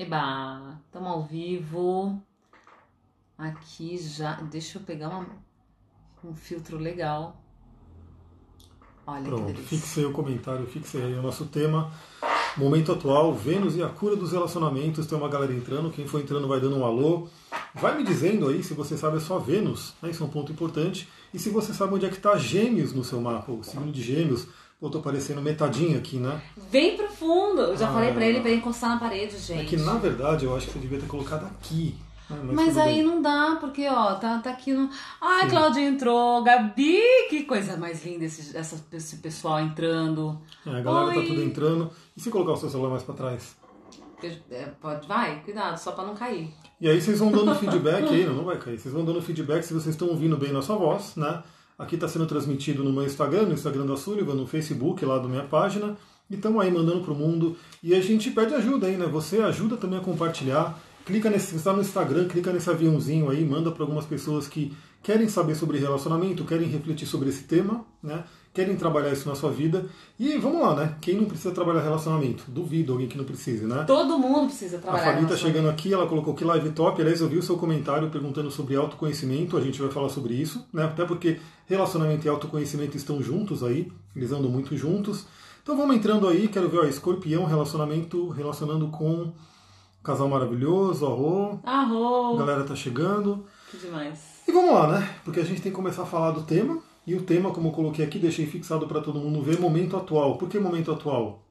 Eba, 0.00 0.80
estamos 0.86 1.10
ao 1.10 1.22
vivo. 1.22 2.18
Aqui 3.36 3.98
já. 3.98 4.32
Deixa 4.36 4.78
eu 4.78 4.82
pegar 4.82 5.10
uma, 5.10 5.26
um 6.24 6.34
filtro 6.34 6.78
legal. 6.78 7.38
Olha 9.06 9.24
Pronto, 9.24 9.52
que 9.52 9.60
fixei 9.60 10.06
o 10.06 10.12
comentário, 10.12 10.66
fixei 10.66 11.02
aí 11.02 11.12
o 11.12 11.20
nosso 11.20 11.44
tema. 11.44 11.92
Momento 12.56 12.92
atual, 12.92 13.34
Vênus 13.34 13.76
e 13.76 13.82
a 13.82 13.90
cura 13.90 14.16
dos 14.16 14.32
relacionamentos. 14.32 15.06
Tem 15.06 15.18
uma 15.18 15.28
galera 15.28 15.52
entrando, 15.52 15.90
quem 15.90 16.08
for 16.08 16.18
entrando 16.18 16.48
vai 16.48 16.60
dando 16.60 16.78
um 16.78 16.84
alô. 16.86 17.28
Vai 17.74 17.98
me 17.98 18.02
dizendo 18.02 18.48
aí 18.48 18.62
se 18.62 18.72
você 18.72 18.96
sabe 18.96 19.18
a 19.18 19.20
sua 19.20 19.38
Vênus, 19.38 19.92
né? 20.00 20.08
isso 20.08 20.22
é 20.22 20.26
um 20.26 20.30
ponto 20.30 20.50
importante. 20.50 21.10
E 21.34 21.38
se 21.38 21.50
você 21.50 21.74
sabe 21.74 21.92
onde 21.92 22.06
é 22.06 22.08
que 22.08 22.16
está 22.16 22.38
Gêmeos 22.38 22.94
no 22.94 23.04
seu 23.04 23.20
mapa, 23.20 23.52
o 23.52 23.62
signo 23.62 23.92
de 23.92 24.02
Gêmeos. 24.02 24.46
Eu 24.82 24.88
tô 24.88 25.00
parecendo 25.00 25.42
metadinho 25.42 25.98
aqui, 25.98 26.16
né? 26.16 26.40
Bem 26.70 26.96
profundo. 26.96 27.60
Eu 27.62 27.76
já 27.76 27.88
Ah. 27.88 27.92
falei 27.92 28.12
pra 28.12 28.24
ele 28.24 28.40
pra 28.40 28.48
ele 28.50 28.60
encostar 28.60 28.90
na 28.90 28.98
parede, 28.98 29.36
É 29.36 29.38
gente. 29.38 29.66
que 29.66 29.76
na 29.76 29.94
verdade 29.94 30.44
eu 30.46 30.56
acho 30.56 30.66
que 30.68 30.72
você 30.72 30.78
devia 30.78 30.98
ter 30.98 31.06
colocado 31.06 31.44
aqui. 31.46 31.94
né? 32.30 32.38
Mas 32.54 32.68
tudo 32.68 32.80
aí 32.82 32.94
bem. 32.94 33.02
não 33.02 33.20
dá, 33.20 33.56
porque 33.60 33.88
ó, 33.88 34.14
tá, 34.14 34.38
tá 34.38 34.50
aqui 34.50 34.72
no. 34.72 34.88
Ai, 35.20 35.42
Sim. 35.44 35.50
Cláudia 35.50 35.80
entrou, 35.80 36.44
Gabi, 36.44 37.00
que 37.28 37.42
coisa 37.42 37.76
mais 37.76 38.04
linda 38.06 38.24
esse, 38.24 38.56
essa- 38.56 38.86
esse 38.92 39.16
pessoal 39.16 39.58
entrando. 39.58 40.40
É, 40.64 40.70
a 40.70 40.80
galera 40.80 41.12
tá 41.12 41.18
Oi. 41.18 41.26
tudo 41.26 41.42
entrando. 41.42 41.90
E 42.16 42.20
se 42.20 42.30
colocar 42.30 42.52
o 42.52 42.56
seu 42.56 42.70
celular 42.70 42.90
mais 42.90 43.02
para 43.02 43.16
trás? 43.16 43.56
É, 44.50 44.66
pode, 44.80 45.08
vai, 45.08 45.40
cuidado, 45.42 45.76
só 45.78 45.90
pra 45.92 46.04
não 46.04 46.14
cair. 46.14 46.52
E 46.80 46.88
aí 46.88 47.00
vocês 47.00 47.18
vão 47.18 47.32
dando 47.32 47.54
feedback 47.56 48.08
aí, 48.08 48.24
não, 48.24 48.34
não 48.34 48.44
vai 48.44 48.58
cair. 48.58 48.78
Vocês 48.78 48.94
vão 48.94 49.04
dando 49.04 49.20
feedback 49.20 49.62
se 49.64 49.72
vocês 49.74 49.94
estão 49.94 50.08
ouvindo 50.08 50.36
bem 50.36 50.52
nossa 50.52 50.74
voz, 50.76 51.16
né? 51.16 51.42
Aqui 51.80 51.94
está 51.94 52.06
sendo 52.06 52.26
transmitido 52.26 52.84
no 52.84 52.92
meu 52.92 53.06
Instagram, 53.06 53.44
no 53.44 53.54
Instagram 53.54 53.86
da 53.86 53.96
Sullivan, 53.96 54.34
no 54.34 54.46
Facebook 54.46 55.02
lá 55.02 55.18
da 55.18 55.26
minha 55.26 55.44
página. 55.44 55.96
E 56.28 56.34
estamos 56.34 56.60
aí 56.62 56.70
mandando 56.70 57.00
pro 57.00 57.14
mundo. 57.14 57.56
E 57.82 57.94
a 57.94 58.02
gente 58.02 58.30
pede 58.32 58.52
ajuda 58.52 58.86
aí, 58.86 58.98
né? 58.98 59.06
Você 59.06 59.38
ajuda 59.38 59.78
também 59.78 59.98
a 59.98 60.02
compartilhar. 60.02 60.78
Clica 61.06 61.30
nesse, 61.30 61.56
está 61.56 61.72
no 61.72 61.80
Instagram, 61.80 62.28
clica 62.28 62.52
nesse 62.52 62.68
aviãozinho 62.68 63.30
aí, 63.30 63.42
manda 63.46 63.70
para 63.70 63.82
algumas 63.82 64.04
pessoas 64.04 64.46
que 64.46 64.76
querem 65.02 65.26
saber 65.26 65.54
sobre 65.54 65.78
relacionamento, 65.78 66.44
querem 66.44 66.68
refletir 66.68 67.06
sobre 67.06 67.30
esse 67.30 67.44
tema, 67.44 67.82
né? 68.02 68.24
Querem 68.52 68.74
trabalhar 68.76 69.12
isso 69.12 69.28
na 69.28 69.36
sua 69.36 69.50
vida. 69.52 69.86
E 70.18 70.36
vamos 70.38 70.60
lá, 70.60 70.74
né? 70.74 70.96
Quem 71.00 71.14
não 71.16 71.24
precisa 71.26 71.54
trabalhar 71.54 71.82
relacionamento? 71.82 72.44
Duvido 72.48 72.92
alguém 72.92 73.06
que 73.06 73.16
não 73.16 73.24
precise, 73.24 73.64
né? 73.64 73.84
Todo 73.86 74.18
mundo 74.18 74.46
precisa 74.46 74.76
A 74.76 74.80
trabalhar. 74.80 75.04
Fabi 75.04 75.22
na 75.22 75.28
tá 75.28 75.36
chegando 75.36 75.68
aqui, 75.70 75.92
ela 75.94 76.06
colocou 76.08 76.34
que 76.34 76.42
live 76.44 76.70
top. 76.70 77.00
Aliás, 77.00 77.20
eu 77.20 77.28
vi 77.28 77.38
o 77.38 77.42
seu 77.42 77.56
comentário 77.56 78.10
perguntando 78.10 78.50
sobre 78.50 78.74
autoconhecimento. 78.74 79.56
A 79.56 79.60
gente 79.60 79.80
vai 79.80 79.88
falar 79.90 80.08
sobre 80.08 80.34
isso, 80.34 80.66
né? 80.72 80.84
Até 80.84 81.04
porque 81.04 81.38
relacionamento 81.66 82.26
e 82.26 82.28
autoconhecimento 82.28 82.96
estão 82.96 83.22
juntos 83.22 83.62
aí, 83.62 83.90
eles 84.16 84.32
andam 84.32 84.50
muito 84.50 84.76
juntos. 84.76 85.26
Então 85.62 85.76
vamos 85.76 85.94
entrando 85.94 86.26
aí, 86.26 86.48
quero 86.48 86.68
ver, 86.68 86.78
ó, 86.80 86.84
escorpião, 86.84 87.44
relacionamento, 87.44 88.28
relacionando 88.30 88.88
com 88.88 89.32
casal 90.02 90.28
maravilhoso, 90.28 91.06
arro, 91.06 91.60
a 91.62 91.82
Arro! 91.82 92.36
galera 92.36 92.64
tá 92.64 92.74
chegando. 92.74 93.44
Que 93.70 93.76
demais. 93.76 94.18
E 94.48 94.50
vamos 94.50 94.74
lá, 94.74 94.88
né? 94.88 95.14
Porque 95.24 95.38
a 95.38 95.44
gente 95.44 95.62
tem 95.62 95.70
que 95.70 95.76
começar 95.76 96.02
a 96.02 96.06
falar 96.06 96.32
do 96.32 96.42
tema. 96.42 96.78
E 97.10 97.14
o 97.16 97.22
tema, 97.22 97.50
como 97.50 97.70
eu 97.70 97.72
coloquei 97.72 98.04
aqui, 98.04 98.20
deixei 98.20 98.46
fixado 98.46 98.86
para 98.86 99.00
todo 99.00 99.18
mundo 99.18 99.42
ver, 99.42 99.58
momento 99.58 99.96
atual. 99.96 100.38
Por 100.38 100.48
que 100.48 100.60
momento 100.60 100.92
atual? 100.92 101.42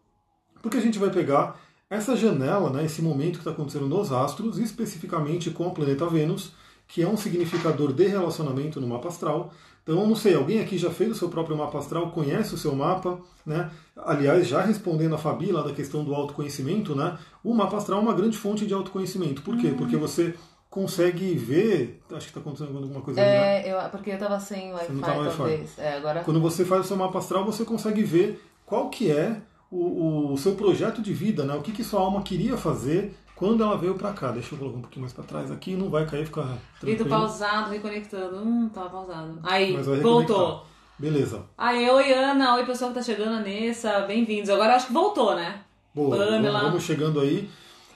Porque 0.62 0.78
a 0.78 0.82
gente 0.82 0.98
vai 0.98 1.10
pegar 1.10 1.60
essa 1.90 2.16
janela, 2.16 2.70
né, 2.70 2.86
esse 2.86 3.02
momento 3.02 3.34
que 3.34 3.40
está 3.40 3.52
acontecendo 3.52 3.86
nos 3.86 4.10
astros, 4.10 4.58
especificamente 4.58 5.52
com 5.52 5.68
o 5.68 5.72
planeta 5.72 6.08
Vênus, 6.08 6.54
que 6.88 7.02
é 7.02 7.08
um 7.10 7.18
significador 7.18 7.92
de 7.92 8.08
relacionamento 8.08 8.80
no 8.80 8.88
mapa 8.88 9.10
astral. 9.10 9.52
Então, 9.84 10.00
eu 10.00 10.08
não 10.08 10.16
sei, 10.16 10.34
alguém 10.34 10.62
aqui 10.62 10.78
já 10.78 10.92
fez 10.92 11.12
o 11.12 11.16
seu 11.16 11.28
próprio 11.28 11.58
mapa 11.58 11.78
astral, 11.78 12.10
conhece 12.12 12.56
o 12.56 12.58
seu 12.58 12.74
mapa, 12.74 13.20
né? 13.46 13.70
Aliás, 13.98 14.48
já 14.48 14.62
respondendo 14.62 15.16
a 15.16 15.18
Fabi 15.18 15.52
lá 15.52 15.62
da 15.62 15.74
questão 15.74 16.06
do 16.06 16.16
autoconhecimento, 16.16 16.96
né? 16.96 17.18
O 17.44 17.54
mapa 17.54 17.76
astral 17.76 18.00
é 18.00 18.02
uma 18.02 18.14
grande 18.14 18.38
fonte 18.38 18.66
de 18.66 18.74
autoconhecimento. 18.74 19.42
Por 19.42 19.58
quê? 19.58 19.74
Porque 19.78 19.98
você 19.98 20.36
consegue 20.70 21.34
ver. 21.36 22.02
Acho 22.12 22.20
que 22.20 22.28
está 22.28 22.40
acontecendo 22.40 22.78
alguma 22.78 23.02
coisa 23.02 23.22
ali, 23.22 23.30
né? 23.30 23.68
É, 23.68 23.74
eu, 23.74 23.90
porque 23.90 24.12
eu 24.12 24.18
tava 24.18 24.40
sem 24.40 24.74
Wi-Fi, 24.74 25.00
tá 25.00 25.14
talvez. 25.14 25.80
É, 25.80 25.94
agora. 25.98 26.24
Quando 26.24 26.40
você 26.40 26.64
faz 26.64 26.86
o 26.86 26.88
seu 26.88 26.98
mapa 26.98 27.18
astral, 27.20 27.44
você 27.46 27.66
consegue 27.66 28.04
ver 28.04 28.42
qual 28.66 28.90
que 28.90 29.12
é 29.12 29.42
o, 29.72 30.34
o 30.34 30.38
seu 30.38 30.56
projeto 30.56 31.02
de 31.02 31.14
vida, 31.14 31.44
né? 31.44 31.56
O 31.56 31.62
que, 31.62 31.72
que 31.72 31.84
sua 31.84 32.02
alma 32.02 32.22
queria 32.22 32.58
fazer 32.58 33.16
quando 33.36 33.64
ela 33.64 33.78
veio 33.78 33.96
para 33.96 34.14
cá. 34.14 34.32
Deixa 34.32 34.54
eu 34.54 34.60
colocar 34.60 34.78
um 34.78 34.82
pouquinho 34.82 35.02
mais 35.02 35.14
para 35.14 35.24
trás 35.24 35.52
aqui, 35.52 35.76
não 35.76 35.90
vai 35.90 36.06
cair, 36.06 36.26
fica 36.26 36.46
tranquilo. 36.80 37.10
pausado, 37.10 37.72
reconectando. 37.72 38.38
Hum, 38.38 38.70
tava 38.70 38.90
pausado. 38.90 39.40
Aí, 39.44 39.76
voltou. 40.02 40.66
Beleza. 40.98 41.46
Aí, 41.58 41.90
oi 41.90 42.12
Ana, 42.12 42.56
oi 42.56 42.66
pessoal 42.66 42.92
que 42.92 42.98
tá 42.98 43.02
chegando, 43.02 43.36
a 43.36 43.40
Nessa, 43.40 44.02
bem-vindos. 44.02 44.50
Agora 44.50 44.76
acho 44.76 44.88
que 44.88 44.94
voltou, 44.94 45.34
né? 45.34 45.62
Boa, 45.96 46.18
Pamela. 46.18 46.64
vamos 46.64 46.84
chegando 46.84 47.22
aí. 47.22 47.50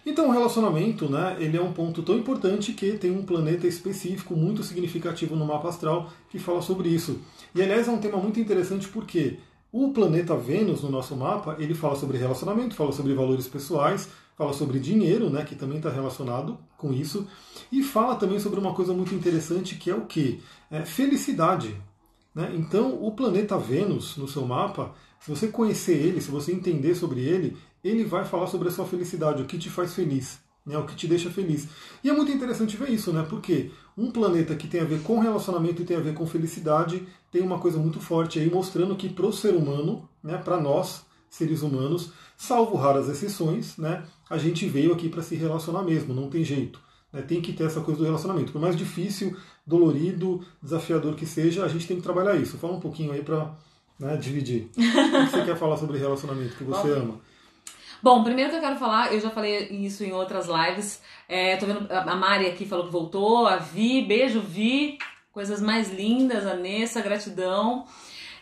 Então, 0.05 0.27
o 0.27 0.31
relacionamento, 0.31 1.09
né, 1.09 1.37
ele 1.39 1.55
é 1.55 1.61
um 1.61 1.71
ponto 1.71 2.03
tão 2.03 2.17
importante 2.17 2.73
que 2.73 2.93
tem 2.97 3.11
um 3.11 3.23
planeta 3.23 3.65
específico, 3.65 4.35
muito 4.35 4.61
significativo 4.61 5.35
no 5.35 5.45
mapa 5.45 5.69
astral, 5.69 6.09
que 6.29 6.37
fala 6.37 6.61
sobre 6.61 6.89
isso. 6.89 7.19
E, 7.55 7.61
aliás, 7.61 7.87
é 7.87 7.91
um 7.91 7.99
tema 7.99 8.17
muito 8.17 8.39
interessante 8.39 8.87
porque 8.89 9.37
o 9.71 9.91
planeta 9.91 10.35
Vênus 10.35 10.81
no 10.83 10.91
nosso 10.91 11.15
mapa, 11.15 11.55
ele 11.57 11.73
fala 11.73 11.95
sobre 11.95 12.17
relacionamento, 12.17 12.75
fala 12.75 12.91
sobre 12.91 13.13
valores 13.13 13.47
pessoais, 13.47 14.09
fala 14.37 14.51
sobre 14.51 14.79
dinheiro, 14.79 15.29
né, 15.29 15.45
que 15.45 15.55
também 15.55 15.77
está 15.77 15.89
relacionado 15.89 16.57
com 16.77 16.91
isso, 16.91 17.27
e 17.71 17.81
fala 17.81 18.15
também 18.15 18.39
sobre 18.39 18.59
uma 18.59 18.73
coisa 18.73 18.93
muito 18.93 19.15
interessante 19.15 19.75
que 19.75 19.89
é 19.89 19.95
o 19.95 20.05
que? 20.05 20.41
É 20.69 20.83
felicidade. 20.85 21.75
Né? 22.35 22.51
Então, 22.55 23.01
o 23.01 23.11
planeta 23.11 23.57
Vênus 23.57 24.17
no 24.17 24.27
seu 24.27 24.45
mapa, 24.45 24.93
se 25.19 25.29
você 25.29 25.47
conhecer 25.47 25.93
ele, 25.93 26.19
se 26.19 26.31
você 26.31 26.51
entender 26.51 26.95
sobre 26.95 27.21
ele, 27.21 27.55
ele 27.83 28.03
vai 28.05 28.23
falar 28.25 28.47
sobre 28.47 28.69
a 28.69 28.71
sua 28.71 28.85
felicidade, 28.85 29.41
o 29.41 29.45
que 29.45 29.57
te 29.57 29.69
faz 29.69 29.93
feliz, 29.93 30.39
né? 30.65 30.77
o 30.77 30.85
que 30.85 30.95
te 30.95 31.07
deixa 31.07 31.29
feliz. 31.29 31.67
E 32.03 32.09
é 32.09 32.13
muito 32.13 32.31
interessante 32.31 32.77
ver 32.77 32.89
isso, 32.89 33.11
né? 33.11 33.25
porque 33.29 33.71
um 33.97 34.11
planeta 34.11 34.55
que 34.55 34.67
tem 34.67 34.81
a 34.81 34.85
ver 34.85 35.01
com 35.01 35.19
relacionamento 35.19 35.81
e 35.81 35.85
tem 35.85 35.97
a 35.97 36.01
ver 36.01 36.13
com 36.13 36.25
felicidade 36.25 37.05
tem 37.31 37.41
uma 37.41 37.59
coisa 37.59 37.77
muito 37.77 37.99
forte 37.99 38.39
aí 38.39 38.49
mostrando 38.49 38.95
que 38.95 39.09
para 39.09 39.25
o 39.25 39.33
ser 39.33 39.55
humano, 39.55 40.07
né, 40.23 40.37
para 40.37 40.59
nós, 40.59 41.05
seres 41.29 41.61
humanos, 41.63 42.11
salvo 42.37 42.75
raras 42.77 43.09
exceções, 43.09 43.75
né, 43.77 44.03
a 44.29 44.37
gente 44.37 44.67
veio 44.67 44.93
aqui 44.93 45.09
para 45.09 45.23
se 45.23 45.35
relacionar 45.35 45.83
mesmo, 45.83 46.13
não 46.13 46.29
tem 46.29 46.43
jeito. 46.43 46.79
né? 47.11 47.21
Tem 47.21 47.41
que 47.41 47.53
ter 47.53 47.65
essa 47.65 47.81
coisa 47.81 47.99
do 47.99 48.05
relacionamento. 48.05 48.51
Por 48.51 48.61
mais 48.61 48.75
difícil, 48.75 49.35
dolorido, 49.65 50.45
desafiador 50.61 51.15
que 51.15 51.25
seja, 51.25 51.63
a 51.63 51.67
gente 51.67 51.87
tem 51.87 51.97
que 51.97 52.03
trabalhar 52.03 52.35
isso. 52.35 52.57
Fala 52.57 52.73
um 52.73 52.79
pouquinho 52.79 53.11
aí 53.11 53.21
para 53.21 53.55
né, 53.99 54.17
dividir. 54.17 54.69
o 54.71 55.25
que 55.25 55.31
você 55.31 55.43
quer 55.43 55.57
falar 55.57 55.77
sobre 55.77 55.97
relacionamento 55.97 56.55
que 56.55 56.63
você 56.63 56.87
Bom. 56.87 57.01
ama? 57.01 57.21
Bom, 58.03 58.21
primeiro 58.21 58.49
que 58.49 58.57
eu 58.57 58.59
quero 58.59 58.75
falar, 58.75 59.13
eu 59.13 59.21
já 59.21 59.29
falei 59.29 59.69
isso 59.69 60.03
em 60.03 60.11
outras 60.11 60.47
lives. 60.47 61.01
É, 61.29 61.55
tô 61.55 61.65
vendo 61.65 61.87
a 61.89 62.13
Mari 62.13 62.47
aqui 62.47 62.65
falou 62.65 62.83
que 62.83 62.91
voltou, 62.91 63.47
a 63.47 63.55
Vi, 63.55 64.01
beijo 64.01 64.41
Vi, 64.41 64.97
coisas 65.31 65.61
mais 65.61 65.89
lindas, 65.89 66.45
a 66.45 66.53
Nessa, 66.53 66.99
gratidão. 66.99 67.85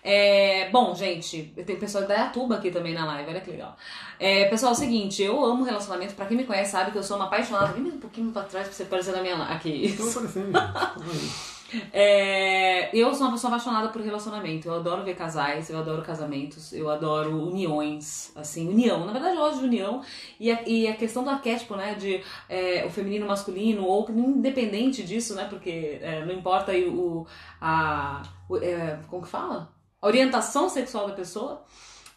É, 0.03 0.67
bom, 0.71 0.95
gente, 0.95 1.53
tem 1.63 1.75
pessoal 1.75 2.07
da 2.07 2.15
Yatuba 2.15 2.55
aqui 2.55 2.71
também 2.71 2.95
na 2.95 3.05
live, 3.05 3.29
olha 3.29 3.41
que 3.41 3.51
legal. 3.51 3.77
É, 4.19 4.45
pessoal, 4.45 4.71
é 4.71 4.75
o 4.75 4.77
seguinte, 4.79 5.21
eu 5.21 5.45
amo 5.45 5.63
relacionamento, 5.63 6.15
pra 6.15 6.25
quem 6.25 6.35
me 6.35 6.43
conhece 6.43 6.71
sabe 6.71 6.89
que 6.89 6.97
eu 6.97 7.03
sou 7.03 7.17
uma 7.17 7.25
apaixonada. 7.25 7.71
Vem 7.71 7.83
um 7.83 7.99
pouquinho 7.99 8.31
pra 8.31 8.41
trás 8.41 8.65
pra 8.65 8.75
você 8.75 8.81
aparecer 8.81 9.11
na 9.11 9.21
minha 9.21 9.37
live. 9.37 9.53
Aqui, 9.53 9.69
isso. 9.69 10.09
aparecendo. 10.09 10.53
É, 11.91 12.95
eu 12.95 13.13
sou 13.13 13.27
uma 13.27 13.33
pessoa 13.33 13.53
apaixonada 13.53 13.89
por 13.89 14.01
relacionamento. 14.01 14.67
Eu 14.67 14.75
adoro 14.75 15.03
ver 15.03 15.15
casais, 15.15 15.69
eu 15.69 15.77
adoro 15.77 16.01
casamentos, 16.01 16.73
eu 16.73 16.89
adoro 16.89 17.47
uniões, 17.47 18.31
assim, 18.35 18.67
união. 18.67 19.05
Na 19.05 19.13
verdade, 19.13 19.35
eu 19.35 19.41
gosto 19.41 19.59
de 19.59 19.65
união. 19.65 20.01
E 20.39 20.51
a, 20.51 20.61
e 20.67 20.87
a 20.87 20.95
questão 20.95 21.23
do 21.23 21.29
arquétipo, 21.29 21.75
né, 21.75 21.95
de 21.95 22.23
é, 22.49 22.85
o 22.85 22.89
feminino 22.89 23.25
masculino, 23.25 23.85
ou 23.85 24.09
independente 24.09 25.03
disso, 25.03 25.35
né, 25.35 25.45
porque 25.49 25.99
é, 26.01 26.25
não 26.25 26.33
importa 26.33 26.71
aí 26.71 26.87
o. 26.87 27.25
A, 27.59 28.23
o 28.49 28.57
é, 28.57 28.99
como 29.07 29.23
que 29.23 29.29
fala? 29.29 29.71
A 30.01 30.07
orientação 30.07 30.67
sexual 30.69 31.07
da 31.07 31.13
pessoa. 31.13 31.63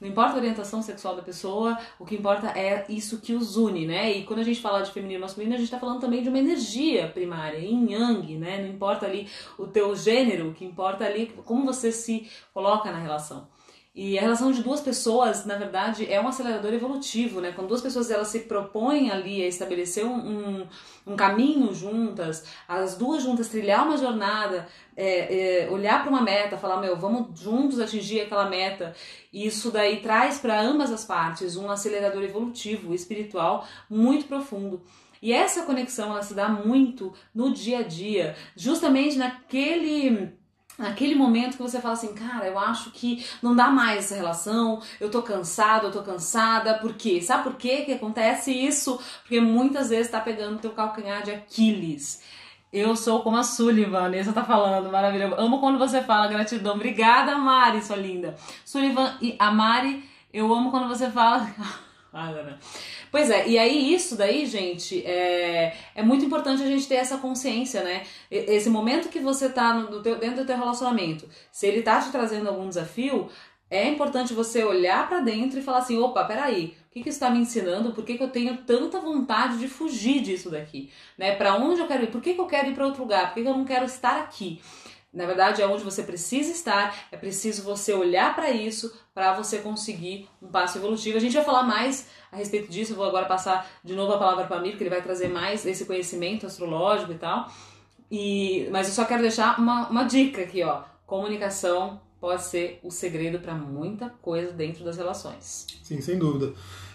Não 0.04 0.10
importa 0.10 0.34
a 0.34 0.36
orientação 0.36 0.82
sexual 0.82 1.16
da 1.16 1.22
pessoa, 1.22 1.78
o 1.98 2.04
que 2.04 2.16
importa 2.16 2.48
é 2.48 2.84
isso 2.90 3.22
que 3.22 3.32
os 3.32 3.56
une, 3.56 3.86
né? 3.86 4.12
E 4.12 4.24
quando 4.24 4.40
a 4.40 4.42
gente 4.42 4.60
fala 4.60 4.82
de 4.82 4.90
feminino 4.90 5.18
e 5.18 5.22
masculino, 5.22 5.54
a 5.54 5.56
gente 5.56 5.70
tá 5.70 5.78
falando 5.78 5.98
também 5.98 6.22
de 6.22 6.28
uma 6.28 6.38
energia 6.38 7.08
primária, 7.08 7.56
yin 7.56 7.90
yang, 7.90 8.36
né? 8.36 8.60
Não 8.60 8.68
importa 8.68 9.06
ali 9.06 9.26
o 9.58 9.66
teu 9.66 9.96
gênero, 9.96 10.50
o 10.50 10.52
que 10.52 10.62
importa 10.62 11.06
ali 11.06 11.32
como 11.46 11.64
você 11.64 11.90
se 11.90 12.28
coloca 12.52 12.92
na 12.92 12.98
relação. 12.98 13.48
E 13.94 14.18
a 14.18 14.22
relação 14.22 14.50
de 14.50 14.60
duas 14.60 14.80
pessoas, 14.80 15.46
na 15.46 15.56
verdade, 15.56 16.12
é 16.12 16.20
um 16.20 16.26
acelerador 16.26 16.74
evolutivo, 16.74 17.40
né? 17.40 17.52
Quando 17.52 17.68
duas 17.68 17.80
pessoas 17.80 18.10
elas 18.10 18.26
se 18.26 18.40
propõem 18.40 19.12
ali 19.12 19.40
a 19.40 19.46
estabelecer 19.46 20.04
um, 20.04 20.66
um, 21.06 21.14
caminho 21.14 21.72
juntas, 21.72 22.44
as 22.66 22.96
duas 22.96 23.22
juntas 23.22 23.48
trilhar 23.48 23.86
uma 23.86 23.96
jornada, 23.96 24.66
é, 24.96 25.66
é, 25.66 25.70
olhar 25.70 26.02
para 26.02 26.10
uma 26.10 26.22
meta, 26.22 26.58
falar, 26.58 26.80
meu, 26.80 26.96
vamos 26.96 27.38
juntos 27.38 27.78
atingir 27.78 28.22
aquela 28.22 28.50
meta. 28.50 28.96
E 29.32 29.46
isso 29.46 29.70
daí 29.70 30.00
traz 30.00 30.40
para 30.40 30.60
ambas 30.60 30.90
as 30.90 31.04
partes 31.04 31.54
um 31.54 31.70
acelerador 31.70 32.24
evolutivo, 32.24 32.92
espiritual, 32.92 33.64
muito 33.88 34.26
profundo. 34.26 34.82
E 35.22 35.32
essa 35.32 35.62
conexão 35.62 36.10
ela 36.10 36.22
se 36.22 36.34
dá 36.34 36.48
muito 36.48 37.14
no 37.32 37.54
dia 37.54 37.78
a 37.78 37.82
dia, 37.82 38.34
justamente 38.56 39.16
naquele 39.16 40.36
naquele 40.78 41.14
momento 41.14 41.56
que 41.56 41.62
você 41.62 41.80
fala 41.80 41.94
assim, 41.94 42.14
cara, 42.14 42.46
eu 42.46 42.58
acho 42.58 42.90
que 42.90 43.24
não 43.42 43.54
dá 43.54 43.68
mais 43.68 44.04
essa 44.04 44.14
relação, 44.14 44.82
eu 45.00 45.10
tô 45.10 45.22
cansado, 45.22 45.86
eu 45.86 45.92
tô 45.92 46.02
cansada, 46.02 46.74
por 46.74 46.94
quê? 46.94 47.20
Sabe 47.20 47.44
por 47.44 47.54
quê 47.54 47.82
que 47.82 47.92
acontece 47.92 48.52
isso? 48.52 49.00
Porque 49.22 49.40
muitas 49.40 49.90
vezes 49.90 50.10
tá 50.10 50.20
pegando 50.20 50.58
teu 50.58 50.72
calcanhar 50.72 51.22
de 51.22 51.30
Aquiles. 51.30 52.22
Eu 52.72 52.96
sou 52.96 53.22
como 53.22 53.36
a 53.36 53.44
Sullivan, 53.44 54.08
Nessa 54.08 54.32
tá 54.32 54.42
falando, 54.42 54.90
maravilhoso. 54.90 55.36
Amo 55.38 55.60
quando 55.60 55.78
você 55.78 56.02
fala 56.02 56.26
gratidão. 56.26 56.74
Obrigada, 56.74 57.38
Mari, 57.38 57.80
sua 57.80 57.94
linda. 57.94 58.36
Sullivan 58.64 59.16
e 59.22 59.36
a 59.38 59.52
Mari, 59.52 60.02
eu 60.32 60.52
amo 60.52 60.72
quando 60.72 60.88
você 60.88 61.08
fala. 61.08 61.48
Pois 63.14 63.30
é, 63.30 63.46
e 63.46 63.56
aí 63.56 63.94
isso 63.94 64.16
daí, 64.16 64.44
gente, 64.44 65.06
é, 65.06 65.72
é 65.94 66.02
muito 66.02 66.24
importante 66.24 66.64
a 66.64 66.66
gente 66.66 66.88
ter 66.88 66.96
essa 66.96 67.16
consciência, 67.16 67.80
né? 67.84 68.02
Esse 68.28 68.68
momento 68.68 69.08
que 69.08 69.20
você 69.20 69.48
tá 69.48 69.72
no, 69.72 70.02
teu, 70.02 70.18
dentro 70.18 70.38
do 70.38 70.44
teu 70.44 70.56
relacionamento, 70.56 71.28
se 71.52 71.64
ele 71.64 71.80
tá 71.80 72.00
te 72.00 72.10
trazendo 72.10 72.48
algum 72.48 72.68
desafio, 72.68 73.28
é 73.70 73.88
importante 73.88 74.34
você 74.34 74.64
olhar 74.64 75.08
para 75.08 75.20
dentro 75.20 75.60
e 75.60 75.62
falar 75.62 75.78
assim, 75.78 75.96
opa, 75.96 76.24
peraí, 76.24 76.74
o 76.88 76.92
que, 76.92 77.04
que 77.04 77.08
está 77.08 77.30
me 77.30 77.38
ensinando? 77.38 77.92
Por 77.92 78.04
que, 78.04 78.18
que 78.18 78.24
eu 78.24 78.30
tenho 78.30 78.56
tanta 78.66 78.98
vontade 78.98 79.58
de 79.58 79.68
fugir 79.68 80.20
disso 80.20 80.50
daqui? 80.50 80.90
Né? 81.16 81.36
Para 81.36 81.54
onde 81.54 81.80
eu 81.80 81.86
quero 81.86 82.02
ir? 82.02 82.10
Por 82.10 82.20
que, 82.20 82.34
que 82.34 82.40
eu 82.40 82.46
quero 82.46 82.70
ir 82.70 82.74
para 82.74 82.84
outro 82.84 83.02
lugar? 83.02 83.28
Por 83.28 83.34
que, 83.34 83.42
que 83.42 83.48
eu 83.48 83.56
não 83.56 83.64
quero 83.64 83.84
estar 83.84 84.22
aqui? 84.22 84.60
Na 85.14 85.26
verdade, 85.26 85.62
é 85.62 85.66
onde 85.66 85.84
você 85.84 86.02
precisa 86.02 86.50
estar, 86.50 87.06
é 87.12 87.16
preciso 87.16 87.62
você 87.62 87.92
olhar 87.92 88.34
para 88.34 88.50
isso 88.50 88.92
para 89.14 89.32
você 89.32 89.58
conseguir 89.58 90.28
um 90.42 90.48
passo 90.48 90.78
evolutivo. 90.78 91.16
A 91.16 91.20
gente 91.20 91.34
vai 91.34 91.44
falar 91.44 91.62
mais 91.62 92.08
a 92.32 92.36
respeito 92.36 92.68
disso, 92.68 92.92
eu 92.92 92.96
vou 92.96 93.06
agora 93.06 93.26
passar 93.26 93.70
de 93.84 93.94
novo 93.94 94.12
a 94.12 94.18
palavra 94.18 94.44
para 94.44 94.60
mim, 94.60 94.70
porque 94.70 94.82
ele 94.82 94.90
vai 94.90 95.00
trazer 95.00 95.28
mais 95.28 95.64
esse 95.64 95.84
conhecimento 95.84 96.46
astrológico 96.46 97.12
e 97.12 97.18
tal. 97.18 97.48
E, 98.10 98.68
mas 98.72 98.88
eu 98.88 98.94
só 98.94 99.04
quero 99.04 99.22
deixar 99.22 99.58
uma, 99.58 99.88
uma 99.88 100.02
dica 100.02 100.42
aqui, 100.42 100.64
ó. 100.64 100.82
Comunicação 101.06 102.00
pode 102.20 102.42
ser 102.42 102.80
o 102.82 102.90
segredo 102.90 103.38
para 103.38 103.54
muita 103.54 104.08
coisa 104.08 104.50
dentro 104.50 104.84
das 104.84 104.96
relações. 104.96 105.66
Sim, 105.82 106.00
sem 106.00 106.18
dúvida. 106.18 106.52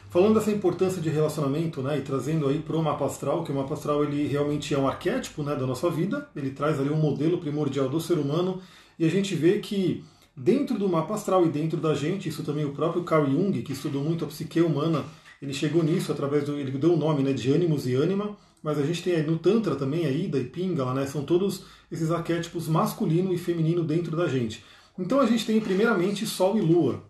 Falando 0.10 0.34
dessa 0.34 0.50
importância 0.50 1.00
de 1.00 1.08
relacionamento, 1.08 1.84
né, 1.84 2.00
e 2.00 2.02
trazendo 2.02 2.48
aí 2.48 2.58
para 2.58 2.76
o 2.76 2.82
mapa 2.82 3.06
astral, 3.06 3.44
que 3.44 3.52
o 3.52 3.56
mapa 3.56 3.76
astral 3.76 4.04
ele 4.04 4.26
realmente 4.26 4.74
é 4.74 4.78
um 4.80 4.88
arquétipo, 4.88 5.44
né, 5.44 5.56
da 5.56 5.68
nossa 5.68 5.88
vida, 5.88 6.28
ele 6.36 6.50
traz 6.50 6.80
ali 6.80 6.90
um 6.90 6.98
modelo 6.98 7.38
primordial 7.38 7.88
do 7.88 8.02
ser 8.02 8.18
humano, 8.18 8.60
e 8.98 9.06
a 9.06 9.08
gente 9.10 9.36
vê 9.36 9.60
que 9.60 10.04
dentro 10.36 10.80
do 10.80 10.90
mapa 10.90 11.14
astral 11.14 11.46
e 11.46 11.50
dentro 11.50 11.80
da 11.80 11.94
gente, 11.94 12.28
isso 12.28 12.42
também 12.42 12.66
o 12.66 12.72
próprio 12.72 13.04
Carl 13.04 13.30
Jung, 13.30 13.62
que 13.62 13.72
estudou 13.72 14.04
muito 14.04 14.26
a 14.26 14.28
psique 14.28 14.60
humana, 14.62 15.06
ele 15.40 15.54
chegou 15.54 15.84
nisso 15.84 16.12
através 16.12 16.44
do, 16.44 16.58
ele 16.58 16.72
deu 16.72 16.94
o 16.94 16.98
nome, 16.98 17.22
né, 17.22 17.32
de 17.32 17.52
ânimos 17.52 17.86
e 17.86 17.94
ânima, 17.94 18.36
mas 18.64 18.80
a 18.80 18.84
gente 18.84 19.04
tem 19.04 19.14
aí 19.14 19.24
no 19.24 19.38
Tantra 19.38 19.76
também, 19.76 20.08
a 20.08 20.12
Ida 20.12 20.40
e 20.40 20.44
Pingala, 20.44 20.92
né, 20.96 21.06
são 21.06 21.24
todos 21.24 21.66
esses 21.92 22.10
arquétipos 22.10 22.68
masculino 22.68 23.32
e 23.32 23.38
feminino 23.38 23.84
dentro 23.84 24.18
da 24.18 24.28
gente. 24.28 24.64
Então 24.98 25.20
a 25.20 25.28
gente 25.28 25.46
tem 25.46 25.62
primeiramente 25.62 26.26
Sol 26.26 26.58
e 26.58 26.62
Lua, 26.62 27.04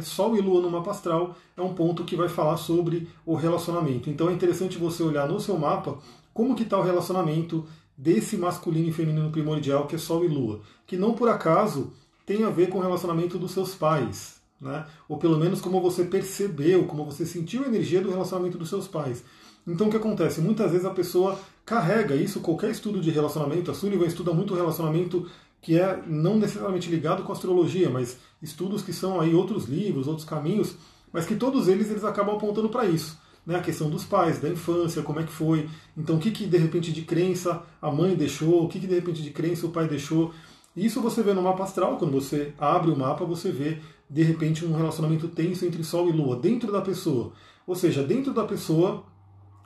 Sol 0.00 0.36
e 0.36 0.40
Lua 0.40 0.62
no 0.62 0.70
mapa 0.70 0.90
astral 0.90 1.36
é 1.56 1.60
um 1.60 1.74
ponto 1.74 2.04
que 2.04 2.16
vai 2.16 2.28
falar 2.28 2.56
sobre 2.56 3.08
o 3.26 3.34
relacionamento. 3.34 4.08
Então 4.08 4.30
é 4.30 4.32
interessante 4.32 4.78
você 4.78 5.02
olhar 5.02 5.28
no 5.28 5.38
seu 5.38 5.58
mapa 5.58 5.98
como 6.32 6.54
que 6.54 6.62
está 6.62 6.78
o 6.78 6.82
relacionamento 6.82 7.66
desse 7.96 8.36
masculino 8.36 8.88
e 8.88 8.92
feminino 8.92 9.30
primordial 9.30 9.86
que 9.86 9.96
é 9.96 9.98
Sol 9.98 10.24
e 10.24 10.28
Lua, 10.28 10.60
que 10.86 10.96
não 10.96 11.12
por 11.12 11.28
acaso 11.28 11.92
tem 12.24 12.44
a 12.44 12.50
ver 12.50 12.68
com 12.68 12.78
o 12.78 12.80
relacionamento 12.80 13.38
dos 13.38 13.50
seus 13.50 13.74
pais, 13.74 14.40
né? 14.60 14.86
ou 15.08 15.18
pelo 15.18 15.36
menos 15.38 15.60
como 15.60 15.80
você 15.80 16.04
percebeu, 16.04 16.84
como 16.84 17.04
você 17.04 17.26
sentiu 17.26 17.64
a 17.64 17.66
energia 17.66 18.00
do 18.00 18.10
relacionamento 18.10 18.56
dos 18.56 18.70
seus 18.70 18.88
pais. 18.88 19.22
Então 19.66 19.88
o 19.88 19.90
que 19.90 19.96
acontece? 19.96 20.40
Muitas 20.40 20.70
vezes 20.70 20.86
a 20.86 20.90
pessoa 20.90 21.38
carrega 21.64 22.14
isso, 22.14 22.40
qualquer 22.40 22.70
estudo 22.70 23.00
de 23.00 23.10
relacionamento, 23.10 23.70
a 23.70 23.74
Sullivan 23.74 24.06
estuda 24.06 24.32
muito 24.32 24.54
o 24.54 24.56
relacionamento 24.56 25.28
que 25.62 25.78
é 25.78 26.02
não 26.06 26.36
necessariamente 26.36 26.90
ligado 26.90 27.22
com 27.22 27.32
astrologia, 27.32 27.88
mas 27.88 28.18
estudos 28.42 28.82
que 28.82 28.92
são 28.92 29.20
aí 29.20 29.32
outros 29.32 29.66
livros, 29.66 30.08
outros 30.08 30.26
caminhos, 30.26 30.74
mas 31.12 31.24
que 31.24 31.36
todos 31.36 31.68
eles 31.68 31.88
eles 31.88 32.04
acabam 32.04 32.34
apontando 32.34 32.68
para 32.68 32.84
isso. 32.84 33.18
Né, 33.46 33.56
a 33.56 33.60
questão 33.60 33.90
dos 33.90 34.04
pais, 34.04 34.40
da 34.40 34.48
infância, 34.48 35.02
como 35.02 35.18
é 35.18 35.24
que 35.24 35.32
foi. 35.32 35.68
Então, 35.96 36.16
o 36.16 36.18
que, 36.18 36.30
que 36.30 36.46
de 36.46 36.56
repente 36.58 36.92
de 36.92 37.02
crença 37.02 37.62
a 37.80 37.90
mãe 37.90 38.14
deixou, 38.14 38.64
o 38.64 38.68
que, 38.68 38.78
que 38.78 38.86
de 38.86 38.94
repente 38.94 39.22
de 39.22 39.30
crença 39.30 39.66
o 39.66 39.70
pai 39.70 39.88
deixou. 39.88 40.32
Isso 40.76 41.00
você 41.00 41.22
vê 41.22 41.32
no 41.32 41.42
mapa 41.42 41.64
astral, 41.64 41.96
quando 41.96 42.12
você 42.12 42.54
abre 42.58 42.90
o 42.90 42.96
mapa, 42.96 43.24
você 43.24 43.50
vê 43.50 43.78
de 44.08 44.22
repente 44.22 44.64
um 44.64 44.76
relacionamento 44.76 45.26
tenso 45.28 45.64
entre 45.64 45.82
Sol 45.82 46.08
e 46.08 46.12
Lua 46.12 46.36
dentro 46.36 46.70
da 46.70 46.80
pessoa. 46.80 47.32
Ou 47.66 47.74
seja, 47.74 48.02
dentro 48.02 48.32
da 48.32 48.44
pessoa 48.44 49.04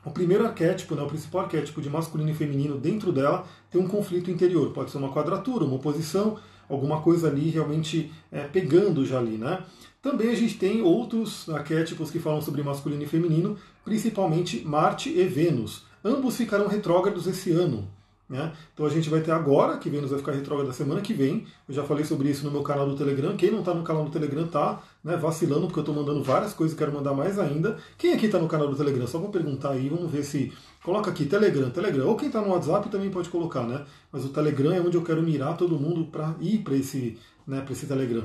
o 0.07 0.11
primeiro 0.13 0.47
arquétipo, 0.47 0.95
né, 0.95 1.03
o 1.03 1.09
principal 1.09 1.43
arquétipo 1.43 1.83
de 1.83 1.91
masculino 1.91 2.31
e 2.31 2.35
feminino 2.35 2.79
dentro 2.79 3.11
dela 3.11 3.45
tem 3.69 3.81
um 3.81 3.89
conflito 3.89 4.31
interior. 4.31 4.73
Pode 4.73 4.93
ser 4.93 4.99
uma 4.99 5.13
quadratura, 5.13 5.65
uma 5.65 5.75
oposição, 5.75 6.39
alguma 6.69 7.01
coisa 7.03 7.27
ali 7.27 7.51
realmente 7.51 8.13
é, 8.31 8.45
pegando 8.45 9.05
já 9.05 9.19
ali. 9.19 9.37
Né? 9.37 9.65
Também 10.01 10.31
a 10.31 10.35
gente 10.37 10.57
tem 10.59 10.81
outros 10.81 11.49
arquétipos 11.49 12.09
que 12.09 12.21
falam 12.21 12.41
sobre 12.41 12.63
masculino 12.63 13.03
e 13.03 13.07
feminino, 13.07 13.59
principalmente 13.85 14.65
Marte 14.65 15.11
e 15.11 15.25
Vênus. 15.25 15.85
Ambos 16.05 16.37
ficarão 16.37 16.69
retrógrados 16.69 17.27
esse 17.27 17.51
ano. 17.51 17.89
Né? 18.29 18.53
Então 18.75 18.85
a 18.85 18.89
gente 18.89 19.09
vai 19.09 19.21
ter 19.21 19.31
agora, 19.31 19.79
que 19.79 19.89
Vênus 19.89 20.11
vai 20.11 20.19
ficar 20.19 20.33
retrógrada 20.33 20.73
semana 20.73 21.01
que 21.01 21.15
vem. 21.15 21.47
Eu 21.69 21.75
já 21.75 21.85
falei 21.85 22.05
sobre 22.05 22.29
isso 22.29 22.45
no 22.45 22.51
meu 22.51 22.63
canal 22.63 22.89
do 22.89 22.97
Telegram. 22.97 23.37
Quem 23.37 23.53
não 23.53 23.61
está 23.61 23.73
no 23.73 23.85
canal 23.85 24.05
do 24.05 24.11
Telegram 24.11 24.45
está 24.45 24.83
né, 25.03 25.17
vacilando, 25.17 25.67
porque 25.67 25.79
eu 25.79 25.83
estou 25.83 25.95
mandando 25.95 26.23
várias 26.25 26.53
coisas, 26.53 26.77
quero 26.77 26.93
mandar 26.93 27.15
mais 27.15 27.39
ainda. 27.39 27.79
Quem 27.97 28.13
aqui 28.13 28.27
está 28.27 28.39
no 28.39 28.49
canal 28.49 28.69
do 28.69 28.77
Telegram? 28.77 29.07
Só 29.07 29.19
vou 29.19 29.29
perguntar 29.29 29.71
aí, 29.71 29.89
vamos 29.89 30.11
ver 30.11 30.25
se. 30.25 30.53
Coloca 30.83 31.11
aqui, 31.11 31.25
Telegram, 31.27 31.71
Telegram. 31.71 32.07
Ou 32.07 32.17
quem 32.17 32.29
está 32.29 32.41
no 32.41 32.51
WhatsApp 32.51 32.89
também 32.89 33.11
pode 33.11 33.29
colocar, 33.29 33.63
né? 33.63 33.85
Mas 34.11 34.25
o 34.25 34.29
Telegram 34.29 34.73
é 34.73 34.81
onde 34.81 34.97
eu 34.97 35.03
quero 35.03 35.23
mirar 35.23 35.57
todo 35.57 35.79
mundo 35.79 36.07
para 36.07 36.35
ir 36.41 36.59
para 36.59 36.77
esse, 36.77 37.19
né, 37.47 37.65
esse 37.71 37.87
Telegram. 37.87 38.25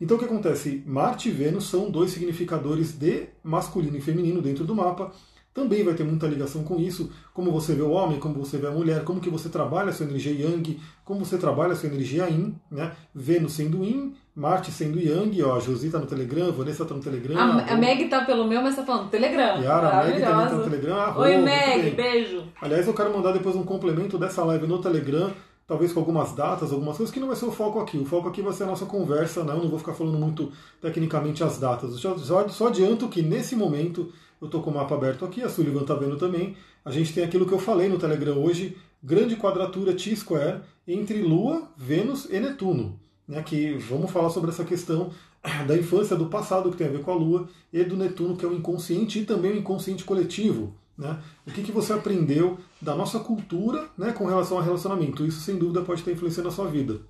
Então 0.00 0.16
o 0.16 0.20
que 0.20 0.26
acontece? 0.26 0.82
Marte 0.86 1.28
e 1.28 1.32
Vênus 1.32 1.64
são 1.64 1.90
dois 1.90 2.10
significadores 2.10 2.92
de 2.92 3.26
masculino 3.42 3.96
e 3.96 4.00
feminino 4.00 4.42
dentro 4.42 4.64
do 4.64 4.74
mapa 4.74 5.12
também 5.54 5.84
vai 5.84 5.94
ter 5.94 6.02
muita 6.02 6.26
ligação 6.26 6.64
com 6.64 6.80
isso, 6.80 7.10
como 7.32 7.52
você 7.52 7.74
vê 7.74 7.82
o 7.82 7.92
homem, 7.92 8.18
como 8.18 8.34
você 8.34 8.58
vê 8.58 8.66
a 8.66 8.72
mulher, 8.72 9.04
como 9.04 9.20
que 9.20 9.30
você 9.30 9.48
trabalha 9.48 9.90
a 9.90 9.92
sua 9.92 10.04
energia 10.04 10.32
Yang, 10.32 10.80
como 11.04 11.24
você 11.24 11.38
trabalha 11.38 11.72
a 11.72 11.76
sua 11.76 11.88
energia 11.88 12.28
Yin, 12.28 12.56
né? 12.68 12.90
Vênus 13.14 13.52
sendo 13.52 13.84
Yin, 13.84 14.14
Marte 14.34 14.72
sendo 14.72 14.98
Yang, 14.98 15.40
ó, 15.44 15.56
a 15.56 15.60
Josi 15.60 15.90
tá 15.90 16.00
no 16.00 16.06
Telegram, 16.06 16.48
a 16.48 16.50
Vanessa 16.50 16.84
tá 16.84 16.92
no 16.92 17.00
Telegram. 17.00 17.38
A, 17.38 17.72
a 17.72 17.76
Meg 17.76 18.08
tá 18.08 18.24
pelo 18.24 18.48
meu, 18.48 18.60
mas 18.60 18.74
tá 18.74 18.82
falando 18.82 19.10
Telegram. 19.10 19.62
Yara, 19.62 20.00
a 20.00 20.04
Meg 20.04 20.20
também 20.20 20.46
tá 20.48 20.54
no 20.56 20.64
Telegram. 20.64 20.96
Ah, 20.96 21.18
Oi, 21.20 21.36
Meg, 21.36 21.90
beijo. 21.92 22.42
Aliás, 22.60 22.88
eu 22.88 22.92
quero 22.92 23.14
mandar 23.14 23.30
depois 23.30 23.54
um 23.54 23.62
complemento 23.62 24.18
dessa 24.18 24.42
live 24.42 24.66
no 24.66 24.82
Telegram, 24.82 25.30
talvez 25.68 25.92
com 25.92 26.00
algumas 26.00 26.32
datas, 26.32 26.72
algumas 26.72 26.96
coisas, 26.96 27.14
que 27.14 27.20
não 27.20 27.28
vai 27.28 27.36
ser 27.36 27.44
o 27.44 27.52
foco 27.52 27.78
aqui. 27.78 27.96
O 27.96 28.04
foco 28.04 28.28
aqui 28.28 28.42
vai 28.42 28.52
ser 28.52 28.64
a 28.64 28.66
nossa 28.66 28.86
conversa, 28.86 29.44
né? 29.44 29.52
Eu 29.52 29.62
não 29.62 29.70
vou 29.70 29.78
ficar 29.78 29.92
falando 29.92 30.18
muito 30.18 30.50
tecnicamente 30.82 31.44
as 31.44 31.58
datas. 31.60 31.94
Só, 32.00 32.18
só, 32.18 32.48
só 32.48 32.66
adianto 32.66 33.06
que 33.06 33.22
nesse 33.22 33.54
momento 33.54 34.12
eu 34.44 34.48
estou 34.48 34.62
com 34.62 34.70
o 34.70 34.74
mapa 34.74 34.94
aberto 34.94 35.24
aqui, 35.24 35.42
a 35.42 35.48
Sullivan 35.48 35.80
está 35.80 35.94
vendo 35.94 36.16
também. 36.16 36.56
A 36.84 36.90
gente 36.90 37.12
tem 37.12 37.24
aquilo 37.24 37.46
que 37.46 37.52
eu 37.52 37.58
falei 37.58 37.88
no 37.88 37.98
Telegram 37.98 38.36
hoje, 38.36 38.76
grande 39.02 39.36
quadratura 39.36 39.94
T-square 39.94 40.60
entre 40.86 41.22
Lua, 41.22 41.68
Vênus 41.76 42.26
e 42.30 42.38
Netuno. 42.38 43.00
Né, 43.26 43.42
que 43.42 43.72
vamos 43.72 44.10
falar 44.10 44.28
sobre 44.28 44.50
essa 44.50 44.64
questão 44.64 45.10
da 45.66 45.76
infância, 45.76 46.14
do 46.14 46.26
passado 46.26 46.70
que 46.70 46.76
tem 46.76 46.86
a 46.86 46.90
ver 46.90 47.00
com 47.00 47.10
a 47.10 47.14
Lua, 47.14 47.48
e 47.72 47.82
do 47.82 47.96
Netuno, 47.96 48.36
que 48.36 48.44
é 48.44 48.48
o 48.48 48.52
inconsciente 48.52 49.20
e 49.20 49.24
também 49.24 49.52
o 49.52 49.56
inconsciente 49.56 50.04
coletivo. 50.04 50.74
Né? 50.96 51.18
O 51.46 51.50
que, 51.50 51.62
que 51.62 51.72
você 51.72 51.94
aprendeu 51.94 52.58
da 52.80 52.94
nossa 52.94 53.18
cultura 53.18 53.88
né, 53.96 54.12
com 54.12 54.26
relação 54.26 54.58
ao 54.58 54.62
relacionamento? 54.62 55.24
Isso, 55.24 55.40
sem 55.40 55.56
dúvida, 55.56 55.80
pode 55.80 56.02
ter 56.02 56.12
influência 56.12 56.42
na 56.42 56.50
sua 56.50 56.66
vida. 56.66 57.00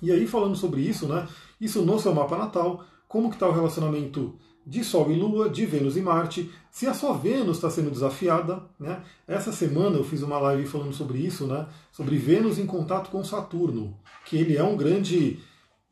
E 0.00 0.12
aí, 0.12 0.26
falando 0.28 0.56
sobre 0.56 0.80
isso, 0.80 1.06
né, 1.08 1.26
isso 1.60 1.82
no 1.82 1.98
seu 1.98 2.14
mapa 2.14 2.38
natal, 2.38 2.84
como 3.08 3.28
que 3.28 3.36
está 3.36 3.48
o 3.48 3.52
relacionamento 3.52 4.38
de 4.66 4.84
Sol 4.84 5.10
e 5.10 5.14
Lua, 5.14 5.48
de 5.48 5.66
Vênus 5.66 5.96
e 5.96 6.00
Marte, 6.00 6.50
se 6.70 6.86
a 6.86 6.94
sua 6.94 7.12
Vênus 7.12 7.56
está 7.56 7.68
sendo 7.68 7.90
desafiada. 7.90 8.62
Né? 8.78 9.02
Essa 9.26 9.52
semana 9.52 9.96
eu 9.96 10.04
fiz 10.04 10.22
uma 10.22 10.38
live 10.38 10.66
falando 10.66 10.92
sobre 10.92 11.18
isso, 11.18 11.46
né? 11.46 11.66
sobre 11.90 12.16
Vênus 12.16 12.58
em 12.58 12.66
contato 12.66 13.10
com 13.10 13.24
Saturno, 13.24 13.96
que 14.24 14.36
ele 14.36 14.56
é 14.56 14.62
um 14.62 14.76
grande 14.76 15.38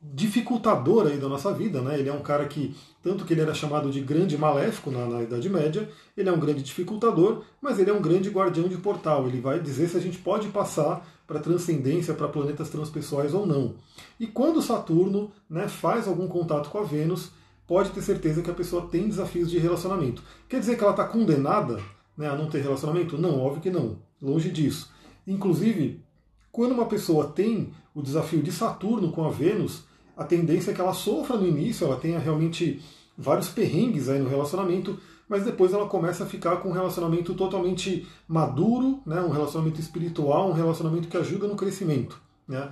dificultador 0.03 1.07
aí 1.07 1.19
da 1.19 1.29
nossa 1.29 1.53
vida, 1.53 1.83
né? 1.83 1.99
Ele 1.99 2.09
é 2.09 2.13
um 2.13 2.23
cara 2.23 2.47
que, 2.47 2.75
tanto 3.03 3.25
que 3.25 3.35
ele 3.35 3.43
era 3.43 3.53
chamado 3.53 3.91
de 3.91 4.01
grande 4.01 4.37
maléfico 4.37 4.91
na, 4.91 5.05
na, 5.07 5.23
Idade 5.23 5.49
Média, 5.51 5.91
ele 6.17 6.29
é 6.29 6.33
um 6.33 6.41
grande 6.41 6.63
dificultador, 6.63 7.43
mas 7.61 7.79
ele 7.79 7.91
é 7.91 7.93
um 7.93 8.01
grande 8.01 8.31
guardião 8.31 8.67
de 8.67 8.79
portal. 8.79 9.29
Ele 9.29 9.43
vai 9.43 9.61
dizer 9.61 9.89
se 9.89 9.99
a 9.99 10.01
gente 10.01 10.17
pode 10.17 10.49
passar 10.49 11.07
para 11.27 11.39
transcendência, 11.39 12.15
para 12.15 12.29
planetas 12.29 12.71
transpessoais 12.71 13.35
ou 13.35 13.47
não. 13.47 13.75
E 14.19 14.27
quando 14.27 14.63
Saturno 14.63 15.31
né, 15.49 15.69
faz 15.69 16.09
algum 16.09 16.27
contato 16.27 16.71
com 16.71 16.79
a 16.79 16.83
Vênus, 16.83 17.31
pode 17.71 17.91
ter 17.91 18.03
certeza 18.03 18.43
que 18.43 18.51
a 18.51 18.55
pessoa 18.55 18.89
tem 18.89 19.07
desafios 19.07 19.49
de 19.49 19.57
relacionamento. 19.57 20.25
Quer 20.49 20.59
dizer 20.59 20.77
que 20.77 20.83
ela 20.83 20.91
está 20.91 21.05
condenada 21.05 21.81
né, 22.17 22.29
a 22.29 22.35
não 22.35 22.51
ter 22.51 22.61
relacionamento? 22.63 23.17
Não, 23.17 23.39
óbvio 23.39 23.63
que 23.63 23.71
não. 23.71 23.99
Longe 24.21 24.51
disso. 24.51 24.93
Inclusive, 25.25 26.03
quando 26.51 26.73
uma 26.73 26.87
pessoa 26.87 27.29
tem 27.29 27.73
o 27.95 28.03
desafio 28.03 28.43
de 28.43 28.51
Saturno 28.51 29.13
com 29.13 29.25
a 29.25 29.31
Vênus, 29.31 29.85
a 30.17 30.25
tendência 30.25 30.73
é 30.73 30.75
que 30.75 30.81
ela 30.81 30.93
sofra 30.93 31.37
no 31.37 31.47
início, 31.47 31.87
ela 31.87 31.95
tenha 31.95 32.19
realmente 32.19 32.83
vários 33.17 33.49
perrengues 33.49 34.09
aí 34.09 34.19
no 34.19 34.29
relacionamento, 34.29 34.99
mas 35.29 35.45
depois 35.45 35.73
ela 35.73 35.87
começa 35.87 36.25
a 36.25 36.27
ficar 36.27 36.57
com 36.57 36.71
um 36.71 36.73
relacionamento 36.73 37.35
totalmente 37.35 38.05
maduro, 38.27 39.01
né, 39.07 39.21
um 39.21 39.31
relacionamento 39.31 39.81
espiritual, 39.81 40.51
um 40.51 40.55
relacionamento 40.55 41.07
que 41.07 41.17
ajuda 41.17 41.47
no 41.47 41.55
crescimento. 41.55 42.21
Né? 42.49 42.69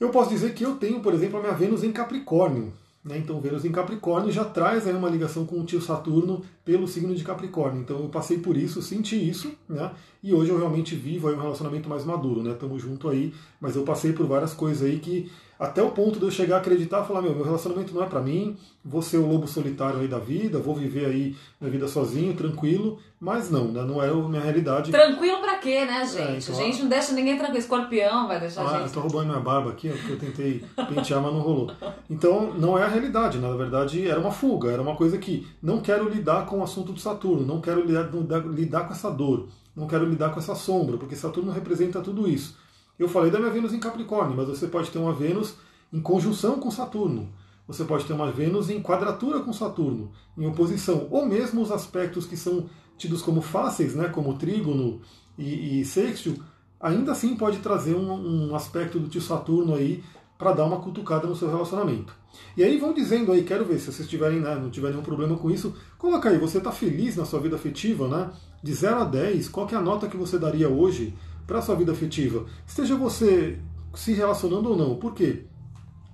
Eu 0.00 0.08
posso 0.08 0.30
dizer 0.30 0.54
que 0.54 0.64
eu 0.64 0.76
tenho, 0.76 1.00
por 1.00 1.12
exemplo, 1.12 1.38
a 1.38 1.42
minha 1.42 1.52
Vênus 1.52 1.84
em 1.84 1.92
Capricórnio. 1.92 2.72
Né? 3.04 3.18
Então, 3.18 3.40
Vênus 3.40 3.64
em 3.64 3.72
Capricórnio 3.72 4.30
já 4.30 4.44
traz 4.44 4.86
aí 4.86 4.94
uma 4.94 5.08
ligação 5.08 5.44
com 5.44 5.60
o 5.60 5.64
tio 5.64 5.80
Saturno 5.80 6.42
pelo 6.64 6.86
signo 6.86 7.14
de 7.14 7.24
Capricórnio. 7.24 7.80
Então, 7.80 7.98
eu 7.98 8.08
passei 8.08 8.38
por 8.38 8.56
isso, 8.56 8.80
senti 8.80 9.16
isso, 9.16 9.52
né? 9.68 9.90
e 10.22 10.32
hoje 10.32 10.50
eu 10.50 10.58
realmente 10.58 10.94
vivo 10.94 11.28
aí 11.28 11.34
um 11.34 11.40
relacionamento 11.40 11.88
mais 11.88 12.04
maduro. 12.04 12.42
Né? 12.42 12.54
Tamo 12.54 12.78
junto 12.78 13.08
aí, 13.08 13.34
mas 13.60 13.74
eu 13.74 13.82
passei 13.82 14.12
por 14.12 14.26
várias 14.26 14.54
coisas 14.54 14.88
aí 14.88 15.00
que 15.00 15.30
até 15.62 15.80
o 15.80 15.90
ponto 15.90 16.18
de 16.18 16.24
eu 16.24 16.30
chegar 16.30 16.56
a 16.56 16.58
acreditar, 16.58 17.04
falar, 17.04 17.22
meu, 17.22 17.36
meu 17.36 17.44
relacionamento 17.44 17.94
não 17.94 18.02
é 18.02 18.06
para 18.06 18.20
mim, 18.20 18.56
vou 18.84 19.00
ser 19.00 19.18
o 19.18 19.26
lobo 19.28 19.46
solitário 19.46 20.00
aí 20.00 20.08
da 20.08 20.18
vida, 20.18 20.58
vou 20.58 20.74
viver 20.74 21.06
aí 21.06 21.36
minha 21.60 21.70
vida 21.70 21.86
sozinho, 21.86 22.34
tranquilo, 22.34 22.98
mas 23.20 23.48
não, 23.48 23.68
né, 23.68 23.80
não 23.84 24.02
é 24.02 24.08
a 24.08 24.14
minha 24.14 24.42
realidade. 24.42 24.90
Tranquilo 24.90 25.38
pra 25.38 25.58
quê, 25.58 25.84
né, 25.84 26.04
gente? 26.04 26.18
É, 26.18 26.38
então, 26.38 26.58
a 26.58 26.64
gente 26.64 26.82
não 26.82 26.88
deixa 26.88 27.12
ninguém 27.12 27.36
tranquilo, 27.36 27.60
escorpião 27.60 28.26
vai 28.26 28.40
deixar 28.40 28.62
ah, 28.62 28.78
gente... 28.78 28.88
eu 28.88 28.92
tô 28.92 29.00
roubando 29.02 29.28
minha 29.28 29.38
barba 29.38 29.70
aqui, 29.70 29.88
ó, 29.88 29.92
porque 29.92 30.12
eu 30.12 30.18
tentei 30.18 30.64
pentear, 30.92 31.22
mas 31.22 31.32
não 31.32 31.40
rolou. 31.40 31.70
Então, 32.10 32.52
não 32.54 32.76
é 32.76 32.82
a 32.82 32.88
realidade, 32.88 33.38
na 33.38 33.52
verdade 33.52 34.08
era 34.08 34.18
uma 34.18 34.32
fuga, 34.32 34.68
era 34.68 34.82
uma 34.82 34.96
coisa 34.96 35.16
que 35.16 35.46
não 35.62 35.80
quero 35.80 36.08
lidar 36.08 36.44
com 36.46 36.58
o 36.58 36.64
assunto 36.64 36.92
do 36.92 36.98
Saturno, 36.98 37.46
não 37.46 37.60
quero 37.60 37.86
lidar, 37.86 38.10
lidar 38.48 38.88
com 38.88 38.94
essa 38.94 39.08
dor, 39.08 39.46
não 39.76 39.86
quero 39.86 40.06
lidar 40.06 40.30
com 40.30 40.40
essa 40.40 40.56
sombra, 40.56 40.96
porque 40.98 41.14
Saturno 41.14 41.52
representa 41.52 42.00
tudo 42.00 42.28
isso. 42.28 42.60
Eu 43.02 43.08
falei 43.08 43.32
da 43.32 43.38
minha 43.40 43.50
Vênus 43.50 43.74
em 43.74 43.80
Capricórnio, 43.80 44.36
mas 44.36 44.46
você 44.46 44.68
pode 44.68 44.88
ter 44.88 44.98
uma 45.00 45.12
Vênus 45.12 45.56
em 45.92 46.00
conjunção 46.00 46.60
com 46.60 46.70
Saturno. 46.70 47.28
Você 47.66 47.82
pode 47.82 48.04
ter 48.04 48.12
uma 48.12 48.30
Vênus 48.30 48.70
em 48.70 48.80
quadratura 48.80 49.40
com 49.40 49.52
Saturno, 49.52 50.12
em 50.38 50.46
oposição, 50.46 51.08
ou 51.10 51.26
mesmo 51.26 51.60
os 51.62 51.72
aspectos 51.72 52.26
que 52.26 52.36
são 52.36 52.66
tidos 52.96 53.20
como 53.20 53.42
fáceis, 53.42 53.96
né, 53.96 54.08
como 54.08 54.38
trígono 54.38 55.00
e, 55.36 55.80
e 55.80 55.84
sextil, 55.84 56.36
ainda 56.80 57.10
assim 57.10 57.34
pode 57.34 57.58
trazer 57.58 57.96
um, 57.96 58.50
um 58.50 58.54
aspecto 58.54 59.00
do 59.00 59.08
tio 59.08 59.20
Saturno 59.20 59.74
aí 59.74 60.04
para 60.38 60.52
dar 60.52 60.64
uma 60.64 60.80
cutucada 60.80 61.26
no 61.26 61.34
seu 61.34 61.50
relacionamento. 61.50 62.14
E 62.56 62.62
aí 62.62 62.78
vão 62.78 62.92
dizendo 62.92 63.32
aí, 63.32 63.42
quero 63.42 63.64
ver 63.64 63.80
se 63.80 63.92
vocês 63.92 64.08
tiverem, 64.08 64.38
né, 64.38 64.54
não 64.54 64.70
tiverem 64.70 64.94
nenhum 64.94 65.04
problema 65.04 65.36
com 65.36 65.50
isso, 65.50 65.74
coloca 65.98 66.28
aí, 66.28 66.38
você 66.38 66.58
está 66.58 66.70
feliz 66.70 67.16
na 67.16 67.24
sua 67.24 67.40
vida 67.40 67.56
afetiva, 67.56 68.06
né? 68.06 68.30
De 68.62 68.72
0 68.72 69.00
a 69.00 69.04
10, 69.04 69.48
qual 69.48 69.68
é 69.68 69.74
a 69.74 69.80
nota 69.80 70.06
que 70.06 70.16
você 70.16 70.38
daria 70.38 70.68
hoje 70.68 71.14
para 71.46 71.58
a 71.58 71.62
sua 71.62 71.74
vida 71.74 71.92
afetiva? 71.92 72.46
Esteja 72.66 72.96
você 72.96 73.58
se 73.94 74.12
relacionando 74.12 74.70
ou 74.70 74.76
não. 74.76 74.96
Por 74.96 75.14
quê? 75.14 75.44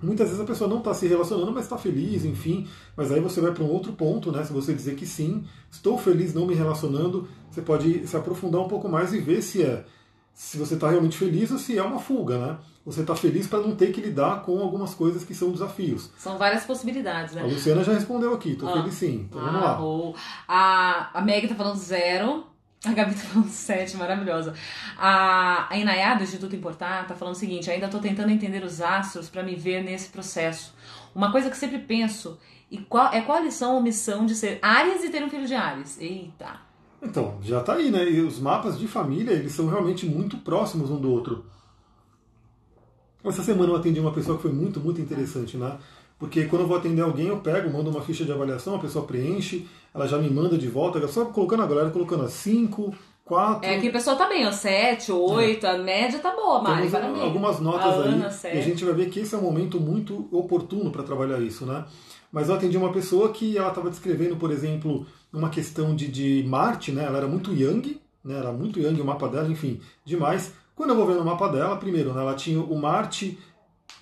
Muitas 0.01 0.27
vezes 0.27 0.41
a 0.41 0.45
pessoa 0.45 0.69
não 0.69 0.77
está 0.77 0.93
se 0.93 1.07
relacionando, 1.07 1.51
mas 1.51 1.63
está 1.63 1.77
feliz, 1.77 2.23
enfim. 2.23 2.67
Mas 2.95 3.11
aí 3.11 3.19
você 3.19 3.41
vai 3.41 3.51
para 3.51 3.63
um 3.63 3.69
outro 3.69 3.93
ponto, 3.93 4.31
né? 4.31 4.43
Se 4.43 4.53
você 4.53 4.73
dizer 4.73 4.95
que 4.95 5.05
sim, 5.05 5.43
estou 5.69 5.97
feliz 5.97 6.33
não 6.33 6.45
me 6.45 6.53
relacionando, 6.53 7.27
você 7.51 7.61
pode 7.61 8.07
se 8.07 8.15
aprofundar 8.15 8.61
um 8.61 8.67
pouco 8.67 8.87
mais 8.87 9.13
e 9.13 9.19
ver 9.19 9.41
se 9.41 9.63
é 9.63 9.85
se 10.39 10.57
você 10.57 10.75
está 10.75 10.89
realmente 10.89 11.17
feliz 11.17 11.51
ou 11.51 11.57
se 11.57 11.77
é 11.77 11.83
uma 11.83 11.99
fuga, 11.99 12.37
né? 12.37 12.57
Você 12.85 13.01
está 13.01 13.13
feliz 13.13 13.45
para 13.45 13.59
não 13.59 13.75
ter 13.75 13.91
que 13.91 13.99
lidar 13.99 14.41
com 14.43 14.57
algumas 14.61 14.95
coisas 14.95 15.25
que 15.25 15.35
são 15.35 15.51
desafios. 15.51 16.09
São 16.17 16.37
várias 16.37 16.63
possibilidades, 16.63 17.35
né? 17.35 17.41
A 17.41 17.45
Luciana 17.45 17.83
já 17.83 17.91
respondeu 17.91 18.33
aqui, 18.33 18.53
estou 18.53 18.69
ah. 18.69 18.77
feliz 18.77 18.93
sim. 18.93 19.27
Então 19.29 19.41
ah, 19.41 19.45
vamos 19.45 19.61
lá. 19.61 19.83
Oh. 19.83 20.13
A, 20.47 21.19
a 21.19 21.21
Meg 21.21 21.43
está 21.43 21.55
falando 21.57 21.75
zero. 21.75 22.45
A 22.85 22.93
Gabi 22.93 23.13
tá 23.13 23.21
falando 23.21 23.49
7, 23.51 23.97
maravilhosa. 23.97 24.53
A, 24.97 25.67
a 25.73 25.77
Inayá, 25.77 26.15
do 26.15 26.23
Instituto 26.23 26.55
Importar, 26.55 27.07
tá 27.07 27.15
falando 27.15 27.35
o 27.35 27.37
seguinte: 27.37 27.69
ainda 27.69 27.87
tô 27.87 27.99
tentando 27.99 28.31
entender 28.31 28.63
os 28.63 28.81
astros 28.81 29.29
para 29.29 29.43
me 29.43 29.55
ver 29.55 29.83
nesse 29.83 30.09
processo. 30.09 30.73
Uma 31.13 31.31
coisa 31.31 31.49
que 31.49 31.57
sempre 31.57 31.79
penso 31.79 32.39
e 32.71 32.77
qual, 32.77 33.11
é 33.11 33.21
qual 33.21 33.39
a 33.39 33.41
lição 33.41 33.75
ou 33.75 33.81
missão 33.81 34.25
de 34.25 34.35
ser 34.35 34.59
Ares 34.61 35.03
e 35.03 35.09
ter 35.09 35.23
um 35.23 35.29
filho 35.29 35.47
de 35.47 35.55
Ares? 35.55 35.99
Eita! 35.99 36.59
Então, 37.01 37.37
já 37.41 37.61
tá 37.61 37.73
aí, 37.73 37.89
né? 37.89 38.09
E 38.09 38.21
os 38.21 38.39
mapas 38.39 38.77
de 38.77 38.87
família, 38.87 39.31
eles 39.31 39.53
são 39.53 39.67
realmente 39.67 40.05
muito 40.05 40.37
próximos 40.37 40.89
um 40.89 40.99
do 40.99 41.11
outro. 41.11 41.45
Essa 43.23 43.41
semana 43.43 43.71
eu 43.71 43.75
atendi 43.75 43.99
uma 43.99 44.13
pessoa 44.13 44.37
que 44.37 44.43
foi 44.43 44.51
muito, 44.51 44.79
muito 44.79 45.01
interessante, 45.01 45.57
né? 45.57 45.77
Porque 46.19 46.45
quando 46.45 46.63
eu 46.63 46.67
vou 46.67 46.77
atender 46.77 47.01
alguém, 47.01 47.27
eu 47.27 47.37
pego, 47.37 47.71
mando 47.71 47.89
uma 47.89 48.01
ficha 48.01 48.25
de 48.25 48.31
avaliação, 48.31 48.75
a 48.75 48.79
pessoa 48.79 49.05
preenche, 49.05 49.65
ela 49.93 50.05
já 50.05 50.17
me 50.17 50.29
manda 50.29 50.57
de 50.57 50.67
volta, 50.67 51.07
só 51.07 51.25
colocando 51.25 51.63
a 51.63 51.65
galera, 51.65 51.89
colocando 51.89 52.25
a 52.25 52.27
5, 52.27 52.93
4. 53.23 53.69
É 53.69 53.79
que 53.79 53.87
a 53.87 53.91
pessoa 53.91 54.15
tá 54.15 54.27
bem, 54.27 54.45
ó, 54.45 54.51
7, 54.51 55.11
8, 55.11 55.65
é. 55.65 55.69
a 55.69 55.77
média 55.77 56.19
tá 56.19 56.35
boa, 56.35 56.61
Mari. 56.61 56.89
Temos 56.89 57.21
algumas 57.21 57.59
notas 57.59 57.85
a 57.85 58.01
aí. 58.01 58.07
Ana, 58.09 58.29
e 58.43 58.57
a 58.57 58.61
gente 58.61 58.83
vai 58.83 58.93
ver 58.93 59.09
que 59.09 59.21
esse 59.21 59.33
é 59.33 59.37
um 59.37 59.41
momento 59.41 59.79
muito 59.79 60.27
oportuno 60.31 60.91
para 60.91 61.03
trabalhar 61.03 61.39
isso, 61.39 61.65
né? 61.65 61.85
Mas 62.31 62.49
eu 62.49 62.55
atendi 62.55 62.75
uma 62.75 62.91
pessoa 62.91 63.29
que 63.29 63.57
ela 63.57 63.69
estava 63.69 63.89
descrevendo, 63.89 64.35
por 64.35 64.51
exemplo, 64.51 65.05
uma 65.31 65.49
questão 65.49 65.95
de, 65.95 66.07
de 66.07 66.43
Marte, 66.47 66.91
né? 66.91 67.05
Ela 67.05 67.19
era 67.19 67.27
muito 67.27 67.53
Yang, 67.53 68.01
né? 68.23 68.37
Era 68.37 68.51
muito 68.51 68.79
Yang 68.79 68.99
o 68.99 69.05
mapa 69.05 69.27
dela, 69.29 69.47
enfim, 69.47 69.79
demais. 70.03 70.53
Quando 70.75 70.91
eu 70.91 70.95
vou 70.95 71.05
vendo 71.05 71.21
o 71.21 71.25
mapa 71.25 71.49
dela, 71.49 71.75
primeiro, 71.75 72.13
né, 72.13 72.21
ela 72.21 72.35
tinha 72.35 72.59
o 72.61 72.75
Marte 72.79 73.37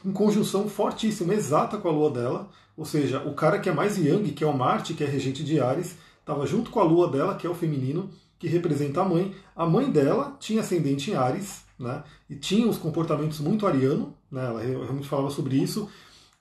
em 0.07 0.13
conjunção 0.13 0.69
fortíssima, 0.69 1.33
exata 1.33 1.77
com 1.77 1.89
a 1.89 1.91
lua 1.91 2.09
dela. 2.09 2.49
Ou 2.77 2.85
seja, 2.85 3.21
o 3.27 3.33
cara 3.33 3.59
que 3.59 3.67
é 3.67 3.73
mais 3.73 3.97
Yang, 3.97 4.31
que 4.31 4.43
é 4.43 4.47
o 4.47 4.57
Marte, 4.57 4.93
que 4.93 5.03
é 5.03 5.07
regente 5.07 5.43
de 5.43 5.59
Ares, 5.59 5.97
estava 6.21 6.47
junto 6.47 6.71
com 6.71 6.79
a 6.79 6.83
lua 6.83 7.09
dela, 7.11 7.35
que 7.35 7.45
é 7.45 7.49
o 7.49 7.53
feminino, 7.53 8.09
que 8.39 8.47
representa 8.47 9.01
a 9.01 9.05
mãe. 9.05 9.35
A 9.53 9.65
mãe 9.65 9.91
dela 9.91 10.37
tinha 10.39 10.61
ascendente 10.61 11.11
em 11.11 11.15
Ares, 11.15 11.63
né? 11.77 12.03
E 12.29 12.35
tinha 12.35 12.65
os 12.67 12.77
comportamentos 12.77 13.41
muito 13.41 13.67
ariano, 13.67 14.13
né? 14.31 14.45
Ela 14.45 14.61
realmente 14.61 15.09
falava 15.09 15.29
sobre 15.29 15.57
isso. 15.57 15.89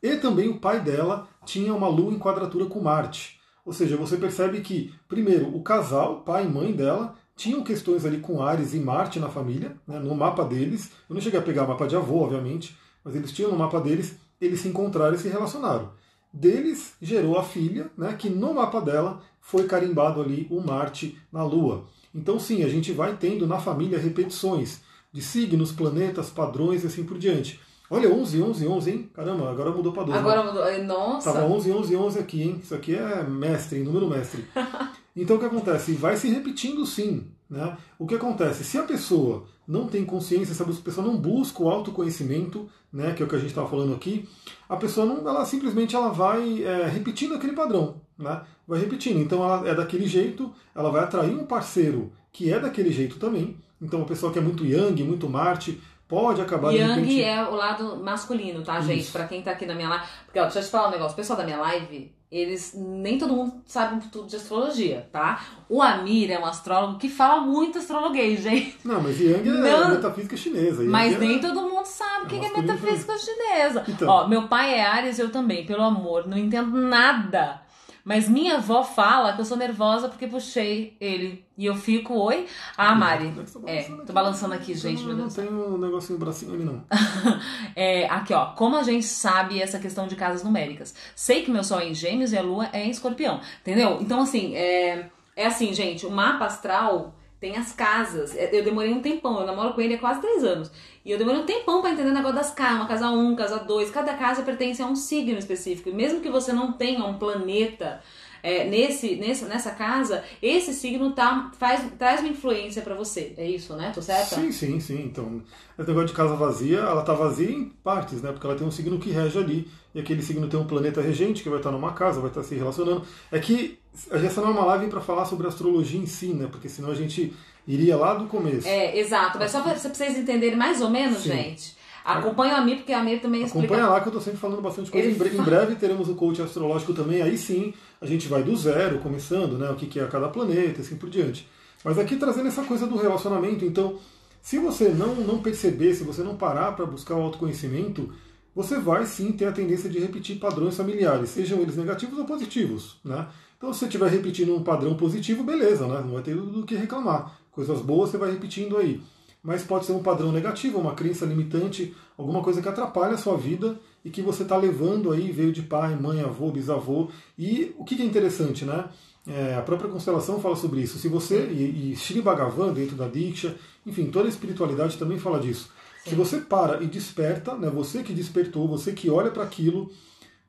E 0.01 0.17
também 0.17 0.49
o 0.49 0.61
pai 0.61 0.81
dela 0.81 1.27
tinha 1.45 1.75
uma 1.75 1.89
lua 1.89 2.13
em 2.13 2.19
quadratura 2.21 2.67
com 2.67 2.81
Marte. 2.81 3.41
Ou 3.65 3.73
seja, 3.73 3.97
você 3.97 4.17
percebe 4.17 4.61
que, 4.61 4.95
primeiro, 5.09 5.49
o 5.57 5.61
casal, 5.61 6.21
pai 6.21 6.45
e 6.45 6.49
mãe 6.49 6.71
dela, 6.71 7.17
tinham 7.35 7.65
questões 7.65 8.07
ali 8.07 8.19
com 8.19 8.41
Ares 8.41 8.75
e 8.75 8.79
Marte 8.79 9.19
na 9.19 9.29
família, 9.29 9.77
né, 9.89 9.99
no 9.99 10.15
mapa 10.15 10.45
deles. 10.45 10.93
Eu 11.09 11.15
não 11.15 11.21
cheguei 11.21 11.41
a 11.41 11.43
pegar 11.43 11.65
o 11.65 11.69
mapa 11.69 11.89
de 11.89 11.97
avô, 11.97 12.21
obviamente, 12.21 12.77
mas 13.07 13.15
eles 13.15 13.31
tinham 13.31 13.53
no 13.53 13.57
mapa 13.57 13.81
deles, 13.81 14.17
eles 14.41 14.61
se 14.61 14.67
encontraram 14.67 15.15
e 15.15 15.19
se 15.19 15.29
relacionaram. 15.29 15.91
Deles 16.33 16.95
gerou 17.01 17.39
a 17.39 17.45
filha, 17.45 17.89
né, 17.97 18.13
que 18.19 18.29
no 18.29 18.53
mapa 18.53 18.81
dela 18.81 19.23
foi 19.41 19.65
carimbado 19.65 20.21
ali 20.21 20.49
o 20.51 20.61
Marte 20.61 21.17
na 21.33 21.45
Lua. 21.45 21.85
Então 22.13 22.37
sim, 22.37 22.65
a 22.65 22.69
gente 22.69 22.91
vai 22.91 23.17
tendo 23.17 23.47
na 23.47 23.61
família 23.61 23.97
repetições 23.97 24.81
de 25.13 25.23
signos, 25.23 25.71
planetas, 25.71 26.31
padrões 26.31 26.83
e 26.83 26.89
assim 26.89 27.05
por 27.05 27.17
diante. 27.17 27.61
Olha, 27.89 28.13
11, 28.13 28.43
11, 28.43 28.67
11, 28.67 28.91
hein? 28.91 29.11
Caramba, 29.15 29.49
agora 29.49 29.71
mudou 29.71 29.93
para 29.93 30.03
12. 30.03 30.19
Agora 30.19 30.43
né? 30.43 30.51
mudou, 30.51 30.85
nossa. 30.85 31.33
Tava 31.33 31.47
11, 31.47 31.71
11, 31.71 31.97
11 31.97 32.19
aqui, 32.19 32.43
hein? 32.43 32.61
Isso 32.61 32.75
aqui 32.75 32.97
é 32.97 33.23
mestre, 33.23 33.85
número 33.85 34.09
mestre. 34.09 34.45
então 35.23 35.37
o 35.37 35.39
que 35.39 35.47
acontece? 35.47 35.93
Vai 35.93 36.17
se 36.17 36.29
repetindo 36.29 36.85
sim. 36.85 37.27
Né? 37.49 37.77
O 37.99 38.07
que 38.07 38.15
acontece? 38.17 38.65
Se 38.65 38.77
a 38.77 38.83
pessoa 38.83 39.47
não 39.67 39.87
tem 39.87 40.05
consciência, 40.05 40.55
se 40.55 40.63
a 40.63 40.67
pessoa 40.67 41.07
não 41.07 41.17
busca 41.17 41.63
o 41.63 41.69
autoconhecimento, 41.69 42.69
né, 42.93 43.13
que 43.13 43.23
é 43.23 43.27
o 43.27 43.29
que 43.29 43.35
a 43.35 43.39
gente 43.39 43.49
estava 43.49 43.69
falando 43.69 43.95
aqui, 43.95 44.29
a 44.69 44.77
pessoa 44.77 45.07
não, 45.07 45.19
ela 45.29 45.45
simplesmente 45.45 45.95
ela 45.95 46.09
vai 46.09 46.63
é, 46.63 46.87
repetindo 46.87 47.35
aquele 47.35 47.53
padrão, 47.53 48.01
né? 48.19 48.43
Vai 48.67 48.81
repetindo. 48.81 49.21
Então 49.21 49.45
ela 49.45 49.69
é 49.69 49.75
daquele 49.75 50.07
jeito, 50.09 50.53
ela 50.75 50.91
vai 50.91 51.05
atrair 51.05 51.35
um 51.35 51.47
parceiro 51.47 52.13
que 52.33 52.53
é 52.53 52.59
daquele 52.59 52.91
jeito 52.91 53.17
também. 53.19 53.57
Então 53.81 54.01
uma 54.01 54.09
pessoa 54.09 54.33
que 54.33 54.39
é 54.39 54.43
muito 54.43 54.65
Yang, 54.65 55.05
muito 55.05 55.29
Marte, 55.29 55.81
pode 56.09 56.41
acabar 56.41 56.73
Yang 56.73 57.01
repente... 57.01 57.23
é 57.23 57.49
o 57.49 57.55
lado 57.55 57.97
masculino, 58.03 58.63
tá, 58.63 58.81
gente? 58.81 59.11
Para 59.11 59.27
quem 59.27 59.43
tá 59.43 59.53
aqui 59.53 59.67
na 59.67 59.75
minha 59.75 59.89
live. 59.89 60.07
Porque, 60.25 60.39
ó, 60.39 60.45
deixa 60.45 60.61
eu 60.61 60.65
te 60.65 60.71
falar 60.71 60.89
um 60.89 60.93
negócio. 60.93 61.13
O 61.13 61.17
pessoal 61.17 61.39
da 61.39 61.45
minha 61.45 61.59
live, 61.59 62.13
eles. 62.31 62.75
Nem 62.75 63.19
todo 63.19 63.35
mundo 63.35 63.63
sabe 63.67 64.05
tudo 64.09 64.27
de 64.27 64.37
astrologia, 64.37 65.09
tá? 65.13 65.45
O 65.69 65.83
Amir 65.83 66.31
é 66.31 66.39
um 66.39 66.45
astrólogo 66.45 66.99
que 66.99 67.09
fala 67.09 67.41
muito 67.41 67.79
astrologuês, 67.79 68.41
gente. 68.41 68.79
Não, 68.85 69.01
mas 69.01 69.21
Yang 69.21 69.49
é 69.49 69.53
Não, 69.53 69.91
metafísica 69.91 70.37
chinesa. 70.37 70.83
Yang 70.83 70.93
mas 70.93 71.15
é... 71.15 71.19
nem 71.19 71.41
todo 71.41 71.63
mundo 71.63 71.87
sabe 71.87 72.25
o 72.25 72.27
é 72.27 72.41
que 72.41 72.47
é 72.47 72.61
metafísica 72.61 73.19
chinesa. 73.19 73.85
Então. 73.89 74.09
Ó, 74.09 74.29
meu 74.29 74.49
pai 74.49 74.75
é 74.75 74.85
Ares, 74.85 75.19
eu 75.19 75.31
também, 75.31 75.67
pelo 75.67 75.83
amor. 75.83 76.27
Não 76.27 76.37
entendo 76.39 76.77
nada 76.77 77.66
mas 78.07 78.29
minha 78.29 78.59
avó 78.59 78.85
fala 78.85 79.33
que 79.33 79.41
eu 79.41 79.45
sou 79.45 79.57
nervosa 79.57 80.09
porque 80.09 80.29
puxei 80.29 80.97
ele. 81.01 81.45
E 81.59 81.67
eu 81.67 81.75
fico, 81.75 82.15
oi? 82.15 82.47
Ah, 82.77 82.95
Mari. 82.95 83.35
É, 83.67 83.83
tô 83.83 84.13
balançando 84.13 84.55
aqui, 84.55 84.75
gente. 84.75 85.03
Não, 85.03 85.17
não 85.17 85.29
tem 85.29 85.49
um 85.49 85.77
negocinho 85.77 86.17
bracinho 86.17 86.55
ali, 86.55 86.63
não. 86.63 86.85
é, 87.75 88.07
aqui, 88.07 88.33
ó. 88.33 88.53
Como 88.53 88.77
a 88.77 88.85
gente 88.85 89.05
sabe 89.05 89.61
essa 89.61 89.81
questão 89.81 90.07
de 90.07 90.15
casas 90.15 90.45
numéricas? 90.45 90.95
Sei 91.17 91.43
que 91.43 91.51
meu 91.51 91.65
sol 91.65 91.81
é 91.81 91.89
em 91.89 91.95
gêmeos 91.95 92.33
e 92.33 92.39
a 92.39 92.43
lua 92.43 92.69
é 92.73 92.85
em 92.85 92.91
escorpião. 92.91 93.41
Entendeu? 93.63 93.99
Então, 94.01 94.21
assim, 94.21 94.55
é, 94.55 95.11
é 95.35 95.47
assim, 95.47 95.75
gente. 95.75 96.07
O 96.07 96.11
mapa 96.11 96.45
astral 96.45 97.13
tem 97.47 97.57
as 97.57 97.73
casas. 97.73 98.35
É, 98.37 98.51
eu 98.53 98.65
demorei 98.65 98.93
um 98.93 99.01
tempão, 99.01 99.39
eu 99.39 99.47
namoro 99.47 99.73
com 99.73 99.81
ele 99.81 99.95
há 99.95 99.99
quase 99.99 100.21
três 100.21 100.43
anos. 100.43 100.71
E 101.05 101.13
eu 101.13 101.19
demorei 101.19 101.41
um 101.41 101.47
tempão 101.47 101.81
para 101.81 101.93
entender 101.93 102.11
o 102.11 102.15
negócio 102.15 102.37
das 102.37 102.51
casas, 102.51 102.77
uma 102.77 102.89
casa 102.89 103.09
1, 103.09 103.19
um, 103.19 103.37
casa 103.37 103.59
2. 103.59 103.91
Cada 103.91 104.15
casa 104.15 104.43
pertence 104.43 104.83
a 104.83 104.87
um 104.87 104.97
signo 104.97 105.39
específico. 105.39 105.89
E 105.89 105.93
mesmo 105.95 106.21
que 106.21 106.29
você 106.29 106.53
não 106.53 106.73
tenha 106.73 107.05
um 107.05 107.17
planeta 107.17 108.01
é, 108.43 108.69
nesse, 108.69 109.15
nessa, 109.15 109.47
nessa 109.47 109.71
casa, 109.71 110.25
esse 110.43 110.73
signo 110.73 111.13
tá, 111.13 111.53
faz, 111.57 111.85
traz 111.97 112.21
uma 112.21 112.31
influência 112.31 112.83
para 112.83 112.97
você. 112.97 113.33
É 113.37 113.49
isso, 113.49 113.75
né? 113.77 113.93
Tô 113.95 114.03
certa? 114.03 114.35
Sim, 114.35 114.51
sim, 114.51 114.81
sim. 114.81 115.05
Então, 115.05 115.41
esse 115.79 115.89
negócio 115.89 116.09
de 116.09 116.15
casa 116.15 116.35
vazia, 116.35 116.79
ela 116.79 117.03
tá 117.03 117.15
vazia 117.15 117.51
em 117.51 117.69
partes, 117.85 118.21
né? 118.23 118.33
Porque 118.33 118.47
ela 118.47 118.57
tem 118.57 118.67
um 118.67 118.73
signo 118.73 118.99
que 118.99 119.11
rege 119.11 119.39
ali. 119.39 119.71
E 119.95 120.01
aquele 120.01 120.23
signo 120.23 120.49
tem 120.49 120.59
um 120.59 120.67
planeta 120.67 121.01
regente 121.01 121.43
que 121.43 121.49
vai 121.49 121.59
estar 121.59 121.71
numa 121.71 121.93
casa, 121.93 122.21
vai 122.21 122.29
estar 122.29 122.43
se 122.43 122.57
relacionando. 122.57 123.03
É 123.31 123.39
que 123.39 123.79
essa 124.11 124.41
não 124.41 124.49
é 124.49 124.53
uma 124.53 124.65
live 124.65 124.89
para 124.89 125.01
falar 125.01 125.25
sobre 125.25 125.47
astrologia 125.47 126.01
em 126.01 126.07
si, 126.07 126.29
né? 126.29 126.49
Porque 126.51 126.69
senão 126.69 126.91
a 126.91 126.95
gente 126.95 127.33
iria 127.67 127.97
lá 127.97 128.15
do 128.15 128.27
começo. 128.27 128.69
É, 128.69 128.99
exato. 128.99 129.39
Mas 129.39 129.51
só 129.51 129.63
para 129.63 129.77
vocês 129.77 130.19
entenderem 130.19 130.57
mais 130.57 130.81
ou 130.81 130.91
menos, 130.91 131.23
Sim. 131.23 131.31
gente. 131.31 131.77
Acompanha 132.05 132.57
a 132.57 132.61
Mir, 132.61 132.77
porque 132.77 132.93
a 132.93 133.03
Mir 133.03 133.21
também 133.21 133.43
explica. 133.43 133.67
Acompanha 133.67 133.89
lá 133.91 134.01
que 134.01 134.07
eu 134.07 134.13
tô 134.13 134.21
sempre 134.21 134.39
falando 134.39 134.63
bastante 134.63 134.91
coisa. 134.93 135.09
Ele... 135.09 135.39
Em 135.39 135.43
breve 135.43 135.75
teremos 135.75 136.09
o 136.09 136.15
coach 136.15 136.41
astrológico 136.41 136.95
também, 136.95 137.21
aí 137.21 137.37
sim 137.37 137.75
a 138.01 138.07
gente 138.07 138.29
vai 138.29 138.45
do 138.45 138.55
zero, 138.55 139.01
começando, 139.01 139.59
né? 139.59 139.69
O 139.71 139.75
que 139.75 139.99
é 139.99 140.07
cada 140.07 140.29
planeta, 140.29 140.83
assim 140.83 140.97
por 140.97 141.11
diante. 141.11 141.49
Mas 141.85 141.99
aqui 141.99 142.17
trazendo 142.17 142.47
essa 142.47 142.63
coisa 142.63 142.87
do 142.87 142.97
relacionamento, 142.97 143.65
então, 143.65 143.99
se 144.41 144.59
você 144.59 144.89
não, 144.91 145.17
não 145.17 145.39
perceber, 145.39 145.95
se 145.95 146.05
você 146.05 146.23
não 146.23 146.37
parar 146.37 146.73
para 146.73 146.87
buscar 146.87 147.17
o 147.17 147.23
autoconhecimento, 147.23 148.13
você 148.55 148.79
vai 148.79 149.05
sim 149.05 149.33
ter 149.33 149.47
a 149.47 149.53
tendência 149.53 149.91
de 149.91 149.99
repetir 149.99 150.39
padrões 150.39 150.77
familiares, 150.77 151.31
sejam 151.31 151.59
eles 151.59 151.77
negativos 151.77 152.19
ou 152.19 152.25
positivos. 152.25 152.97
Né? 153.05 153.27
Então, 153.57 153.73
se 153.73 153.81
você 153.81 153.85
estiver 153.87 154.11
repetindo 154.11 154.55
um 154.55 154.63
padrão 154.63 154.95
positivo, 154.95 155.43
beleza, 155.43 155.87
né? 155.87 156.01
não 156.05 156.15
vai 156.15 156.23
ter 156.23 156.37
do 156.37 156.65
que 156.65 156.75
reclamar. 156.75 157.39
Coisas 157.51 157.81
boas 157.81 158.11
você 158.11 158.19
vai 158.19 158.31
repetindo 158.31 158.77
aí. 158.77 159.01
Mas 159.43 159.63
pode 159.63 159.87
ser 159.87 159.93
um 159.93 160.03
padrão 160.03 160.33
negativo, 160.33 160.79
uma 160.79 160.95
crença 160.95 161.25
limitante, 161.25 161.95
alguma 162.19 162.43
coisa 162.43 162.61
que 162.61 162.69
atrapalha 162.69 163.15
a 163.15 163.19
sua 163.19 163.37
vida 163.37 163.79
e 164.05 164.11
que 164.11 164.21
você 164.21 164.43
está 164.43 164.57
levando 164.57 165.13
aí, 165.13 165.31
veio 165.31 165.53
de 165.53 165.63
pai, 165.63 165.97
mãe, 165.97 166.21
avô, 166.21 166.51
bisavô. 166.51 167.09
E 167.39 167.75
o 167.79 167.85
que 167.85 168.01
é 168.01 168.05
interessante, 168.05 168.65
né? 168.65 168.87
É, 169.27 169.55
a 169.55 169.63
própria 169.63 169.91
constelação 169.91 170.41
fala 170.41 170.55
sobre 170.55 170.81
isso. 170.81 170.99
Se 170.99 171.09
você, 171.09 171.47
e, 171.47 171.93
e 171.93 171.97
Shri 171.97 172.21
Bhagavan, 172.21 172.73
dentro 172.73 172.95
da 172.95 173.09
Diksha, 173.09 173.57
enfim, 173.87 174.07
toda 174.07 174.27
a 174.27 174.29
espiritualidade 174.29 174.99
também 174.99 175.19
fala 175.19 175.41
disso. 175.41 175.71
Se 176.05 176.15
você 176.15 176.39
para 176.39 176.83
e 176.83 176.87
desperta, 176.87 177.55
né, 177.57 177.69
você 177.69 178.03
que 178.03 178.13
despertou, 178.13 178.69
você 178.69 178.93
que 178.93 179.11
olha 179.11 179.31
para 179.31 179.43
aquilo, 179.43 179.91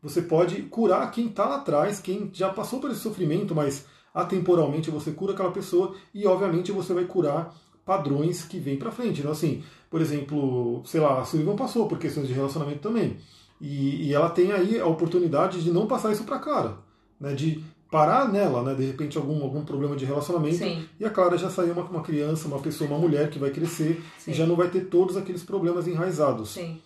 você 0.07 0.21
pode 0.21 0.61
curar 0.63 1.09
quem 1.11 1.27
está 1.27 1.45
lá 1.45 1.57
atrás, 1.57 1.99
quem 1.99 2.29
já 2.33 2.49
passou 2.49 2.79
por 2.79 2.91
esse 2.91 3.01
sofrimento, 3.01 3.53
mas 3.53 3.85
atemporalmente 4.13 4.89
você 4.89 5.11
cura 5.11 5.33
aquela 5.33 5.51
pessoa 5.51 5.95
e, 6.13 6.25
obviamente, 6.25 6.71
você 6.71 6.93
vai 6.93 7.05
curar 7.05 7.53
padrões 7.85 8.43
que 8.43 8.57
vêm 8.59 8.77
para 8.77 8.91
frente. 8.91 9.19
Então, 9.19 9.31
assim, 9.31 9.63
por 9.89 10.01
exemplo, 10.01 10.81
sei 10.85 10.99
lá, 10.99 11.19
a 11.19 11.25
Sullivan 11.25 11.55
passou 11.55 11.87
por 11.87 11.99
questões 11.99 12.27
de 12.27 12.33
relacionamento 12.33 12.79
também. 12.79 13.17
E, 13.59 14.07
e 14.07 14.13
ela 14.13 14.29
tem 14.29 14.51
aí 14.51 14.79
a 14.79 14.85
oportunidade 14.85 15.63
de 15.63 15.71
não 15.71 15.87
passar 15.87 16.11
isso 16.11 16.23
para 16.23 16.39
Clara, 16.39 16.77
né, 17.19 17.33
de 17.33 17.63
parar 17.89 18.31
nela, 18.31 18.61
né? 18.63 18.75
De 18.75 18.85
repente 18.85 19.17
algum, 19.17 19.41
algum 19.41 19.63
problema 19.63 19.95
de 19.95 20.05
relacionamento. 20.05 20.57
Sim. 20.57 20.85
E 20.99 21.05
a 21.05 21.09
Clara 21.09 21.37
já 21.37 21.49
saiu 21.49 21.73
uma, 21.73 21.83
uma 21.83 22.01
criança, 22.01 22.47
uma 22.47 22.59
pessoa, 22.59 22.89
uma 22.89 22.99
mulher 22.99 23.29
que 23.29 23.39
vai 23.39 23.49
crescer 23.49 24.03
Sim. 24.17 24.31
e 24.31 24.33
já 24.33 24.45
não 24.45 24.55
vai 24.55 24.69
ter 24.69 24.81
todos 24.81 25.15
aqueles 25.15 25.43
problemas 25.43 25.87
enraizados. 25.87 26.49
Sim. 26.49 26.81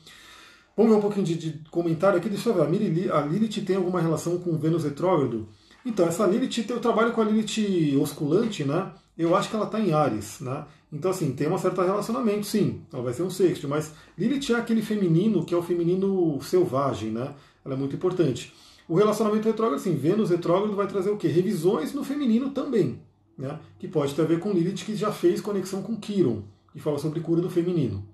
Vamos 0.76 0.92
ver 0.92 0.98
um 0.98 1.02
pouquinho 1.02 1.26
de, 1.26 1.36
de 1.36 1.70
comentário 1.70 2.18
aqui. 2.18 2.30
Deixa 2.30 2.50
eu 2.50 2.54
ver. 2.54 3.12
A, 3.12 3.20
a 3.20 3.26
Lilith 3.26 3.62
tem 3.66 3.76
alguma 3.76 4.00
relação 4.00 4.38
com 4.38 4.58
Vênus 4.58 4.84
retrógrado? 4.84 5.48
Então, 5.86 6.08
essa 6.08 6.26
Lilith, 6.26 6.66
eu 6.70 6.80
trabalho 6.80 7.12
com 7.12 7.22
a 7.22 7.26
Lilith 7.26 7.98
osculante, 7.98 8.64
né? 8.64 8.92
Eu 9.18 9.36
acho 9.36 9.50
que 9.50 9.56
ela 9.56 9.66
está 9.66 9.80
em 9.80 9.92
Ares, 9.92 10.40
né? 10.40 10.66
Então, 10.92 11.12
assim, 11.12 11.32
tem 11.34 11.50
um 11.50 11.58
certo 11.58 11.82
relacionamento, 11.82 12.46
sim. 12.46 12.82
Ela 12.92 13.02
vai 13.02 13.14
ser 13.14 13.24
um 13.24 13.30
sexto, 13.30 13.68
mas 13.68 13.94
Lilith 14.18 14.52
é 14.52 14.56
aquele 14.56 14.82
feminino 14.82 15.44
que 15.46 15.54
é 15.54 15.58
o 15.58 15.64
feminino 15.64 16.40
selvagem, 16.42 17.12
né? 17.12 17.34
Ela 17.66 17.76
é 17.76 17.78
muito 17.78 17.96
importante. 17.96 18.54
O 18.88 18.96
relacionamento 18.96 19.48
retrógrado, 19.48 19.80
assim, 19.80 19.96
Vênus 19.96 20.30
retrógrado 20.30 20.76
vai 20.76 20.88
trazer 20.88 21.10
o 21.10 21.18
quê? 21.18 21.28
Revisões 21.28 21.94
no 21.94 22.04
feminino 22.04 22.50
também, 22.50 23.00
né? 23.38 23.60
que 23.80 23.88
pode 23.88 24.14
ter 24.14 24.22
a 24.22 24.26
ver 24.26 24.40
com 24.40 24.52
Lilith, 24.52 24.84
que 24.86 24.96
já 24.96 25.12
fez 25.12 25.40
conexão 25.40 25.82
com 25.82 25.96
Kiron, 25.96 26.44
que 26.74 26.80
fala 26.80 27.00
sobre 27.00 27.22
cura 27.22 27.42
do 27.42 27.50
feminino. 27.50 28.06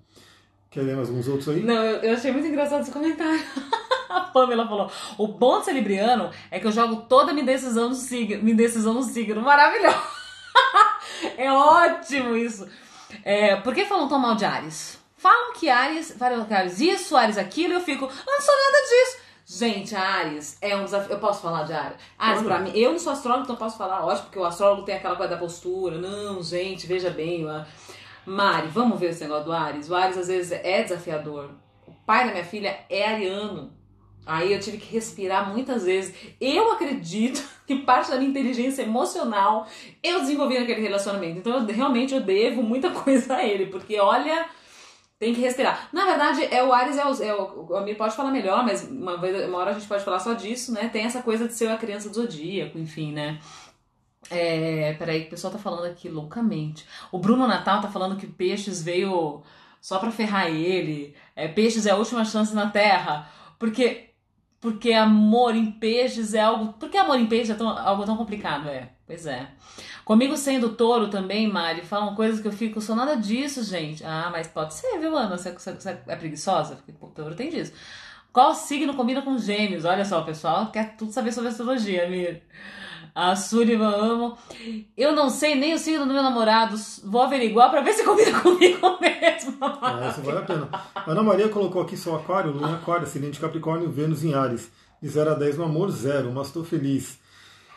Quer 0.70 0.82
ler 0.82 0.96
mais 0.96 1.08
alguns 1.08 1.28
outros 1.28 1.48
aí? 1.48 1.62
Não, 1.62 1.74
eu 1.74 2.14
achei 2.14 2.30
muito 2.30 2.46
engraçado 2.46 2.82
esse 2.82 2.90
comentário. 2.90 3.40
a 4.08 4.20
Pamela 4.20 4.68
falou: 4.68 4.90
o 5.16 5.26
bom 5.26 5.60
de 5.60 5.66
ser 5.66 5.72
libriano 5.72 6.30
é 6.50 6.60
que 6.60 6.66
eu 6.66 6.72
jogo 6.72 7.04
toda 7.08 7.30
a 7.30 7.34
minha 7.34 7.46
decisão 7.46 7.88
no 7.88 7.94
signo. 7.94 8.42
Minha 8.42 8.56
decisão 8.56 8.94
no 8.94 9.02
signo. 9.02 9.40
Maravilhoso! 9.40 9.96
é 11.38 11.50
ótimo 11.50 12.36
isso. 12.36 12.68
É, 13.24 13.56
por 13.56 13.74
que 13.74 13.86
falam 13.86 14.08
tão 14.08 14.18
mal 14.18 14.34
de 14.34 14.44
Ares? 14.44 14.98
Falam 15.16 15.52
que 15.52 15.68
Ares, 15.68 16.14
falam 16.16 16.44
que 16.44 16.54
Ares 16.54 16.80
isso, 16.80 17.16
Ares 17.16 17.38
aquilo, 17.38 17.72
e 17.72 17.76
eu 17.76 17.80
fico, 17.80 18.04
eu 18.04 18.32
não 18.32 18.40
sou 18.40 18.54
nada 18.54 18.78
disso. 18.86 19.28
Gente, 19.46 19.96
Ares 19.96 20.58
é 20.60 20.76
um 20.76 20.84
desafio. 20.84 21.12
Eu 21.12 21.18
posso 21.18 21.40
falar 21.40 21.64
de 21.64 21.72
Ares? 21.72 21.96
Ares, 22.18 22.42
pra 22.42 22.60
mim, 22.60 22.70
eu 22.74 22.92
não 22.92 22.98
sou 22.98 23.12
astrólogo, 23.12 23.44
então 23.44 23.56
posso 23.56 23.78
falar, 23.78 24.00
lógico, 24.00 24.26
porque 24.26 24.38
o 24.38 24.44
astrólogo 24.44 24.82
tem 24.82 24.94
aquela 24.94 25.16
coisa 25.16 25.34
da 25.34 25.40
postura. 25.40 25.98
Não, 25.98 26.42
gente, 26.42 26.86
veja 26.86 27.10
bem. 27.10 27.44
Lá. 27.44 27.66
Mari, 28.28 28.68
vamos 28.68 29.00
ver 29.00 29.10
esse 29.10 29.22
negócio 29.22 29.46
do 29.46 29.52
Ares. 29.52 29.88
O 29.88 29.94
Ares 29.94 30.18
às 30.18 30.28
vezes 30.28 30.52
é 30.52 30.82
desafiador. 30.82 31.50
O 31.86 31.92
pai 32.06 32.26
da 32.26 32.32
minha 32.32 32.44
filha 32.44 32.78
é 32.90 33.08
ariano. 33.08 33.72
Aí 34.26 34.52
eu 34.52 34.60
tive 34.60 34.76
que 34.76 34.92
respirar 34.92 35.50
muitas 35.50 35.84
vezes. 35.84 36.14
Eu 36.38 36.72
acredito 36.72 37.42
que 37.66 37.76
parte 37.76 38.10
da 38.10 38.18
minha 38.18 38.28
inteligência 38.28 38.82
emocional 38.82 39.66
eu 40.02 40.20
desenvolvi 40.20 40.58
naquele 40.58 40.82
relacionamento. 40.82 41.38
Então 41.38 41.54
eu 41.54 41.66
realmente 41.66 42.14
eu 42.14 42.20
devo 42.20 42.62
muita 42.62 42.90
coisa 43.02 43.36
a 43.36 43.44
ele, 43.44 43.66
porque 43.66 43.98
olha 43.98 44.46
tem 45.18 45.34
que 45.34 45.40
respirar. 45.40 45.88
Na 45.92 46.04
verdade, 46.04 46.46
é 46.48 46.62
o 46.62 46.72
Ares, 46.72 46.96
é 46.96 47.04
o, 47.04 47.22
é 47.22 47.34
o, 47.34 47.66
o 47.70 47.76
Amir 47.76 47.96
pode 47.96 48.14
falar 48.14 48.30
melhor, 48.30 48.64
mas 48.64 48.88
uma, 48.88 49.16
vez, 49.16 49.48
uma 49.48 49.58
hora 49.58 49.70
a 49.70 49.74
gente 49.74 49.88
pode 49.88 50.04
falar 50.04 50.20
só 50.20 50.32
disso, 50.32 50.72
né? 50.72 50.88
Tem 50.92 51.04
essa 51.04 51.22
coisa 51.22 51.48
de 51.48 51.54
ser 51.54 51.68
a 51.68 51.76
criança 51.76 52.08
do 52.08 52.14
zodíaco, 52.14 52.78
enfim, 52.78 53.12
né? 53.12 53.40
É, 54.30 54.94
peraí, 54.98 55.22
o 55.22 55.30
pessoal 55.30 55.52
tá 55.52 55.58
falando 55.58 55.86
aqui 55.86 56.08
loucamente. 56.08 56.86
O 57.10 57.18
Bruno 57.18 57.46
Natal 57.46 57.80
tá 57.80 57.88
falando 57.88 58.16
que 58.16 58.26
Peixes 58.26 58.82
veio 58.82 59.42
só 59.80 59.98
pra 59.98 60.10
ferrar 60.10 60.48
ele. 60.48 61.14
É, 61.34 61.48
peixes 61.48 61.86
é 61.86 61.90
a 61.90 61.96
última 61.96 62.24
chance 62.24 62.54
na 62.54 62.68
Terra. 62.70 63.28
Porque 63.58 64.08
porque 64.60 64.92
amor 64.92 65.54
em 65.54 65.70
peixes 65.70 66.34
é 66.34 66.40
algo. 66.40 66.72
Por 66.72 66.90
que 66.90 66.96
amor 66.96 67.18
em 67.18 67.26
peixes 67.26 67.50
é 67.50 67.54
tão, 67.54 67.68
algo 67.68 68.04
tão 68.04 68.16
complicado? 68.16 68.68
É, 68.68 68.90
pois 69.06 69.26
é. 69.26 69.48
Comigo 70.04 70.36
sendo 70.36 70.70
touro 70.70 71.08
também, 71.08 71.46
Mari, 71.46 71.82
falam 71.82 72.14
coisas 72.14 72.40
que 72.40 72.48
eu 72.48 72.52
fico, 72.52 72.80
sou 72.80 72.96
nada 72.96 73.14
disso, 73.14 73.62
gente. 73.62 74.04
Ah, 74.04 74.30
mas 74.32 74.48
pode 74.48 74.74
ser, 74.74 74.98
viu, 74.98 75.16
Ana? 75.16 75.36
Você, 75.36 75.52
você, 75.52 75.74
você 75.74 75.90
é 75.90 76.16
preguiçosa? 76.16 76.76
Porque 76.76 76.92
o 77.00 77.08
touro 77.08 77.34
tem 77.34 77.50
disso. 77.50 77.72
Qual 78.32 78.54
signo 78.54 78.94
combina 78.94 79.22
com 79.22 79.38
gêmeos? 79.38 79.84
Olha 79.84 80.04
só, 80.04 80.22
pessoal 80.22 80.70
quer 80.72 80.96
tudo 80.96 81.12
saber 81.12 81.32
sobre 81.32 81.50
astrologia, 81.50 82.08
Mir. 82.08 82.42
A 83.18 83.34
Sullivan 83.34 83.88
amo. 83.88 84.38
Eu 84.96 85.10
não 85.10 85.28
sei 85.28 85.56
nem 85.56 85.74
o 85.74 85.78
signo 85.78 86.06
do 86.06 86.12
meu 86.12 86.22
namorado. 86.22 86.76
Vou 87.02 87.20
averiguar 87.20 87.68
pra 87.68 87.80
ver 87.80 87.92
se 87.92 88.04
combina 88.04 88.30
comigo 88.38 88.96
mesmo. 89.00 89.58
É, 89.60 90.08
isso 90.08 90.22
vale 90.22 90.38
a 90.38 90.42
pena. 90.42 90.68
Ana 91.04 91.20
Maria 91.20 91.48
colocou 91.48 91.82
aqui 91.82 91.96
seu 91.96 92.14
aquário, 92.14 92.52
lua 92.52 92.76
aquário, 92.76 93.02
ascendente 93.02 93.40
Capricórnio, 93.40 93.90
Vênus 93.90 94.22
em 94.22 94.34
Ares. 94.34 94.70
De 95.02 95.08
0 95.08 95.32
a 95.32 95.34
10 95.34 95.58
no 95.58 95.64
amor, 95.64 95.90
zero, 95.90 96.30
mas 96.32 96.46
estou 96.46 96.62
feliz. 96.62 97.18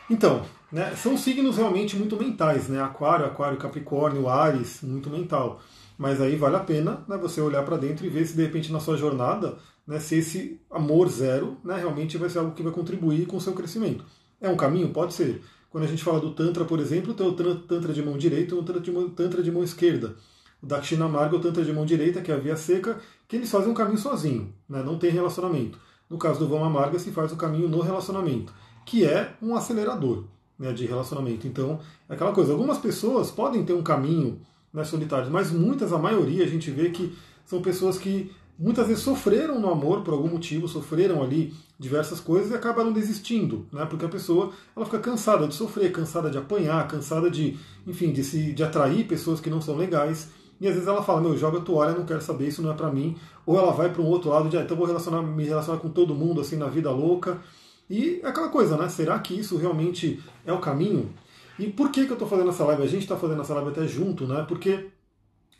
Então, 0.08 0.42
né, 0.70 0.94
são 0.94 1.18
signos 1.18 1.56
realmente 1.56 1.96
muito 1.96 2.16
mentais, 2.16 2.68
né? 2.68 2.80
Aquário, 2.80 3.26
Aquário, 3.26 3.58
Capricórnio, 3.58 4.28
Ares, 4.28 4.80
muito 4.80 5.10
mental. 5.10 5.60
Mas 5.98 6.20
aí 6.20 6.36
vale 6.36 6.54
a 6.54 6.60
pena 6.60 7.02
né, 7.08 7.16
você 7.16 7.40
olhar 7.40 7.64
para 7.64 7.76
dentro 7.76 8.06
e 8.06 8.08
ver 8.08 8.24
se 8.26 8.36
de 8.36 8.42
repente 8.44 8.70
na 8.70 8.78
sua 8.78 8.96
jornada, 8.96 9.56
né, 9.84 9.98
se 9.98 10.18
esse 10.18 10.60
amor 10.70 11.08
zero 11.08 11.56
né, 11.64 11.78
realmente 11.78 12.16
vai 12.16 12.30
ser 12.30 12.38
algo 12.38 12.52
que 12.52 12.62
vai 12.62 12.72
contribuir 12.72 13.26
com 13.26 13.38
o 13.38 13.40
seu 13.40 13.54
crescimento. 13.54 14.04
É 14.42 14.48
um 14.48 14.56
caminho? 14.56 14.88
Pode 14.88 15.14
ser. 15.14 15.40
Quando 15.70 15.84
a 15.84 15.86
gente 15.86 16.02
fala 16.02 16.18
do 16.18 16.32
Tantra, 16.32 16.64
por 16.64 16.80
exemplo, 16.80 17.14
tem 17.14 17.24
o 17.24 17.32
Tantra 17.32 17.92
de 17.92 18.02
mão 18.02 18.18
direita 18.18 18.54
e 18.54 18.58
o 18.58 18.62
Tantra 18.62 19.40
de 19.42 19.50
mão, 19.52 19.62
esquerda. 19.62 20.16
O 20.60 20.66
Dakshina 20.66 21.08
Marga, 21.08 21.36
o 21.36 21.40
Tantra 21.40 21.64
de 21.64 21.72
mão 21.72 21.86
direita, 21.86 22.20
que 22.20 22.30
é 22.30 22.34
a 22.34 22.38
via 22.38 22.56
seca, 22.56 22.98
que 23.28 23.36
eles 23.36 23.50
fazem 23.50 23.70
um 23.70 23.74
caminho 23.74 23.98
sozinho, 23.98 24.52
né, 24.68 24.82
não 24.82 24.98
tem 24.98 25.10
relacionamento. 25.10 25.78
No 26.10 26.18
caso 26.18 26.40
do 26.40 26.48
Vama 26.48 26.68
Marga, 26.68 26.98
se 26.98 27.10
faz 27.10 27.32
o 27.32 27.36
caminho 27.36 27.68
no 27.68 27.80
relacionamento, 27.80 28.52
que 28.84 29.04
é 29.04 29.32
um 29.40 29.56
acelerador 29.56 30.24
né, 30.58 30.72
de 30.72 30.86
relacionamento. 30.86 31.46
Então, 31.46 31.80
é 32.08 32.14
aquela 32.14 32.32
coisa, 32.32 32.52
algumas 32.52 32.78
pessoas 32.78 33.30
podem 33.30 33.64
ter 33.64 33.72
um 33.72 33.82
caminho 33.82 34.40
né, 34.72 34.84
solitário, 34.84 35.30
mas 35.30 35.50
muitas, 35.50 35.92
a 35.92 35.98
maioria, 35.98 36.44
a 36.44 36.48
gente 36.48 36.70
vê 36.70 36.90
que 36.90 37.16
são 37.46 37.62
pessoas 37.62 37.96
que 37.96 38.30
muitas 38.62 38.86
vezes 38.86 39.02
sofreram 39.02 39.60
no 39.60 39.68
amor 39.68 40.02
por 40.02 40.14
algum 40.14 40.28
motivo, 40.28 40.68
sofreram 40.68 41.20
ali 41.20 41.52
diversas 41.76 42.20
coisas 42.20 42.52
e 42.52 42.54
acabaram 42.54 42.92
desistindo, 42.92 43.66
né? 43.72 43.84
Porque 43.86 44.04
a 44.04 44.08
pessoa 44.08 44.52
ela 44.76 44.86
fica 44.86 45.00
cansada 45.00 45.48
de 45.48 45.54
sofrer, 45.54 45.90
cansada 45.90 46.30
de 46.30 46.38
apanhar, 46.38 46.86
cansada 46.86 47.28
de, 47.28 47.58
enfim, 47.84 48.12
de 48.12 48.22
se 48.22 48.52
de 48.52 48.62
atrair 48.62 49.04
pessoas 49.08 49.40
que 49.40 49.50
não 49.50 49.60
são 49.60 49.76
legais. 49.76 50.30
E 50.60 50.68
às 50.68 50.74
vezes 50.74 50.88
ela 50.88 51.02
fala, 51.02 51.20
meu, 51.20 51.36
joga 51.36 51.58
a 51.58 51.60
toalha, 51.60 51.92
não 51.92 52.06
quero 52.06 52.20
saber, 52.22 52.46
isso 52.46 52.62
não 52.62 52.70
é 52.70 52.74
para 52.74 52.92
mim. 52.92 53.16
Ou 53.44 53.58
ela 53.58 53.72
vai 53.72 53.92
para 53.92 54.00
um 54.00 54.06
outro 54.06 54.30
lado 54.30 54.48
de, 54.48 54.56
ah, 54.56 54.62
então 54.62 54.76
vou 54.76 54.86
relacionar, 54.86 55.20
me 55.22 55.44
relacionar 55.44 55.80
com 55.80 55.88
todo 55.88 56.14
mundo 56.14 56.40
assim 56.40 56.54
na 56.54 56.68
vida 56.68 56.88
louca. 56.88 57.42
E 57.90 58.20
é 58.22 58.28
aquela 58.28 58.48
coisa, 58.48 58.76
né? 58.76 58.88
Será 58.88 59.18
que 59.18 59.34
isso 59.34 59.56
realmente 59.56 60.22
é 60.46 60.52
o 60.52 60.60
caminho? 60.60 61.12
E 61.58 61.66
por 61.66 61.90
que, 61.90 62.04
que 62.04 62.12
eu 62.12 62.14
estou 62.14 62.28
fazendo 62.28 62.50
essa 62.50 62.64
live? 62.64 62.82
A 62.84 62.86
gente 62.86 63.02
está 63.02 63.16
fazendo 63.16 63.42
essa 63.42 63.54
live 63.54 63.70
até 63.70 63.88
junto, 63.88 64.24
né? 64.24 64.44
Porque 64.46 64.86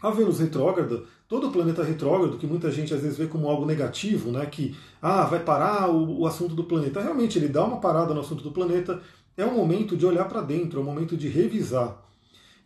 a 0.02 0.10
Vênus 0.10 0.40
retrógrada, 0.40 1.04
todo 1.32 1.48
o 1.48 1.50
planeta 1.50 1.82
retrógrado, 1.82 2.36
que 2.36 2.46
muita 2.46 2.70
gente 2.70 2.92
às 2.92 3.00
vezes 3.00 3.16
vê 3.16 3.26
como 3.26 3.48
algo 3.48 3.64
negativo, 3.64 4.30
né? 4.30 4.44
Que 4.44 4.76
ah, 5.00 5.24
vai 5.24 5.40
parar 5.40 5.88
o, 5.88 6.20
o 6.20 6.26
assunto 6.26 6.54
do 6.54 6.64
planeta. 6.64 7.00
Realmente, 7.00 7.38
ele 7.38 7.48
dá 7.48 7.64
uma 7.64 7.80
parada 7.80 8.12
no 8.12 8.20
assunto 8.20 8.44
do 8.44 8.52
planeta. 8.52 9.00
É 9.34 9.42
um 9.46 9.54
momento 9.54 9.96
de 9.96 10.04
olhar 10.04 10.26
para 10.28 10.42
dentro, 10.42 10.78
é 10.78 10.82
um 10.82 10.84
momento 10.84 11.16
de 11.16 11.28
revisar. 11.28 11.96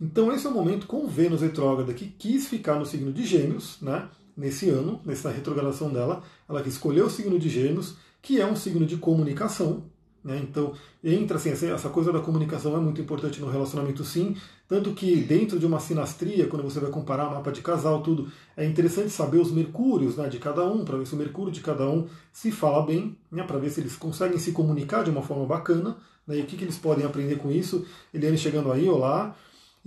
Então, 0.01 0.33
esse 0.33 0.49
é 0.49 0.51
o 0.51 0.53
momento 0.53 0.89
com 0.89 1.07
Vênus 1.07 1.43
retrógrada, 1.43 1.95
que 1.95 2.07
quis 2.07 2.49
ficar 2.49 2.75
no 2.75 2.85
signo 2.85 3.13
de 3.13 3.25
Gêmeos, 3.25 3.79
né? 3.81 4.09
Nesse 4.37 4.69
ano, 4.69 5.01
nessa 5.05 5.31
retrogradação 5.31 5.89
dela, 5.89 6.25
ela 6.49 6.61
escolheu 6.67 7.07
o 7.07 7.11
signo 7.11 7.39
de 7.39 7.49
Gêmeos 7.49 7.95
que 8.21 8.41
é 8.41 8.47
um 8.47 8.57
signo 8.57 8.85
de 8.85 8.97
comunicação. 8.97 9.85
Né? 10.25 10.41
Então, 10.43 10.73
entra 11.05 11.37
assim, 11.37 11.51
essa 11.51 11.89
coisa 11.89 12.13
da 12.13 12.19
comunicação 12.19 12.77
é 12.77 12.81
muito 12.81 13.01
importante 13.01 13.41
no 13.41 13.49
relacionamento, 13.49 14.03
sim. 14.03 14.35
Tanto 14.69 14.93
que 14.93 15.17
dentro 15.17 15.59
de 15.61 15.67
uma 15.67 15.79
sinastria, 15.79 16.49
quando 16.49 16.63
você 16.63 16.81
vai 16.81 16.91
comparar 16.91 17.31
mapa 17.31 17.53
de 17.53 17.61
casal, 17.61 18.03
tudo, 18.03 18.31
é 18.57 18.65
interessante 18.65 19.11
saber 19.11 19.39
os 19.39 19.53
mercúrios 19.53 20.17
né, 20.17 20.29
de 20.29 20.39
cada 20.39 20.65
um, 20.65 20.85
para 20.85 20.99
ver 20.99 21.07
se 21.07 21.15
o 21.15 21.19
mercúrio 21.19 21.53
de 21.53 21.61
cada 21.61 21.89
um 21.89 22.07
se 22.33 22.51
fala 22.51 22.85
bem, 22.85 23.17
né, 23.31 23.45
para 23.45 23.59
ver 23.59 23.71
se 23.71 23.81
eles 23.81 23.95
conseguem 23.95 24.39
se 24.39 24.51
comunicar 24.51 25.05
de 25.05 25.11
uma 25.11 25.23
forma 25.23 25.47
bacana, 25.47 25.97
né, 26.27 26.39
e 26.39 26.41
o 26.41 26.47
que, 26.47 26.57
que 26.57 26.65
eles 26.65 26.77
podem 26.77 27.07
aprender 27.07 27.37
com 27.37 27.51
isso. 27.51 27.87
Eliane 28.13 28.37
chegando 28.37 28.73
aí, 28.73 28.89
olá. 28.89 29.37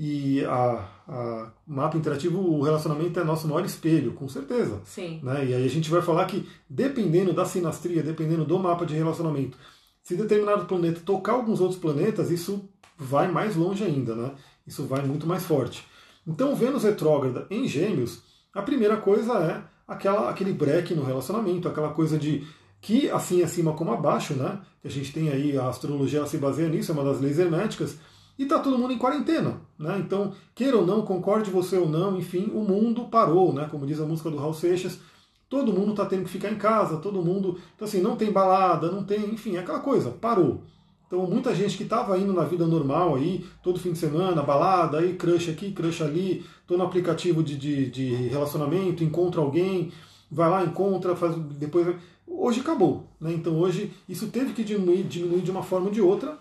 E 0.02 0.46
a, 0.46 0.88
a 1.10 1.52
mapa 1.68 1.98
interativo, 1.98 2.40
o 2.40 2.62
relacionamento 2.62 3.20
é 3.20 3.24
nosso 3.26 3.50
maior 3.50 3.66
espelho, 3.66 4.14
com 4.14 4.30
certeza. 4.30 4.80
Sim. 4.86 5.20
Né? 5.22 5.48
E 5.48 5.54
aí 5.54 5.66
a 5.66 5.70
gente 5.70 5.90
vai 5.90 6.02
falar 6.02 6.24
que, 6.24 6.48
dependendo 6.70 7.34
da 7.34 7.44
sinastria, 7.44 8.02
dependendo 8.02 8.46
do 8.46 8.58
mapa 8.58 8.86
de 8.86 8.96
relacionamento, 8.96 9.58
se 10.02 10.16
determinado 10.16 10.66
planeta 10.68 11.02
tocar 11.04 11.34
alguns 11.34 11.60
outros 11.60 11.78
planetas, 11.78 12.32
isso 12.32 12.70
vai 12.98 13.30
mais 13.30 13.58
longe 13.58 13.84
ainda, 13.84 14.16
né? 14.16 14.32
Isso 14.70 14.86
vai 14.86 15.02
muito 15.02 15.26
mais 15.26 15.44
forte. 15.44 15.84
Então, 16.28 16.56
Vênus 16.56 16.84
retrógrada 16.84 17.48
em 17.50 17.68
Gêmeos, 17.68 18.22
a 18.54 18.62
primeira 18.62 18.98
coisa 18.98 19.34
é 19.40 19.64
aquela, 19.88 20.30
aquele 20.30 20.54
break 20.54 20.94
no 20.94 21.04
relacionamento, 21.04 21.68
aquela 21.68 21.90
coisa 21.90 22.20
de 22.20 22.46
que 22.80 23.10
assim 23.10 23.42
acima 23.42 23.74
como 23.74 23.92
abaixo, 23.92 24.36
né? 24.36 24.60
Que 24.80 24.88
a 24.88 24.92
gente 24.92 25.12
tem 25.12 25.30
aí, 25.30 25.58
a 25.58 25.68
astrologia 25.68 26.24
se 26.28 26.38
baseia 26.38 26.70
nisso, 26.70 26.92
é 26.92 26.94
uma 26.94 27.04
das 27.04 27.20
leis 27.20 27.40
herméticas, 27.40 27.98
e 28.38 28.44
está 28.44 28.60
todo 28.60 28.78
mundo 28.78 28.94
em 28.94 28.98
quarentena. 29.00 29.60
Né? 29.78 29.98
Então, 30.00 30.34
queira 30.54 30.78
ou 30.78 30.86
não, 30.86 31.02
concorde 31.02 31.50
você 31.50 31.76
ou 31.76 31.90
não, 31.90 32.16
enfim, 32.18 32.52
o 32.54 32.62
mundo 32.62 33.06
parou, 33.06 33.52
né? 33.52 33.68
como 33.70 33.88
diz 33.88 34.00
a 34.00 34.06
música 34.06 34.30
do 34.30 34.38
Raul 34.38 34.54
Seixas, 34.54 35.00
todo 35.50 35.74
mundo 35.74 35.92
está 35.92 36.06
tendo 36.06 36.24
que 36.24 36.30
ficar 36.30 36.52
em 36.52 36.58
casa, 36.58 36.98
todo 36.98 37.24
mundo. 37.24 37.60
Então, 37.76 37.88
assim, 37.88 38.02
não 38.02 38.16
tem 38.16 38.32
balada, 38.32 38.92
não 38.92 39.04
tem, 39.04 39.34
enfim, 39.34 39.56
é 39.56 39.60
aquela 39.60 39.80
coisa, 39.80 40.12
parou. 40.12 40.64
Então, 41.10 41.26
muita 41.26 41.56
gente 41.56 41.76
que 41.76 41.84
estava 41.84 42.16
indo 42.20 42.32
na 42.32 42.44
vida 42.44 42.68
normal 42.68 43.16
aí, 43.16 43.44
todo 43.64 43.80
fim 43.80 43.94
de 43.94 43.98
semana, 43.98 44.44
balada, 44.44 45.00
aí 45.00 45.16
crush 45.16 45.50
aqui, 45.50 45.72
crush 45.72 46.04
ali, 46.04 46.46
estou 46.62 46.78
no 46.78 46.84
aplicativo 46.84 47.42
de, 47.42 47.58
de, 47.58 47.90
de, 47.90 48.14
relacionamento, 48.28 49.04
encontro 49.04 49.42
alguém, 49.42 49.92
vai 50.32 50.48
lá, 50.48 50.64
encontra, 50.64 51.16
faz 51.16 51.36
depois. 51.36 51.96
Hoje 52.28 52.60
acabou. 52.60 53.08
Né? 53.20 53.34
Então, 53.34 53.58
hoje 53.58 53.92
isso 54.08 54.28
teve 54.28 54.54
que 54.54 54.64
diminuir, 54.64 55.02
diminuir 55.02 55.42
de 55.42 55.50
uma 55.50 55.64
forma 55.64 55.88
ou 55.88 55.92
de 55.92 56.00
outra 56.00 56.38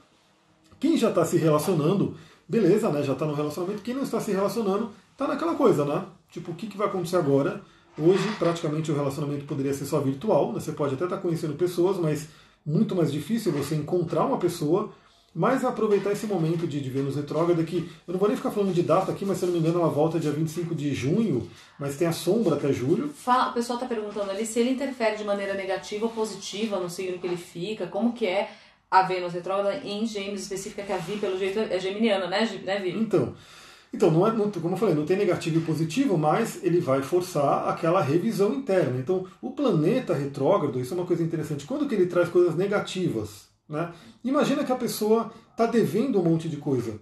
quem 0.81 0.97
já 0.97 1.09
está 1.09 1.25
se 1.25 1.37
relacionando, 1.37 2.17
beleza, 2.49 2.89
né? 2.91 3.03
Já 3.03 3.13
está 3.13 3.27
no 3.27 3.35
relacionamento. 3.35 3.83
Quem 3.83 3.95
não 3.95 4.03
está 4.03 4.21
se 4.21 4.31
relacionando, 4.33 4.91
está 5.13 5.27
naquela 5.27 5.55
coisa, 5.55 5.85
né? 5.85 6.05
Tipo, 6.31 6.53
o 6.53 6.55
que, 6.55 6.67
que 6.67 6.77
vai 6.77 6.87
acontecer 6.87 7.17
agora? 7.17 7.63
Hoje, 7.99 8.23
praticamente, 8.39 8.93
o 8.93 8.95
relacionamento 8.95 9.45
poderia 9.45 9.75
ser 9.75 9.87
só 9.87 9.99
virtual, 9.99 10.53
né? 10.53 10.61
Você 10.61 10.73
pode 10.73 10.95
até 10.95 11.05
estar 11.05 11.17
tá 11.17 11.23
conhecendo 11.23 11.55
pessoas, 11.55 11.99
mas 11.99 12.29
muito 12.65 12.95
mais 12.95 13.11
difícil 13.11 13.53
você 13.53 13.75
encontrar 13.75 14.25
uma 14.25 14.39
pessoa. 14.39 14.93
Mas 15.35 15.65
aproveitar 15.65 16.11
esse 16.11 16.27
momento 16.27 16.67
de, 16.67 16.81
de 16.81 16.91
Vênus 16.91 17.15
retrógrada, 17.15 17.63
que 17.63 17.89
eu 18.07 18.13
não 18.13 18.19
vou 18.19 18.29
nem 18.29 18.37
ficar 18.37 18.51
falando 18.51 18.73
de 18.75 18.83
data 18.83 19.13
aqui, 19.13 19.25
mas 19.25 19.39
se 19.39 19.45
eu 19.45 19.49
não 19.49 19.55
me 19.55 19.61
engano 19.61 19.79
ela 19.79 19.89
volta 19.89 20.19
dia 20.19 20.33
25 20.33 20.75
de 20.75 20.93
junho, 20.95 21.49
mas 21.79 21.97
tem 21.97 22.09
a 22.09 22.13
sombra 22.13 22.57
até 22.57 22.73
julho. 22.73 23.11
Fala, 23.11 23.51
o 23.51 23.53
pessoal 23.53 23.79
está 23.79 23.87
perguntando 23.87 24.31
ali 24.31 24.45
se 24.47 24.59
ele 24.59 24.71
interfere 24.71 25.17
de 25.17 25.25
maneira 25.25 25.55
negativa 25.55 26.07
ou 26.07 26.11
positiva 26.11 26.81
no 26.81 26.89
signo 26.89 27.19
que 27.19 27.27
ele 27.27 27.37
fica, 27.37 27.87
como 27.87 28.15
que 28.15 28.27
é 28.27 28.51
a 28.91 29.03
Vênus 29.03 29.35
retrógrada 29.35 29.77
em 29.85 30.07
Gêmeos 30.07 30.43
específica, 30.43 30.83
que 30.83 30.93
a 30.93 30.97
Vi, 30.97 31.19
pelo 31.19 31.39
jeito, 31.39 31.59
é 31.59 31.79
geminiana, 31.79 32.27
né, 32.27 32.49
né 32.65 32.81
Vi? 32.81 32.99
Então, 32.99 33.35
então 33.93 34.11
não 34.11 34.27
é, 34.27 34.33
não, 34.33 34.51
como 34.51 34.75
eu 34.75 34.79
falei, 34.79 34.95
não 34.95 35.05
tem 35.05 35.17
negativo 35.17 35.59
e 35.59 35.63
positivo, 35.63 36.17
mas 36.17 36.63
ele 36.63 36.81
vai 36.81 37.03
forçar 37.03 37.69
aquela 37.69 38.01
revisão 38.01 38.55
interna. 38.55 38.99
Então, 38.99 39.27
o 39.41 39.51
planeta 39.51 40.15
retrógrado, 40.15 40.81
isso 40.81 40.95
é 40.95 40.97
uma 40.97 41.07
coisa 41.07 41.23
interessante, 41.23 41.67
quando 41.67 41.89
que 41.89 41.95
ele 41.95 42.07
traz 42.07 42.29
coisas 42.29 42.55
negativas, 42.55 43.49
né? 43.69 43.93
Imagina 44.25 44.65
que 44.65 44.73
a 44.73 44.77
pessoa 44.77 45.33
está 45.51 45.67
devendo 45.67 46.21
um 46.21 46.25
monte 46.25 46.49
de 46.49 46.57
coisa. 46.57 46.99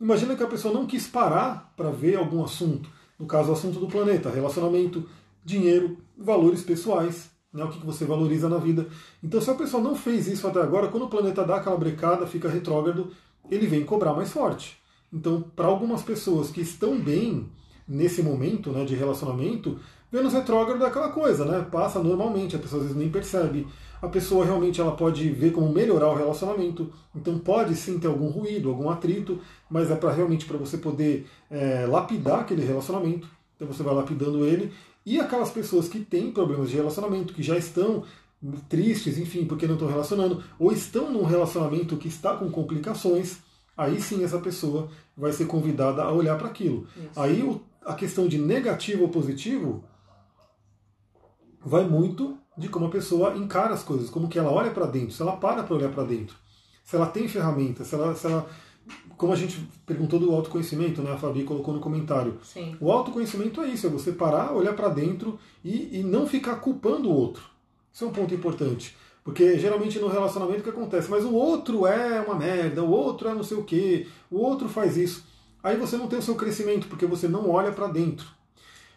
Imagina 0.00 0.34
que 0.34 0.42
a 0.42 0.48
pessoa 0.48 0.72
não 0.72 0.86
quis 0.86 1.06
parar 1.06 1.72
para 1.76 1.90
ver 1.90 2.16
algum 2.16 2.42
assunto. 2.42 2.88
No 3.18 3.26
caso, 3.26 3.50
o 3.50 3.52
assunto 3.52 3.78
do 3.78 3.86
planeta, 3.86 4.30
relacionamento, 4.30 5.06
dinheiro, 5.44 5.98
valores 6.16 6.62
pessoais 6.62 7.30
né, 7.52 7.64
o 7.64 7.68
que 7.68 7.84
você 7.84 8.04
valoriza 8.04 8.48
na 8.48 8.58
vida. 8.58 8.86
Então, 9.22 9.40
se 9.40 9.50
a 9.50 9.54
pessoa 9.54 9.82
não 9.82 9.94
fez 9.94 10.28
isso 10.28 10.46
até 10.46 10.60
agora, 10.60 10.88
quando 10.88 11.04
o 11.04 11.08
planeta 11.08 11.44
dá 11.44 11.56
aquela 11.56 11.76
brecada, 11.76 12.26
fica 12.26 12.48
retrógrado, 12.48 13.10
ele 13.50 13.66
vem 13.66 13.84
cobrar 13.84 14.14
mais 14.14 14.30
forte. 14.30 14.79
Então, 15.12 15.42
para 15.54 15.66
algumas 15.66 16.02
pessoas 16.02 16.50
que 16.50 16.60
estão 16.60 16.98
bem 16.98 17.48
nesse 17.86 18.22
momento 18.22 18.70
né, 18.70 18.84
de 18.84 18.94
relacionamento, 18.94 19.78
Vênus 20.12 20.32
retrógrado 20.32 20.82
é 20.82 20.88
aquela 20.88 21.10
coisa, 21.10 21.44
né? 21.44 21.64
Passa 21.70 22.02
normalmente, 22.02 22.56
a 22.56 22.58
pessoa 22.58 22.80
às 22.80 22.88
vezes 22.88 23.00
nem 23.00 23.08
percebe. 23.08 23.66
A 24.02 24.08
pessoa 24.08 24.44
realmente 24.44 24.80
ela 24.80 24.90
pode 24.92 25.28
ver 25.30 25.52
como 25.52 25.72
melhorar 25.72 26.08
o 26.08 26.16
relacionamento. 26.16 26.92
Então 27.14 27.38
pode 27.38 27.76
sim 27.76 27.98
ter 27.98 28.08
algum 28.08 28.28
ruído, 28.28 28.70
algum 28.70 28.90
atrito, 28.90 29.38
mas 29.70 29.88
é 29.88 29.94
para 29.94 30.10
realmente 30.10 30.46
para 30.46 30.58
você 30.58 30.78
poder 30.78 31.28
é, 31.48 31.86
lapidar 31.86 32.40
aquele 32.40 32.64
relacionamento. 32.64 33.28
Então 33.54 33.68
você 33.68 33.84
vai 33.84 33.94
lapidando 33.94 34.44
ele 34.44 34.72
e 35.06 35.20
aquelas 35.20 35.50
pessoas 35.50 35.88
que 35.88 36.00
têm 36.00 36.32
problemas 36.32 36.70
de 36.70 36.76
relacionamento, 36.76 37.32
que 37.32 37.42
já 37.42 37.56
estão 37.56 38.02
tristes, 38.68 39.16
enfim, 39.16 39.44
porque 39.44 39.66
não 39.66 39.74
estão 39.74 39.88
relacionando, 39.88 40.42
ou 40.58 40.72
estão 40.72 41.12
num 41.12 41.24
relacionamento 41.24 41.96
que 41.96 42.08
está 42.08 42.34
com 42.36 42.50
complicações, 42.50 43.38
aí 43.80 44.00
sim 44.00 44.22
essa 44.22 44.38
pessoa 44.38 44.88
vai 45.16 45.32
ser 45.32 45.46
convidada 45.46 46.02
a 46.02 46.12
olhar 46.12 46.36
para 46.36 46.48
aquilo. 46.48 46.86
Aí 47.16 47.42
o, 47.42 47.60
a 47.84 47.94
questão 47.94 48.28
de 48.28 48.38
negativo 48.38 49.02
ou 49.02 49.08
positivo 49.08 49.82
vai 51.64 51.84
muito 51.84 52.38
de 52.56 52.68
como 52.68 52.86
a 52.86 52.90
pessoa 52.90 53.36
encara 53.36 53.72
as 53.72 53.82
coisas, 53.82 54.10
como 54.10 54.28
que 54.28 54.38
ela 54.38 54.50
olha 54.50 54.70
para 54.70 54.86
dentro, 54.86 55.12
se 55.12 55.22
ela 55.22 55.36
para 55.36 55.62
para 55.62 55.74
olhar 55.74 55.90
para 55.90 56.04
dentro, 56.04 56.36
se 56.84 56.94
ela 56.94 57.06
tem 57.06 57.26
ferramentas, 57.26 57.86
se 57.86 57.94
ela, 57.94 58.14
se 58.14 58.26
ela 58.26 58.46
como 59.16 59.32
a 59.32 59.36
gente 59.36 59.66
perguntou 59.86 60.18
do 60.18 60.34
autoconhecimento, 60.34 61.02
né? 61.02 61.12
A 61.12 61.18
Fabi 61.18 61.44
colocou 61.44 61.72
no 61.74 61.80
comentário. 61.80 62.38
Sim. 62.42 62.76
O 62.80 62.90
autoconhecimento 62.90 63.60
é 63.60 63.68
isso, 63.68 63.86
é 63.86 63.90
você 63.90 64.12
parar, 64.12 64.52
olhar 64.52 64.74
para 64.74 64.88
dentro 64.88 65.38
e, 65.62 66.00
e 66.00 66.02
não 66.02 66.26
ficar 66.26 66.56
culpando 66.56 67.08
o 67.08 67.14
outro. 67.14 67.44
Isso 67.92 68.04
é 68.04 68.08
um 68.08 68.12
ponto 68.12 68.34
importante. 68.34 68.96
Porque 69.22 69.58
geralmente 69.58 69.98
no 69.98 70.08
relacionamento 70.08 70.60
o 70.60 70.62
que 70.62 70.70
acontece? 70.70 71.10
Mas 71.10 71.24
o 71.24 71.34
outro 71.34 71.86
é 71.86 72.20
uma 72.20 72.34
merda, 72.34 72.82
o 72.82 72.90
outro 72.90 73.28
é 73.28 73.34
não 73.34 73.42
sei 73.42 73.56
o 73.56 73.64
que, 73.64 74.08
o 74.30 74.38
outro 74.38 74.68
faz 74.68 74.96
isso. 74.96 75.24
Aí 75.62 75.76
você 75.76 75.96
não 75.96 76.06
tem 76.06 76.18
o 76.18 76.22
seu 76.22 76.34
crescimento, 76.34 76.88
porque 76.88 77.04
você 77.04 77.28
não 77.28 77.50
olha 77.50 77.70
para 77.70 77.86
dentro. 77.86 78.26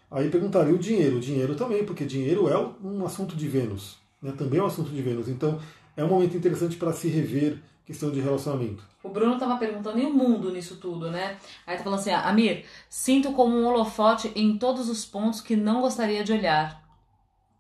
Aí 0.10 0.30
perguntaria 0.30 0.74
o 0.74 0.78
dinheiro? 0.78 1.18
O 1.18 1.20
dinheiro 1.20 1.56
também, 1.56 1.84
porque 1.84 2.06
dinheiro 2.06 2.48
é 2.48 2.58
um 2.58 3.06
assunto 3.06 3.36
de 3.36 3.48
Vênus. 3.48 3.98
Né? 4.22 4.34
Também 4.38 4.60
é 4.60 4.64
um 4.64 4.68
assunto 4.68 4.92
de 4.92 5.02
Vênus. 5.02 5.28
Então 5.28 5.60
é 5.98 6.04
um 6.04 6.08
momento 6.08 6.38
interessante 6.38 6.78
para 6.78 6.94
se 6.94 7.08
rever 7.08 7.60
questão 7.86 8.12
de 8.12 8.22
relacionamento. 8.22 8.84
O 9.04 9.10
Bruno 9.10 9.34
estava 9.34 9.58
perguntando, 9.58 10.00
e 10.00 10.06
o 10.06 10.14
mundo 10.14 10.52
nisso 10.52 10.78
tudo, 10.78 11.12
né? 11.12 11.38
Aí 11.68 11.76
tá 11.76 11.84
falando 11.84 12.00
assim, 12.00 12.12
ah, 12.12 12.30
Amir, 12.30 12.64
sinto 12.90 13.34
como 13.34 13.58
um 13.58 13.66
holofote 13.66 14.32
em 14.34 14.58
todos 14.58 14.88
os 14.88 15.04
pontos 15.04 15.42
que 15.42 15.56
não 15.56 15.82
gostaria 15.82 16.24
de 16.24 16.32
olhar. 16.32 16.83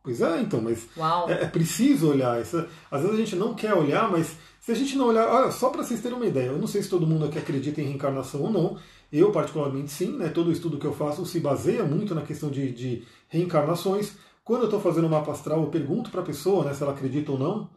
Pois 0.03 0.21
é, 0.21 0.41
então, 0.41 0.61
mas 0.61 0.87
é, 1.29 1.43
é, 1.43 1.47
preciso 1.47 2.09
olhar. 2.09 2.41
Isso, 2.41 2.65
às 2.91 3.01
vezes 3.01 3.15
a 3.15 3.19
gente 3.19 3.35
não 3.37 3.53
quer 3.53 3.73
olhar, 3.73 4.11
mas 4.11 4.35
se 4.59 4.71
a 4.71 4.75
gente 4.75 4.97
não 4.97 5.07
olhar, 5.07 5.27
olha, 5.27 5.49
só 5.49 5.69
para 5.69 5.81
vocês 5.81 6.01
terem 6.01 6.17
uma 6.17 6.25
ideia, 6.25 6.47
eu 6.47 6.59
não 6.59 6.67
sei 6.67 6.83
se 6.83 6.89
todo 6.89 7.07
mundo 7.07 7.25
aqui 7.25 7.39
acredita 7.39 7.81
em 7.81 7.85
reencarnação 7.85 8.41
ou 8.41 8.51
não, 8.51 8.77
eu 9.11 9.31
particularmente 9.31 9.91
sim, 9.91 10.17
né? 10.17 10.27
Todo 10.27 10.47
o 10.47 10.51
estudo 10.51 10.77
que 10.77 10.85
eu 10.85 10.93
faço 10.93 11.25
se 11.25 11.39
baseia 11.39 11.83
muito 11.83 12.13
na 12.13 12.21
questão 12.21 12.49
de, 12.49 12.71
de 12.71 13.03
reencarnações. 13.29 14.13
Quando 14.43 14.61
eu 14.63 14.65
estou 14.65 14.81
fazendo 14.81 15.07
uma 15.07 15.19
mapa 15.19 15.31
astral, 15.31 15.61
eu 15.61 15.67
pergunto 15.67 16.11
para 16.11 16.19
a 16.19 16.25
pessoa 16.25 16.65
né, 16.65 16.73
se 16.73 16.83
ela 16.83 16.91
acredita 16.91 17.31
ou 17.31 17.39
não 17.39 17.69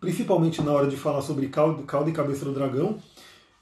principalmente 0.00 0.62
na 0.62 0.72
hora 0.72 0.88
de 0.88 0.96
falar 0.96 1.20
sobre 1.20 1.48
caldo, 1.48 1.82
caldo 1.84 2.08
e 2.08 2.12
cabeça 2.12 2.44
do 2.44 2.52
dragão. 2.52 2.98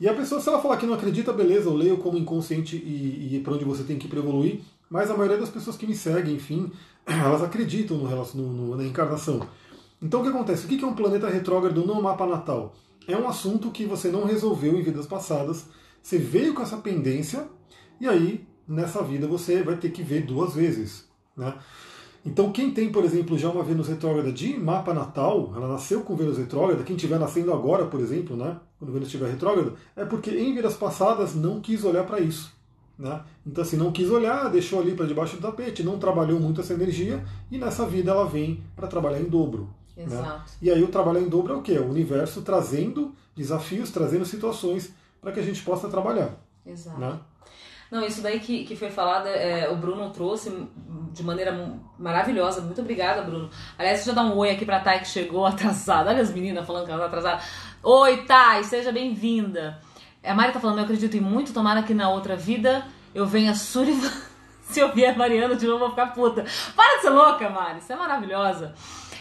E 0.00 0.08
a 0.08 0.14
pessoa, 0.14 0.40
se 0.40 0.48
ela 0.48 0.62
falar 0.62 0.76
que 0.76 0.86
não 0.86 0.94
acredita, 0.94 1.32
beleza, 1.32 1.68
eu 1.68 1.74
leio 1.74 1.98
como 1.98 2.16
inconsciente 2.16 2.76
e, 2.76 3.36
e 3.36 3.40
para 3.40 3.54
onde 3.54 3.64
você 3.64 3.82
tem 3.82 3.98
que 3.98 4.06
ir 4.06 4.08
para 4.08 4.20
evoluir. 4.20 4.60
Mas 4.90 5.10
a 5.10 5.16
maioria 5.16 5.36
das 5.36 5.50
pessoas 5.50 5.76
que 5.76 5.86
me 5.86 5.94
seguem, 5.94 6.34
enfim, 6.34 6.72
elas 7.06 7.42
acreditam 7.42 7.98
no, 7.98 8.34
no, 8.34 8.76
na 8.76 8.84
encarnação. 8.84 9.46
Então 10.00 10.20
o 10.20 10.22
que 10.22 10.30
acontece? 10.30 10.64
O 10.64 10.68
que 10.68 10.82
é 10.84 10.86
um 10.86 10.94
planeta 10.94 11.28
retrógrado 11.28 11.84
no 11.84 12.00
mapa 12.00 12.26
natal? 12.26 12.74
É 13.06 13.16
um 13.16 13.28
assunto 13.28 13.70
que 13.70 13.84
você 13.84 14.08
não 14.08 14.24
resolveu 14.24 14.78
em 14.78 14.82
vidas 14.82 15.06
passadas. 15.06 15.66
Você 16.02 16.18
veio 16.18 16.54
com 16.54 16.62
essa 16.62 16.76
pendência 16.76 17.48
e 18.00 18.06
aí 18.06 18.46
nessa 18.66 19.02
vida 19.02 19.26
você 19.26 19.62
vai 19.62 19.76
ter 19.76 19.90
que 19.90 20.02
ver 20.02 20.26
duas 20.26 20.54
vezes. 20.54 21.08
Né? 21.36 21.54
Então, 22.24 22.52
quem 22.52 22.70
tem, 22.70 22.90
por 22.90 23.04
exemplo, 23.04 23.38
já 23.38 23.48
uma 23.48 23.62
Vênus 23.62 23.88
retrógrada 23.88 24.30
de 24.30 24.58
mapa 24.58 24.92
natal, 24.92 25.52
ela 25.56 25.68
nasceu 25.68 26.02
com 26.02 26.16
Vênus 26.16 26.36
retrógrada, 26.36 26.82
quem 26.82 26.96
estiver 26.96 27.18
nascendo 27.18 27.52
agora, 27.52 27.86
por 27.86 28.00
exemplo, 28.00 28.36
né, 28.36 28.58
quando 28.78 28.92
Vênus 28.92 29.08
estiver 29.08 29.30
retrógrada, 29.30 29.74
é 29.96 30.04
porque 30.04 30.30
em 30.30 30.54
vidas 30.54 30.76
passadas 30.76 31.34
não 31.34 31.60
quis 31.60 31.84
olhar 31.84 32.04
para 32.04 32.20
isso. 32.20 32.52
Né? 32.98 33.22
Então, 33.46 33.62
assim, 33.62 33.76
não 33.76 33.92
quis 33.92 34.10
olhar, 34.10 34.50
deixou 34.50 34.80
ali 34.80 34.94
para 34.94 35.06
debaixo 35.06 35.36
do 35.36 35.42
tapete, 35.42 35.84
não 35.84 35.98
trabalhou 35.98 36.40
muito 36.40 36.60
essa 36.60 36.74
energia, 36.74 37.24
e 37.50 37.56
nessa 37.56 37.86
vida 37.86 38.10
ela 38.10 38.26
vem 38.26 38.62
para 38.74 38.88
trabalhar 38.88 39.20
em 39.20 39.28
dobro. 39.28 39.72
Né? 39.96 40.04
Exato. 40.04 40.28
Né? 40.28 40.44
E 40.62 40.70
aí 40.70 40.82
o 40.82 40.88
trabalhar 40.88 41.20
em 41.20 41.28
dobro 41.28 41.52
é 41.52 41.56
o 41.56 41.62
quê? 41.62 41.74
É 41.74 41.80
o 41.80 41.88
universo 41.88 42.42
trazendo 42.42 43.14
desafios, 43.36 43.90
trazendo 43.90 44.24
situações 44.24 44.92
para 45.20 45.30
que 45.30 45.38
a 45.38 45.42
gente 45.42 45.62
possa 45.62 45.88
trabalhar. 45.88 46.34
Exato. 46.66 46.98
Né? 46.98 47.18
Não, 47.90 48.04
isso 48.04 48.20
daí 48.20 48.38
que, 48.38 48.64
que 48.64 48.76
foi 48.76 48.90
falado, 48.90 49.26
é, 49.28 49.70
o 49.70 49.76
Bruno 49.76 50.10
trouxe 50.10 50.52
de 51.12 51.22
maneira 51.22 51.80
maravilhosa. 51.98 52.60
Muito 52.60 52.80
obrigada, 52.80 53.22
Bruno. 53.22 53.48
Aliás, 53.78 53.98
deixa 53.98 54.10
eu 54.10 54.14
dar 54.14 54.24
um 54.24 54.36
oi 54.36 54.50
aqui 54.50 54.64
pra 54.64 54.80
Thay 54.80 55.00
que 55.00 55.08
chegou 55.08 55.46
atrasada. 55.46 56.10
Olha 56.10 56.20
as 56.20 56.32
meninas 56.32 56.66
falando 56.66 56.84
que 56.84 56.90
ela 56.90 57.00
tá 57.00 57.06
atrasada. 57.06 57.42
Oi, 57.82 58.24
Thay, 58.24 58.64
seja 58.64 58.92
bem-vinda. 58.92 59.80
A 60.28 60.34
Mari 60.34 60.52
tá 60.52 60.60
falando, 60.60 60.78
eu 60.78 60.84
acredito 60.84 61.16
em 61.16 61.20
muito, 61.20 61.52
tomara 61.52 61.82
que 61.82 61.94
na 61.94 62.10
outra 62.10 62.36
vida 62.36 62.86
eu 63.14 63.26
venha 63.26 63.54
Sullivan. 63.54 64.12
Se 64.62 64.80
eu 64.80 64.92
vier 64.92 65.16
Mariana 65.16 65.56
de 65.56 65.66
novo, 65.66 65.76
eu 65.76 65.80
vou 65.80 65.90
ficar 65.90 66.08
puta. 66.08 66.44
Para 66.76 66.96
de 66.96 67.02
ser 67.02 67.10
louca, 67.10 67.48
Mari. 67.48 67.80
Você 67.80 67.94
é 67.94 67.96
maravilhosa. 67.96 68.74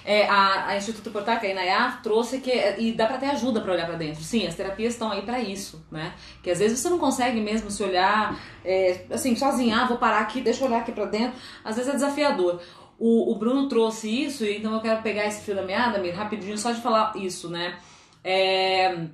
É, 0.04 0.26
a, 0.26 0.68
a, 0.68 0.78
Instituto 0.78 1.12
Portaca, 1.12 1.46
a 1.46 1.50
Inayá, 1.50 2.00
trouxe 2.02 2.40
que. 2.40 2.52
E 2.78 2.94
dá 2.94 3.06
pra 3.08 3.18
ter 3.18 3.26
ajuda 3.26 3.60
para 3.60 3.74
olhar 3.74 3.86
para 3.86 3.98
dentro. 3.98 4.24
Sim, 4.24 4.48
as 4.48 4.56
terapias 4.56 4.94
estão 4.94 5.12
aí 5.12 5.22
para 5.22 5.42
isso, 5.42 5.86
né? 5.92 6.14
Que 6.42 6.50
às 6.50 6.60
vezes 6.60 6.80
você 6.80 6.90
não 6.90 6.98
consegue 6.98 7.42
mesmo 7.42 7.70
se 7.70 7.84
olhar, 7.84 8.38
é, 8.64 9.06
assim, 9.12 9.36
sozinha, 9.36 9.82
ah, 9.82 9.86
vou 9.86 9.98
parar 9.98 10.20
aqui, 10.20 10.40
deixa 10.40 10.64
eu 10.64 10.68
olhar 10.70 10.80
aqui 10.80 10.94
para 10.94 11.06
dentro. 11.06 11.38
Às 11.64 11.76
vezes 11.76 11.92
é 11.92 11.96
desafiador. 11.96 12.62
O, 12.98 13.34
o 13.34 13.36
Bruno 13.36 13.68
trouxe 13.68 14.10
isso, 14.10 14.46
então 14.46 14.74
eu 14.74 14.80
quero 14.80 15.02
pegar 15.02 15.26
esse 15.26 15.44
fio 15.44 15.56
da 15.56 15.62
meada, 15.62 16.00
Mir, 16.00 16.12
rapidinho, 16.12 16.58
só 16.58 16.72
de 16.72 16.82
falar 16.82 17.12
isso, 17.18 17.50
né? 17.50 17.78
É. 18.24 19.08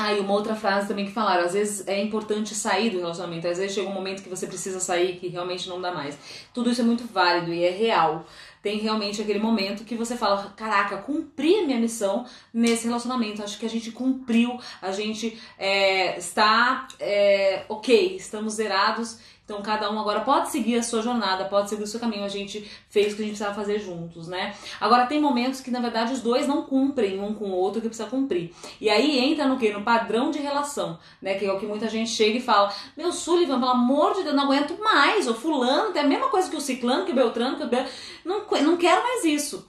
Ah, 0.00 0.14
e 0.14 0.20
uma 0.20 0.32
outra 0.32 0.54
frase 0.54 0.86
também 0.86 1.06
que 1.06 1.10
falaram, 1.10 1.44
às 1.44 1.54
vezes 1.54 1.84
é 1.88 2.00
importante 2.00 2.54
sair 2.54 2.90
do 2.90 2.98
relacionamento, 2.98 3.48
às 3.48 3.58
vezes 3.58 3.74
chega 3.74 3.88
um 3.88 3.92
momento 3.92 4.22
que 4.22 4.28
você 4.28 4.46
precisa 4.46 4.78
sair, 4.78 5.16
que 5.18 5.26
realmente 5.26 5.68
não 5.68 5.80
dá 5.80 5.92
mais. 5.92 6.16
Tudo 6.54 6.70
isso 6.70 6.80
é 6.80 6.84
muito 6.84 7.04
válido 7.12 7.52
e 7.52 7.64
é 7.64 7.70
real 7.70 8.24
tem 8.62 8.78
realmente 8.78 9.22
aquele 9.22 9.38
momento 9.38 9.84
que 9.84 9.94
você 9.94 10.16
fala: 10.16 10.52
caraca, 10.56 10.98
cumpri 10.98 11.60
a 11.60 11.64
minha 11.64 11.78
missão 11.78 12.26
nesse 12.52 12.86
relacionamento. 12.86 13.42
Acho 13.42 13.58
que 13.58 13.66
a 13.66 13.70
gente 13.70 13.90
cumpriu, 13.90 14.58
a 14.82 14.92
gente 14.92 15.38
é, 15.58 16.18
está 16.18 16.88
é, 16.98 17.64
ok, 17.68 18.16
estamos 18.16 18.54
zerados 18.54 19.18
então 19.48 19.62
cada 19.62 19.90
um 19.90 19.98
agora 19.98 20.20
pode 20.20 20.50
seguir 20.50 20.76
a 20.76 20.82
sua 20.82 21.00
jornada, 21.00 21.46
pode 21.46 21.70
seguir 21.70 21.82
o 21.82 21.86
seu 21.86 21.98
caminho. 21.98 22.22
A 22.22 22.28
gente 22.28 22.70
fez 22.90 23.14
o 23.14 23.16
que 23.16 23.22
a 23.22 23.24
gente 23.24 23.34
precisava 23.34 23.54
fazer 23.54 23.78
juntos, 23.78 24.28
né? 24.28 24.54
Agora 24.78 25.06
tem 25.06 25.18
momentos 25.18 25.62
que 25.62 25.70
na 25.70 25.80
verdade 25.80 26.12
os 26.12 26.20
dois 26.20 26.46
não 26.46 26.64
cumprem 26.64 27.18
um 27.18 27.32
com 27.32 27.46
o 27.46 27.54
outro 27.54 27.80
que 27.80 27.88
precisa 27.88 28.10
cumprir. 28.10 28.54
E 28.78 28.90
aí 28.90 29.18
entra 29.18 29.46
no 29.46 29.58
que? 29.58 29.72
No 29.72 29.80
padrão 29.80 30.30
de 30.30 30.38
relação, 30.38 30.98
né? 31.22 31.38
Que 31.38 31.46
é 31.46 31.52
o 31.52 31.58
que 31.58 31.64
muita 31.64 31.88
gente 31.88 32.10
chega 32.10 32.36
e 32.36 32.42
fala: 32.42 32.70
Meu 32.94 33.10
Sullivan, 33.10 33.58
pelo 33.58 33.70
amor 33.70 34.12
de 34.16 34.22
Deus, 34.22 34.36
não 34.36 34.44
aguento 34.44 34.78
mais. 34.78 35.26
O 35.26 35.34
fulano 35.34 35.94
tem 35.94 36.02
a 36.02 36.06
mesma 36.06 36.28
coisa 36.28 36.50
que 36.50 36.56
o 36.56 36.60
ciclano, 36.60 37.06
que 37.06 37.12
o 37.12 37.14
Beltrano, 37.14 37.56
que 37.56 37.64
o 37.64 37.68
Beltrano. 37.68 37.90
Não, 38.26 38.44
não 38.62 38.76
quero 38.76 39.02
mais 39.02 39.24
isso. 39.24 39.66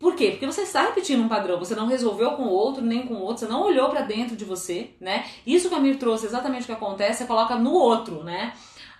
Por 0.00 0.16
quê? 0.16 0.32
Porque 0.32 0.46
você 0.46 0.62
está 0.62 0.82
repetindo 0.82 1.22
um 1.22 1.28
padrão, 1.28 1.60
você 1.60 1.76
não 1.76 1.86
resolveu 1.86 2.32
com 2.32 2.42
o 2.42 2.50
outro, 2.50 2.82
nem 2.82 3.06
com 3.06 3.14
o 3.14 3.20
outro, 3.20 3.46
você 3.46 3.46
não 3.46 3.62
olhou 3.62 3.88
para 3.88 4.00
dentro 4.00 4.34
de 4.34 4.44
você, 4.44 4.90
né? 5.00 5.24
Isso 5.46 5.68
que 5.68 5.76
a 5.76 5.78
Mir 5.78 5.96
trouxe, 5.96 6.26
exatamente 6.26 6.64
o 6.64 6.66
que 6.66 6.72
acontece, 6.72 7.20
você 7.20 7.24
coloca 7.24 7.54
no 7.54 7.72
outro, 7.72 8.24
né? 8.24 8.52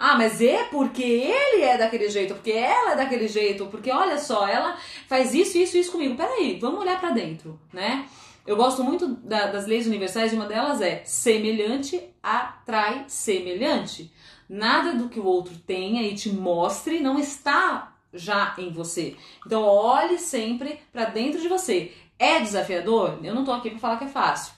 Ah, 0.05 0.17
mas 0.19 0.41
é 0.41 0.65
porque 0.65 1.05
ele 1.05 1.63
é 1.63 1.79
daquele 1.79 2.11
jeito, 2.11 2.35
porque 2.35 2.51
ela 2.51 2.95
é 2.95 2.97
daquele 2.97 3.29
jeito, 3.29 3.67
porque 3.67 3.89
olha 3.89 4.19
só, 4.19 4.49
ela 4.49 4.77
faz 5.07 5.33
isso, 5.33 5.57
isso, 5.57 5.79
isso 5.79 5.93
comigo. 5.93 6.17
Peraí, 6.17 6.59
vamos 6.61 6.81
olhar 6.81 6.99
para 6.99 7.11
dentro, 7.11 7.57
né? 7.73 8.09
Eu 8.45 8.57
gosto 8.57 8.83
muito 8.83 9.07
da, 9.07 9.47
das 9.47 9.65
leis 9.65 9.87
universais, 9.87 10.33
e 10.33 10.35
uma 10.35 10.47
delas 10.47 10.81
é 10.81 11.05
semelhante 11.05 12.03
atrai 12.21 13.05
semelhante. 13.07 14.13
Nada 14.49 14.93
do 14.93 15.09
que 15.09 15.21
o 15.21 15.25
outro 15.25 15.55
tenha 15.65 16.03
e 16.03 16.17
te 16.17 16.31
mostre 16.31 16.99
não 16.99 17.17
está 17.17 17.95
já 18.13 18.57
em 18.59 18.73
você. 18.73 19.17
Então 19.47 19.63
olhe 19.63 20.19
sempre 20.19 20.81
para 20.93 21.05
dentro 21.05 21.41
de 21.41 21.47
você. 21.47 21.93
É 22.19 22.41
desafiador? 22.41 23.21
Eu 23.23 23.37
não 23.37 23.45
tô 23.45 23.53
aqui 23.53 23.71
para 23.71 23.79
falar 23.79 23.99
que 23.99 24.07
é 24.07 24.09
fácil. 24.09 24.53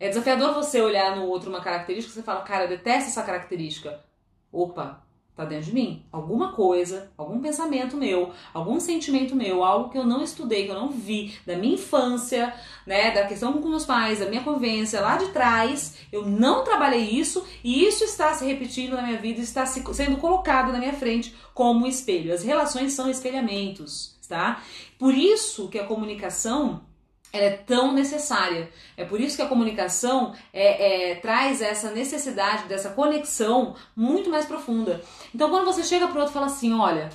É 0.00 0.08
desafiador 0.08 0.52
você 0.52 0.80
olhar 0.80 1.14
no 1.14 1.26
outro 1.26 1.50
uma 1.50 1.60
característica 1.60 2.10
e 2.10 2.14
você 2.16 2.22
fala, 2.24 2.40
cara, 2.40 2.64
eu 2.64 2.68
detesto 2.68 3.10
essa 3.10 3.22
característica 3.22 4.02
opa, 4.52 5.02
tá 5.34 5.44
dentro 5.44 5.66
de 5.66 5.74
mim. 5.74 6.04
Alguma 6.12 6.52
coisa, 6.52 7.10
algum 7.16 7.40
pensamento 7.40 7.96
meu, 7.96 8.32
algum 8.52 8.78
sentimento 8.78 9.34
meu, 9.34 9.64
algo 9.64 9.88
que 9.90 9.96
eu 9.96 10.04
não 10.04 10.22
estudei, 10.22 10.64
que 10.66 10.70
eu 10.70 10.78
não 10.78 10.90
vi, 10.90 11.34
da 11.46 11.56
minha 11.56 11.74
infância, 11.74 12.54
né, 12.86 13.10
da 13.12 13.26
questão 13.26 13.54
com 13.54 13.68
meus 13.68 13.86
pais, 13.86 14.18
da 14.18 14.26
minha 14.26 14.42
convivência 14.42 15.00
lá 15.00 15.16
de 15.16 15.28
trás, 15.28 15.96
eu 16.12 16.26
não 16.26 16.64
trabalhei 16.64 17.08
isso 17.08 17.44
e 17.64 17.84
isso 17.84 18.04
está 18.04 18.34
se 18.34 18.44
repetindo 18.44 18.94
na 18.94 19.02
minha 19.02 19.18
vida, 19.18 19.40
está 19.40 19.64
sendo 19.64 20.18
colocado 20.18 20.70
na 20.70 20.78
minha 20.78 20.92
frente 20.92 21.34
como 21.54 21.86
espelho. 21.86 22.32
As 22.32 22.42
relações 22.42 22.92
são 22.92 23.08
espelhamentos, 23.08 24.18
tá? 24.28 24.62
Por 24.98 25.14
isso 25.14 25.68
que 25.68 25.78
a 25.78 25.86
comunicação 25.86 26.82
ela 27.32 27.46
é 27.46 27.50
tão 27.50 27.92
necessária. 27.92 28.70
É 28.96 29.04
por 29.04 29.20
isso 29.20 29.36
que 29.36 29.42
a 29.42 29.48
comunicação 29.48 30.34
é, 30.52 31.12
é, 31.12 31.14
traz 31.16 31.62
essa 31.62 31.90
necessidade 31.90 32.68
dessa 32.68 32.90
conexão 32.90 33.74
muito 33.96 34.28
mais 34.28 34.44
profunda. 34.44 35.02
Então, 35.34 35.48
quando 35.48 35.64
você 35.64 35.82
chega 35.82 36.06
para 36.06 36.18
outro 36.18 36.32
e 36.32 36.34
fala 36.34 36.46
assim: 36.46 36.74
olha, 36.74 37.08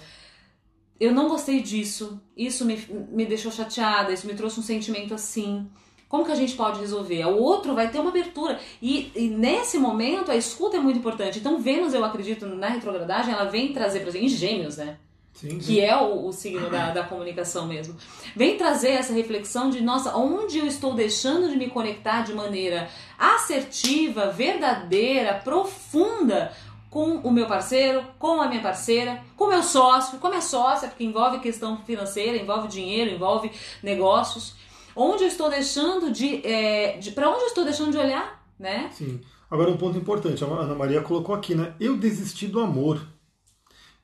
eu 1.00 1.14
não 1.14 1.30
gostei 1.30 1.62
disso, 1.62 2.20
isso 2.36 2.66
me, 2.66 2.78
me 3.12 3.26
deixou 3.26 3.52
chateada, 3.52 4.12
isso 4.12 4.26
me 4.26 4.34
trouxe 4.34 4.60
um 4.60 4.64
sentimento 4.64 5.14
assim. 5.14 5.70
Como 6.10 6.26
que 6.26 6.32
a 6.32 6.36
gente 6.36 6.56
pode 6.56 6.80
resolver? 6.80 7.26
O 7.26 7.38
outro 7.38 7.76
vai 7.76 7.92
ter 7.92 8.00
uma 8.00 8.10
abertura. 8.10 8.60
E, 8.82 9.12
e, 9.14 9.28
nesse 9.28 9.78
momento, 9.78 10.32
a 10.32 10.38
escuta 10.38 10.78
é 10.78 10.80
muito 10.80 10.98
importante. 10.98 11.38
Então, 11.38 11.60
Vênus, 11.60 11.94
eu 11.94 12.04
acredito, 12.04 12.46
na 12.46 12.70
retrogradagem, 12.70 13.34
ela 13.34 13.44
vem 13.44 13.74
trazer 13.74 14.00
para 14.00 14.12
gente, 14.12 14.26
em 14.26 14.30
gêmeos, 14.30 14.78
né? 14.78 14.98
Sim, 15.38 15.50
sim. 15.52 15.60
que 15.60 15.80
é 15.80 15.96
o, 15.96 16.26
o 16.26 16.34
signo 16.34 16.68
da, 16.68 16.90
da, 16.90 17.04
comunicação 17.04 17.68
mesmo. 17.68 17.96
Vem 18.36 18.58
trazer 18.58 18.94
essa 18.94 19.14
reflexão 19.14 19.70
de, 19.70 19.82
nossa, 19.82 20.18
onde 20.18 20.58
eu 20.58 20.66
estou 20.66 20.96
deixando 20.96 21.48
de 21.48 21.56
me 21.56 21.70
conectar 21.70 22.24
de 22.24 22.34
maneira 22.34 22.90
assertiva, 23.20 24.32
verdadeira, 24.32 25.36
profunda 25.36 26.52
com 26.90 27.18
o 27.18 27.30
meu 27.32 27.46
parceiro, 27.46 28.04
com 28.18 28.42
a 28.42 28.48
minha 28.48 28.64
parceira, 28.64 29.22
com 29.36 29.44
o 29.44 29.50
meu 29.50 29.62
sócio, 29.62 30.18
com 30.18 30.26
a 30.26 30.32
minha 30.32 30.42
sócia, 30.42 30.88
porque 30.88 31.04
envolve 31.04 31.38
questão 31.38 31.78
financeira, 31.84 32.36
envolve 32.36 32.68
dinheiro, 32.68 33.12
envolve 33.12 33.52
negócios. 33.84 34.56
Onde 34.96 35.24
eu 35.24 35.28
estou 35.28 35.52
deixando 35.52 36.12
de. 36.12 36.42
É, 36.44 36.98
de 36.98 37.12
para 37.12 37.30
onde 37.30 37.42
eu 37.42 37.48
estou 37.48 37.64
deixando 37.64 37.92
de 37.92 38.00
olhar, 38.00 38.44
né? 38.58 38.90
Sim. 38.92 39.22
Agora 39.52 39.70
um 39.70 39.78
ponto 39.78 40.00
importante, 40.00 40.44
a 40.44 40.48
Ana 40.48 40.74
Maria 40.74 41.02
colocou 41.02 41.36
aqui, 41.36 41.54
né? 41.54 41.76
Eu 41.80 41.96
desisti 41.96 42.48
do 42.48 42.60
amor. 42.60 43.00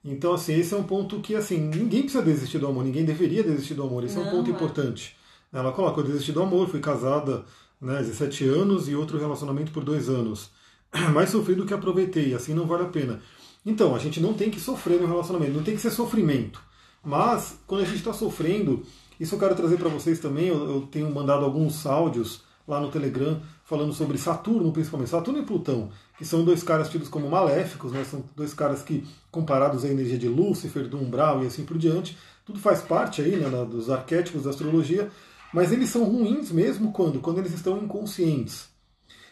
Então, 0.03 0.33
assim, 0.33 0.53
esse 0.55 0.73
é 0.73 0.77
um 0.77 0.83
ponto 0.83 1.19
que, 1.21 1.33
assim, 1.33 1.57
ninguém 1.57 2.01
precisa 2.01 2.23
desistir 2.23 2.59
do 2.59 2.67
amor, 2.67 2.83
ninguém 2.83 3.05
deveria 3.05 3.41
desistir 3.41 3.73
do 3.73 3.83
amor, 3.83 4.03
esse 4.03 4.15
Não, 4.15 4.25
é 4.25 4.27
um 4.27 4.31
ponto 4.31 4.49
é. 4.49 4.53
importante. 4.53 5.15
Ela 5.51 5.71
coloca, 5.71 6.01
eu 6.01 6.05
desisti 6.05 6.31
do 6.31 6.41
amor, 6.41 6.67
fui 6.67 6.79
casada 6.79 7.45
né, 7.79 7.99
17 7.99 8.45
anos 8.47 8.89
e 8.89 8.95
outro 8.95 9.17
relacionamento 9.17 9.71
por 9.71 9.83
dois 9.83 10.09
anos. 10.09 10.49
Mais 11.13 11.29
sofri 11.29 11.55
do 11.55 11.65
que 11.65 11.73
aproveitei, 11.73 12.33
assim 12.33 12.53
não 12.53 12.65
vale 12.65 12.83
a 12.83 12.87
pena. 12.87 13.21
Então, 13.65 13.95
a 13.95 13.99
gente 13.99 14.19
não 14.19 14.33
tem 14.33 14.49
que 14.49 14.59
sofrer 14.59 14.99
no 14.99 15.07
relacionamento, 15.07 15.53
não 15.53 15.63
tem 15.63 15.75
que 15.75 15.81
ser 15.81 15.91
sofrimento. 15.91 16.61
Mas, 17.01 17.59
quando 17.65 17.81
a 17.81 17.85
gente 17.85 17.97
está 17.97 18.11
sofrendo, 18.11 18.83
isso 19.19 19.35
eu 19.35 19.39
quero 19.39 19.55
trazer 19.55 19.77
para 19.77 19.89
vocês 19.89 20.19
também, 20.19 20.47
eu, 20.47 20.69
eu 20.69 20.81
tenho 20.91 21.09
mandado 21.13 21.45
alguns 21.45 21.85
áudios 21.85 22.41
lá 22.67 22.79
no 22.79 22.89
Telegram 22.89 23.41
falando 23.63 23.93
sobre 23.93 24.17
Saturno, 24.17 24.71
principalmente 24.71 25.09
Saturno 25.09 25.39
e 25.39 25.45
Plutão, 25.45 25.89
que 26.17 26.25
são 26.25 26.43
dois 26.43 26.63
caras 26.63 26.89
tidos 26.89 27.09
como 27.09 27.29
maléficos, 27.29 27.91
né? 27.91 28.03
são 28.03 28.23
dois 28.35 28.53
caras 28.53 28.81
que, 28.81 29.05
comparados 29.31 29.83
à 29.83 29.89
energia 29.89 30.17
de 30.17 30.27
Lúcifer, 30.27 30.87
do 30.87 30.97
umbral 30.97 31.43
e 31.43 31.47
assim 31.47 31.65
por 31.65 31.77
diante, 31.77 32.17
tudo 32.45 32.59
faz 32.59 32.81
parte 32.81 33.21
aí 33.21 33.35
né, 33.35 33.49
dos 33.65 33.89
arquétipos 33.89 34.43
da 34.43 34.49
astrologia, 34.49 35.09
mas 35.53 35.71
eles 35.71 35.89
são 35.89 36.03
ruins 36.03 36.51
mesmo 36.51 36.91
quando? 36.91 37.19
Quando 37.19 37.39
eles 37.39 37.53
estão 37.53 37.77
inconscientes. 37.77 38.69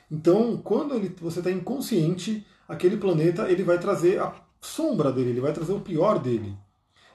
Então, 0.10 0.58
quando 0.58 0.94
ele, 0.94 1.16
você 1.20 1.40
está 1.40 1.52
inconsciente, 1.52 2.46
aquele 2.68 2.98
planeta 2.98 3.50
ele 3.50 3.64
vai 3.64 3.80
trazer 3.80 4.20
a 4.20 4.34
sombra 4.60 5.12
dele, 5.12 5.32
ele 5.32 5.42
vai 5.42 5.54
trazer 5.54 5.74
o 5.74 5.80
pior 5.80 6.20
dele. 6.20 6.56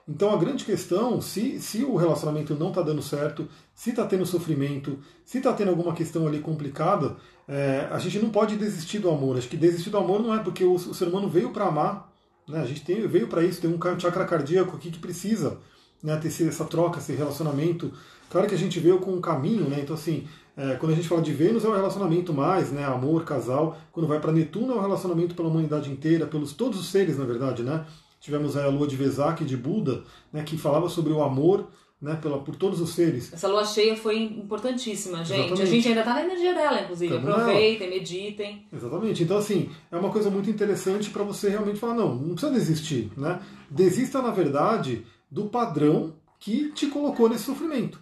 Então 0.09 0.33
a 0.33 0.37
grande 0.37 0.65
questão, 0.65 1.21
se, 1.21 1.61
se 1.61 1.83
o 1.83 1.97
relacionamento 1.97 2.55
não 2.55 2.69
está 2.69 2.81
dando 2.81 3.03
certo, 3.03 3.49
se 3.75 3.91
está 3.91 4.07
tendo 4.07 4.25
sofrimento, 4.25 4.99
se 5.25 5.39
está 5.39 5.53
tendo 5.53 5.71
alguma 5.71 5.93
questão 5.93 6.27
ali 6.27 6.39
complicada, 6.39 7.17
é, 7.49 7.89
a 7.91 7.99
gente 7.99 8.21
não 8.21 8.31
pode 8.31 8.57
desistir 8.57 9.01
do 9.01 9.11
amor. 9.11 9.37
Acho 9.37 9.49
que 9.49 9.57
desistir 9.57 9.91
do 9.91 9.99
amor 9.99 10.23
não 10.23 10.33
é 10.33 10.39
porque 10.39 10.63
o, 10.65 10.75
o 10.75 10.95
ser 10.95 11.09
humano 11.09 11.29
veio 11.29 11.51
para 11.51 11.67
amar, 11.67 12.13
né? 12.49 12.61
a 12.61 12.65
gente 12.65 12.85
tem, 12.85 13.05
veio 13.09 13.27
para 13.27 13.43
isso, 13.43 13.61
tem 13.61 13.69
um 13.69 14.01
chakra 14.01 14.25
cardíaco 14.25 14.77
aqui 14.77 14.93
que 14.93 14.99
precisa 15.01 15.59
né, 16.01 16.17
ter 16.17 16.29
essa 16.47 16.65
troca, 16.65 16.99
esse 16.99 17.13
relacionamento. 17.13 17.93
Claro 18.31 18.47
que 18.47 18.55
a 18.55 18.59
gente 18.59 18.79
veio 18.79 19.01
com 19.01 19.13
um 19.13 19.21
caminho, 19.21 19.69
né? 19.69 19.81
então 19.81 19.95
assim, 19.95 20.29
é, 20.57 20.77
quando 20.77 20.93
a 20.93 20.95
gente 20.95 21.09
fala 21.09 21.21
de 21.21 21.33
Vênus 21.33 21.65
é 21.65 21.69
o 21.69 21.75
relacionamento 21.75 22.33
mais, 22.33 22.71
né? 22.71 22.85
amor, 22.85 23.25
casal. 23.25 23.77
Quando 23.91 24.07
vai 24.07 24.21
para 24.21 24.31
Netuno 24.31 24.73
é 24.73 24.77
o 24.77 24.81
relacionamento 24.81 25.35
pela 25.35 25.49
humanidade 25.49 25.91
inteira, 25.91 26.27
pelos 26.27 26.53
todos 26.53 26.79
os 26.79 26.91
seres, 26.91 27.19
na 27.19 27.25
verdade, 27.25 27.65
né? 27.65 27.85
Tivemos 28.27 28.57
a 28.57 28.67
lua 28.67 28.89
de 28.89 28.97
Vesak, 28.97 29.45
de 29.45 29.57
Buda, 29.57 30.03
né, 30.33 30.43
que 30.43 30.59
falava 30.59 30.89
sobre 30.89 31.13
o 31.13 31.23
amor 31.23 31.69
né, 32.03 32.19
pela, 32.21 32.41
por 32.41 32.57
todos 32.57 32.81
os 32.81 32.91
seres. 32.91 33.33
Essa 33.33 33.47
lua 33.47 33.65
cheia 33.65 33.97
foi 33.97 34.21
importantíssima, 34.21 35.19
gente. 35.19 35.39
Exatamente. 35.39 35.63
A 35.63 35.67
gente 35.67 35.87
ainda 35.87 36.01
está 36.01 36.15
na 36.15 36.25
energia 36.25 36.53
dela, 36.53 36.81
inclusive. 36.81 37.15
Estamos 37.15 37.37
Aproveitem, 37.37 37.89
nela. 37.89 38.01
meditem. 38.01 38.67
Exatamente. 38.73 39.23
Então, 39.23 39.37
assim, 39.37 39.71
é 39.93 39.97
uma 39.97 40.11
coisa 40.11 40.29
muito 40.29 40.51
interessante 40.51 41.09
para 41.11 41.23
você 41.23 41.49
realmente 41.49 41.79
falar: 41.79 41.95
não, 41.95 42.17
não 42.17 42.35
precisa 42.35 42.53
desistir. 42.53 43.13
Né? 43.17 43.39
Desista, 43.71 44.21
na 44.21 44.33
verdade, 44.33 45.07
do 45.31 45.45
padrão 45.45 46.15
que 46.41 46.73
te 46.73 46.89
colocou 46.89 47.29
nesse 47.29 47.45
sofrimento. 47.45 48.01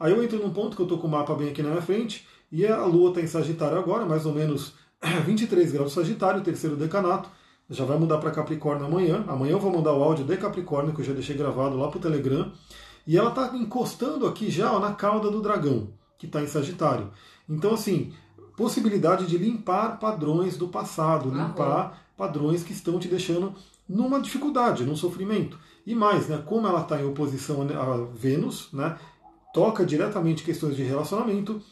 Aí 0.00 0.10
eu 0.10 0.24
entro 0.24 0.38
num 0.38 0.54
ponto 0.54 0.74
que 0.74 0.80
eu 0.80 0.86
estou 0.86 0.96
com 0.96 1.06
o 1.06 1.10
mapa 1.10 1.34
bem 1.34 1.50
aqui 1.50 1.62
na 1.62 1.68
minha 1.68 1.82
frente, 1.82 2.26
e 2.50 2.66
a 2.66 2.82
lua 2.86 3.10
está 3.10 3.20
em 3.20 3.26
Sagitário 3.26 3.76
agora, 3.76 4.06
mais 4.06 4.24
ou 4.24 4.32
menos 4.32 4.72
23 5.26 5.70
graus 5.70 5.92
Sagitário, 5.92 6.40
terceiro 6.40 6.76
decanato 6.76 7.28
já 7.68 7.84
vai 7.84 7.98
mudar 7.98 8.18
para 8.18 8.30
Capricórnio 8.30 8.86
amanhã. 8.86 9.24
Amanhã 9.26 9.52
eu 9.52 9.60
vou 9.60 9.72
mandar 9.72 9.92
o 9.92 10.02
áudio 10.02 10.24
de 10.24 10.36
Capricórnio, 10.36 10.94
que 10.94 11.00
eu 11.00 11.04
já 11.04 11.12
deixei 11.12 11.36
gravado 11.36 11.76
lá 11.76 11.88
para 11.88 11.98
o 11.98 12.00
Telegram. 12.00 12.52
E 13.06 13.16
ela 13.16 13.30
está 13.30 13.56
encostando 13.56 14.26
aqui 14.26 14.50
já 14.50 14.72
ó, 14.72 14.78
na 14.78 14.92
cauda 14.92 15.30
do 15.30 15.40
dragão, 15.40 15.88
que 16.18 16.26
está 16.26 16.42
em 16.42 16.46
Sagitário. 16.46 17.10
Então, 17.48 17.74
assim, 17.74 18.12
possibilidade 18.56 19.26
de 19.26 19.38
limpar 19.38 19.98
padrões 19.98 20.56
do 20.56 20.68
passado, 20.68 21.30
limpar 21.30 22.06
padrões 22.16 22.64
que 22.64 22.72
estão 22.72 22.98
te 22.98 23.08
deixando 23.08 23.54
numa 23.88 24.20
dificuldade, 24.20 24.84
num 24.84 24.96
sofrimento. 24.96 25.58
E 25.86 25.94
mais, 25.94 26.28
né, 26.28 26.42
como 26.44 26.66
ela 26.66 26.80
está 26.80 27.00
em 27.00 27.04
oposição 27.04 27.62
a 27.62 28.16
Vênus, 28.16 28.68
né, 28.72 28.98
toca 29.54 29.86
diretamente 29.86 30.42
questões 30.42 30.74
de 30.74 30.82
relacionamento, 30.82 31.62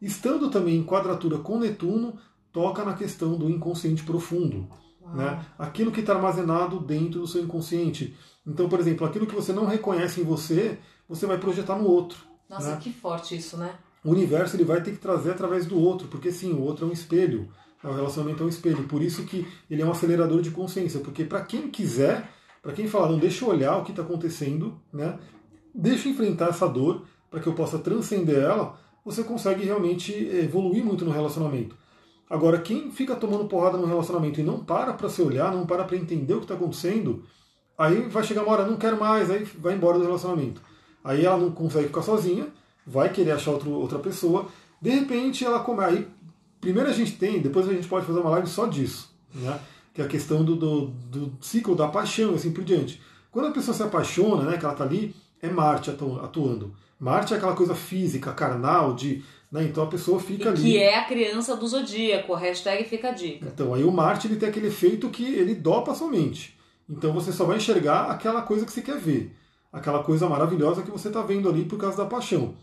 estando 0.00 0.48
também 0.48 0.76
em 0.76 0.84
quadratura 0.84 1.38
com 1.38 1.58
Netuno, 1.58 2.16
toca 2.52 2.84
na 2.84 2.94
questão 2.94 3.36
do 3.36 3.50
inconsciente 3.50 4.04
profundo. 4.04 4.68
Né? 5.12 5.44
Aquilo 5.58 5.92
que 5.92 6.00
está 6.00 6.14
armazenado 6.14 6.80
dentro 6.80 7.20
do 7.20 7.26
seu 7.26 7.42
inconsciente. 7.42 8.16
Então, 8.46 8.68
por 8.68 8.80
exemplo, 8.80 9.06
aquilo 9.06 9.26
que 9.26 9.34
você 9.34 9.52
não 9.52 9.66
reconhece 9.66 10.20
em 10.20 10.24
você, 10.24 10.78
você 11.08 11.26
vai 11.26 11.38
projetar 11.38 11.76
no 11.76 11.86
outro. 11.86 12.18
Nossa, 12.48 12.72
né? 12.72 12.78
que 12.80 12.92
forte 12.92 13.36
isso, 13.36 13.56
né? 13.56 13.74
O 14.04 14.10
universo 14.10 14.56
ele 14.56 14.64
vai 14.64 14.82
ter 14.82 14.92
que 14.92 14.98
trazer 14.98 15.30
através 15.30 15.66
do 15.66 15.78
outro, 15.78 16.08
porque 16.08 16.30
sim, 16.30 16.52
o 16.52 16.60
outro 16.60 16.86
é 16.86 16.88
um 16.88 16.92
espelho. 16.92 17.48
O 17.82 17.92
relacionamento 17.92 18.42
é 18.42 18.46
um 18.46 18.48
espelho. 18.48 18.84
Por 18.84 19.02
isso 19.02 19.24
que 19.24 19.46
ele 19.70 19.82
é 19.82 19.84
um 19.84 19.90
acelerador 19.90 20.40
de 20.40 20.50
consciência. 20.50 21.00
Porque 21.00 21.24
para 21.24 21.42
quem 21.42 21.70
quiser, 21.70 22.30
para 22.62 22.72
quem 22.72 22.86
falar, 22.86 23.08
não 23.08 23.18
deixa 23.18 23.44
eu 23.44 23.48
olhar 23.50 23.76
o 23.76 23.84
que 23.84 23.90
está 23.92 24.02
acontecendo, 24.02 24.78
né? 24.92 25.18
deixa 25.74 26.08
eu 26.08 26.12
enfrentar 26.12 26.50
essa 26.50 26.68
dor 26.68 27.04
para 27.30 27.40
que 27.40 27.46
eu 27.46 27.54
possa 27.54 27.78
transcender 27.78 28.38
ela, 28.38 28.78
você 29.04 29.24
consegue 29.24 29.64
realmente 29.64 30.12
evoluir 30.12 30.84
muito 30.84 31.04
no 31.04 31.10
relacionamento. 31.10 31.76
Agora, 32.28 32.58
quem 32.58 32.90
fica 32.90 33.14
tomando 33.14 33.44
porrada 33.44 33.76
no 33.76 33.86
relacionamento 33.86 34.40
e 34.40 34.42
não 34.42 34.58
para 34.58 34.92
para 34.92 35.08
se 35.08 35.20
olhar, 35.20 35.52
não 35.52 35.66
para 35.66 35.84
para 35.84 35.96
entender 35.96 36.34
o 36.34 36.38
que 36.38 36.44
está 36.44 36.54
acontecendo, 36.54 37.22
aí 37.76 38.08
vai 38.08 38.22
chegar 38.24 38.42
uma 38.42 38.52
hora, 38.52 38.66
não 38.66 38.76
quero 38.76 38.98
mais, 38.98 39.30
aí 39.30 39.44
vai 39.58 39.74
embora 39.74 39.98
do 39.98 40.04
relacionamento. 40.04 40.62
Aí 41.02 41.24
ela 41.24 41.36
não 41.36 41.50
consegue 41.50 41.88
ficar 41.88 42.02
sozinha, 42.02 42.46
vai 42.86 43.10
querer 43.10 43.32
achar 43.32 43.52
outro, 43.52 43.70
outra 43.70 43.98
pessoa, 43.98 44.46
de 44.80 44.90
repente 44.90 45.44
ela 45.44 45.60
come. 45.60 45.84
Aí, 45.84 46.08
primeiro 46.60 46.88
a 46.88 46.92
gente 46.92 47.12
tem, 47.12 47.40
depois 47.40 47.68
a 47.68 47.72
gente 47.72 47.86
pode 47.86 48.06
fazer 48.06 48.20
uma 48.20 48.30
live 48.30 48.48
só 48.48 48.66
disso, 48.66 49.14
né? 49.34 49.60
que 49.92 50.02
é 50.02 50.04
a 50.04 50.08
questão 50.08 50.44
do, 50.44 50.56
do, 50.56 50.86
do 50.86 51.32
ciclo 51.40 51.76
da 51.76 51.88
paixão 51.88 52.32
e 52.32 52.34
assim 52.34 52.52
por 52.52 52.64
diante. 52.64 53.00
Quando 53.30 53.48
a 53.48 53.52
pessoa 53.52 53.76
se 53.76 53.82
apaixona, 53.82 54.50
né, 54.50 54.56
que 54.56 54.64
ela 54.64 54.74
está 54.74 54.84
ali, 54.84 55.14
é 55.40 55.48
Marte 55.48 55.90
atuando. 55.90 56.74
Marte 56.98 57.34
é 57.34 57.36
aquela 57.36 57.54
coisa 57.54 57.74
física, 57.74 58.32
carnal, 58.32 58.94
de 58.94 59.22
né? 59.54 59.62
Então 59.62 59.84
a 59.84 59.86
pessoa 59.86 60.18
fica 60.18 60.46
e 60.46 60.48
ali. 60.48 60.62
Que 60.62 60.78
é 60.78 60.98
a 60.98 61.04
criança 61.04 61.56
do 61.56 61.64
zodíaco, 61.64 62.34
hashtag 62.34 62.82
fica 62.82 63.10
a 63.10 63.12
dica. 63.12 63.46
Então 63.46 63.72
aí 63.72 63.84
o 63.84 63.92
Marte 63.92 64.26
ele 64.26 64.34
tem 64.34 64.48
aquele 64.48 64.66
efeito 64.66 65.08
que 65.08 65.24
ele 65.24 65.54
dopa 65.54 65.92
a 65.92 65.94
sua 65.94 66.08
mente. 66.08 66.58
Então 66.90 67.12
você 67.12 67.30
só 67.30 67.44
vai 67.44 67.58
enxergar 67.58 68.10
aquela 68.10 68.42
coisa 68.42 68.66
que 68.66 68.72
você 68.72 68.82
quer 68.82 68.98
ver. 68.98 69.32
Aquela 69.72 70.02
coisa 70.02 70.28
maravilhosa 70.28 70.82
que 70.82 70.90
você 70.90 71.06
está 71.06 71.22
vendo 71.22 71.48
ali 71.48 71.64
por 71.64 71.78
causa 71.78 71.96
da 71.96 72.04
paixão. 72.04 72.56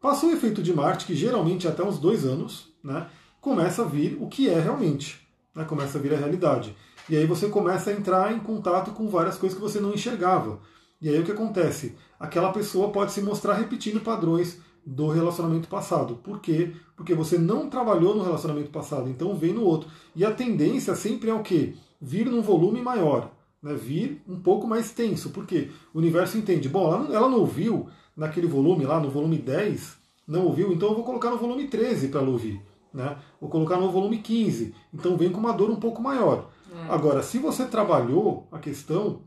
Passou 0.00 0.30
o 0.30 0.32
efeito 0.32 0.62
de 0.62 0.72
Marte, 0.72 1.04
que 1.04 1.16
geralmente 1.16 1.66
é 1.66 1.70
até 1.70 1.82
uns 1.82 1.98
dois 1.98 2.24
anos, 2.24 2.72
né, 2.82 3.08
começa 3.40 3.82
a 3.82 3.84
vir 3.84 4.16
o 4.20 4.28
que 4.28 4.48
é 4.48 4.60
realmente. 4.60 5.26
Né, 5.52 5.64
começa 5.64 5.98
a 5.98 6.00
vir 6.00 6.14
a 6.14 6.16
realidade. 6.16 6.76
E 7.08 7.16
aí 7.16 7.26
você 7.26 7.48
começa 7.48 7.90
a 7.90 7.92
entrar 7.92 8.32
em 8.32 8.38
contato 8.38 8.92
com 8.92 9.08
várias 9.08 9.36
coisas 9.36 9.58
que 9.58 9.64
você 9.64 9.80
não 9.80 9.92
enxergava. 9.92 10.60
E 11.00 11.08
aí 11.08 11.18
o 11.18 11.24
que 11.24 11.32
acontece? 11.32 11.96
Aquela 12.20 12.52
pessoa 12.52 12.92
pode 12.92 13.10
se 13.10 13.20
mostrar 13.20 13.54
repetindo 13.54 14.00
padrões 14.00 14.58
do 14.86 15.08
relacionamento 15.08 15.66
passado. 15.66 16.14
Por 16.22 16.40
quê? 16.40 16.70
Porque 16.94 17.12
você 17.12 17.36
não 17.36 17.68
trabalhou 17.68 18.14
no 18.14 18.22
relacionamento 18.22 18.70
passado, 18.70 19.10
então 19.10 19.34
vem 19.34 19.52
no 19.52 19.64
outro. 19.64 19.90
E 20.14 20.24
a 20.24 20.30
tendência 20.30 20.94
sempre 20.94 21.28
é 21.28 21.34
o 21.34 21.42
quê? 21.42 21.74
Vir 22.00 22.26
num 22.26 22.40
volume 22.40 22.80
maior, 22.80 23.32
né? 23.60 23.74
vir 23.74 24.22
um 24.28 24.38
pouco 24.38 24.64
mais 24.64 24.92
tenso. 24.92 25.30
Por 25.30 25.44
quê? 25.44 25.70
O 25.92 25.98
universo 25.98 26.38
entende, 26.38 26.68
bom, 26.68 26.86
ela 26.86 26.98
não, 26.98 27.14
ela 27.14 27.28
não 27.28 27.40
ouviu 27.40 27.88
naquele 28.16 28.46
volume 28.46 28.84
lá, 28.84 29.00
no 29.00 29.10
volume 29.10 29.38
10, 29.38 29.96
não 30.26 30.44
ouviu, 30.44 30.72
então 30.72 30.90
eu 30.90 30.94
vou 30.94 31.04
colocar 31.04 31.30
no 31.30 31.36
volume 31.36 31.66
13 31.66 32.08
para 32.08 32.20
ela 32.20 32.30
ouvir. 32.30 32.62
Né? 32.94 33.16
Vou 33.40 33.50
colocar 33.50 33.78
no 33.78 33.90
volume 33.90 34.18
15. 34.18 34.72
Então 34.94 35.16
vem 35.16 35.30
com 35.30 35.40
uma 35.40 35.52
dor 35.52 35.68
um 35.68 35.76
pouco 35.76 36.00
maior. 36.00 36.48
É. 36.72 36.92
Agora, 36.92 37.22
se 37.22 37.38
você 37.38 37.66
trabalhou 37.66 38.46
a 38.52 38.58
questão, 38.58 39.22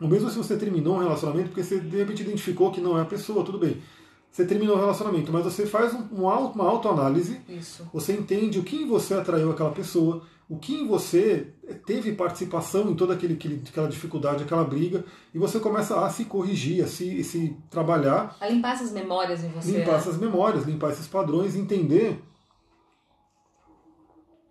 ou 0.00 0.06
mesmo 0.06 0.30
se 0.30 0.36
você 0.36 0.56
terminou 0.56 0.96
um 0.96 1.00
relacionamento, 1.00 1.48
porque 1.48 1.64
você 1.64 1.80
de 1.80 1.96
repente 1.96 2.22
identificou 2.22 2.70
que 2.70 2.80
não 2.80 2.98
é 2.98 3.02
a 3.02 3.06
pessoa, 3.06 3.42
tudo 3.42 3.58
bem 3.58 3.78
você 4.32 4.46
terminou 4.46 4.76
o 4.76 4.80
relacionamento, 4.80 5.30
mas 5.30 5.44
você 5.44 5.66
faz 5.66 5.92
um, 5.92 6.08
um 6.10 6.22
uma 6.26 6.64
autoanálise, 6.64 7.38
Isso. 7.46 7.86
você 7.92 8.14
entende 8.14 8.58
o 8.58 8.62
que 8.62 8.76
em 8.76 8.88
você 8.88 9.12
atraiu 9.12 9.50
aquela 9.50 9.72
pessoa, 9.72 10.22
o 10.48 10.56
que 10.56 10.74
em 10.74 10.86
você 10.86 11.52
teve 11.84 12.12
participação 12.12 12.90
em 12.90 12.94
toda 12.94 13.12
aquele, 13.12 13.34
aquela 13.68 13.88
dificuldade, 13.88 14.42
aquela 14.42 14.64
briga, 14.64 15.04
e 15.34 15.38
você 15.38 15.60
começa 15.60 16.02
a 16.02 16.08
se 16.08 16.24
corrigir, 16.24 16.82
a 16.82 16.88
se, 16.88 17.22
se 17.22 17.54
trabalhar. 17.68 18.34
A 18.40 18.48
limpar 18.48 18.72
essas 18.72 18.90
memórias 18.90 19.44
em 19.44 19.50
você. 19.50 19.70
Limpar 19.70 19.92
né? 19.92 19.98
essas 19.98 20.16
memórias, 20.16 20.64
limpar 20.64 20.92
esses 20.92 21.06
padrões, 21.06 21.54
entender 21.54 22.18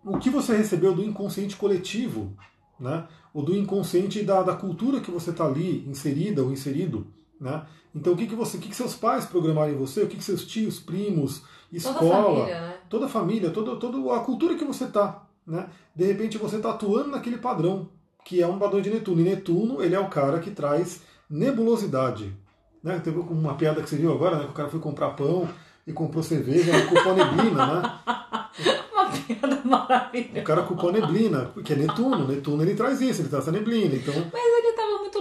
o 0.04 0.16
que 0.16 0.30
você 0.30 0.56
recebeu 0.56 0.94
do 0.94 1.02
inconsciente 1.02 1.56
coletivo, 1.56 2.36
né? 2.78 3.08
ou 3.34 3.42
do 3.42 3.56
inconsciente 3.56 4.22
da, 4.22 4.44
da 4.44 4.54
cultura 4.54 5.00
que 5.00 5.10
você 5.10 5.30
está 5.30 5.44
ali 5.44 5.84
inserida 5.88 6.40
ou 6.42 6.52
inserido. 6.52 7.06
Né? 7.42 7.66
Então, 7.92 8.12
o 8.12 8.16
que, 8.16 8.28
que 8.28 8.36
você, 8.36 8.56
o 8.56 8.60
que, 8.60 8.68
que 8.68 8.76
seus 8.76 8.94
pais 8.94 9.26
programaram 9.26 9.72
em 9.72 9.76
você, 9.76 10.02
o 10.02 10.06
que, 10.06 10.16
que 10.16 10.22
seus 10.22 10.46
tios, 10.46 10.78
primos, 10.78 11.42
escola, 11.72 11.98
toda 11.98 12.06
a 12.06 12.48
família, 12.48 12.60
né? 12.60 12.74
toda, 12.88 13.06
a, 13.06 13.08
família 13.08 13.50
toda, 13.50 13.76
toda 13.76 14.16
a 14.16 14.20
cultura 14.20 14.54
que 14.54 14.64
você 14.64 14.84
está. 14.84 15.26
Né? 15.44 15.68
De 15.94 16.04
repente, 16.04 16.38
você 16.38 16.56
está 16.56 16.70
atuando 16.70 17.10
naquele 17.10 17.38
padrão, 17.38 17.88
que 18.24 18.40
é 18.40 18.46
um 18.46 18.60
padrão 18.60 18.80
de 18.80 18.90
Netuno. 18.90 19.20
E 19.20 19.24
Netuno, 19.24 19.82
ele 19.82 19.96
é 19.96 19.98
o 19.98 20.08
cara 20.08 20.38
que 20.38 20.52
traz 20.52 21.02
nebulosidade. 21.28 22.32
Né? 22.80 23.00
Teve 23.00 23.18
uma 23.18 23.54
piada 23.54 23.82
que 23.82 23.90
você 23.90 23.96
viu 23.96 24.12
agora, 24.12 24.36
né? 24.36 24.44
que 24.44 24.50
o 24.50 24.54
cara 24.54 24.68
foi 24.68 24.78
comprar 24.78 25.10
pão 25.10 25.48
e 25.84 25.92
comprou 25.92 26.22
cerveja, 26.22 26.86
culpou 26.86 27.16
neblina, 27.16 27.66
né? 27.66 27.98
Uma 28.92 29.10
piada 29.10 29.60
maravilhosa. 29.64 30.40
O 30.40 30.44
cara 30.44 30.62
culpou 30.62 30.92
neblina, 30.92 31.46
porque 31.52 31.72
é 31.72 31.76
Netuno. 31.76 32.28
Netuno 32.28 32.62
ele 32.62 32.74
traz 32.74 33.00
isso, 33.00 33.22
ele 33.22 33.28
traz 33.28 33.42
essa 33.42 33.50
neblina. 33.50 33.96
Então... 33.96 34.14
Mas 34.32 34.42
ele 34.44 34.71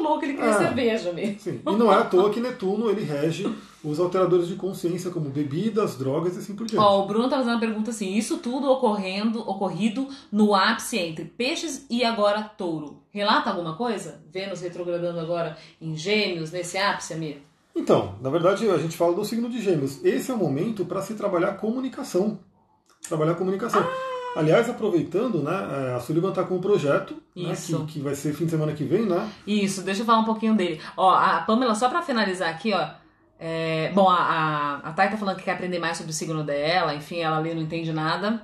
louco, 0.01 0.25
ele 0.25 0.33
queria 0.33 0.49
é, 0.49 0.57
cerveja 0.57 1.11
mesmo. 1.13 1.39
Sim. 1.39 1.61
E 1.65 1.75
não 1.75 1.91
é 1.91 1.97
à 1.97 2.03
toa 2.03 2.29
que 2.29 2.39
Netuno 2.39 2.89
ele 2.89 3.03
rege 3.03 3.47
os 3.83 3.99
alteradores 3.99 4.47
de 4.47 4.55
consciência, 4.55 5.09
como 5.09 5.29
bebidas, 5.29 5.97
drogas 5.97 6.35
e 6.35 6.39
assim 6.39 6.55
por 6.55 6.67
diante. 6.67 6.83
Ó, 6.83 7.03
o 7.03 7.07
Bruno 7.07 7.29
tá 7.29 7.37
fazendo 7.37 7.53
uma 7.53 7.59
pergunta 7.59 7.91
assim: 7.91 8.13
isso 8.15 8.37
tudo 8.37 8.69
ocorrendo, 8.69 9.39
ocorrido 9.39 10.07
no 10.31 10.53
ápice 10.53 10.97
entre 10.97 11.25
peixes 11.25 11.85
e 11.89 12.03
agora 12.03 12.43
touro. 12.43 13.01
Relata 13.09 13.49
alguma 13.49 13.75
coisa? 13.75 14.21
Vênus 14.31 14.61
retrogradando 14.61 15.19
agora 15.19 15.57
em 15.81 15.95
gêmeos, 15.95 16.51
nesse 16.51 16.77
ápice, 16.77 17.13
Amir? 17.13 17.41
Então, 17.75 18.15
na 18.21 18.29
verdade, 18.29 18.69
a 18.69 18.77
gente 18.77 18.97
fala 18.97 19.13
do 19.13 19.23
signo 19.23 19.49
de 19.49 19.61
Gêmeos. 19.61 20.03
Esse 20.03 20.29
é 20.29 20.33
o 20.33 20.37
momento 20.37 20.85
para 20.85 21.01
se 21.01 21.13
trabalhar 21.13 21.53
comunicação. 21.53 22.39
Trabalhar 23.07 23.35
comunicação. 23.35 23.81
Ah! 23.81 24.10
Aliás, 24.35 24.69
aproveitando, 24.69 25.41
né, 25.41 25.89
é, 25.89 25.95
a 25.95 25.99
Sullivan 25.99 26.29
está 26.29 26.43
com 26.43 26.55
um 26.55 26.61
projeto 26.61 27.15
né, 27.35 27.53
que, 27.55 27.85
que, 27.85 27.99
vai 27.99 28.15
ser 28.15 28.33
fim 28.33 28.45
de 28.45 28.51
semana 28.51 28.71
que 28.73 28.83
vem, 28.83 29.05
né? 29.05 29.29
Isso, 29.45 29.81
deixa 29.81 30.01
eu 30.01 30.05
falar 30.05 30.19
um 30.19 30.25
pouquinho 30.25 30.55
dele. 30.55 30.79
Ó, 30.95 31.09
a 31.09 31.41
Pamela, 31.41 31.75
só 31.75 31.89
para 31.89 32.01
finalizar 32.01 32.49
aqui, 32.49 32.73
ó. 32.73 32.89
É, 33.39 33.91
bom, 33.93 34.07
a, 34.07 34.15
a, 34.15 34.75
a 34.89 34.93
Thay 34.93 35.09
tá 35.09 35.17
falando 35.17 35.37
que 35.37 35.43
quer 35.43 35.53
aprender 35.53 35.79
mais 35.79 35.97
sobre 35.97 36.11
o 36.11 36.15
signo 36.15 36.43
dela, 36.43 36.93
enfim, 36.93 37.19
ela 37.19 37.37
ali 37.37 37.53
não 37.53 37.61
entende 37.61 37.91
nada. 37.91 38.41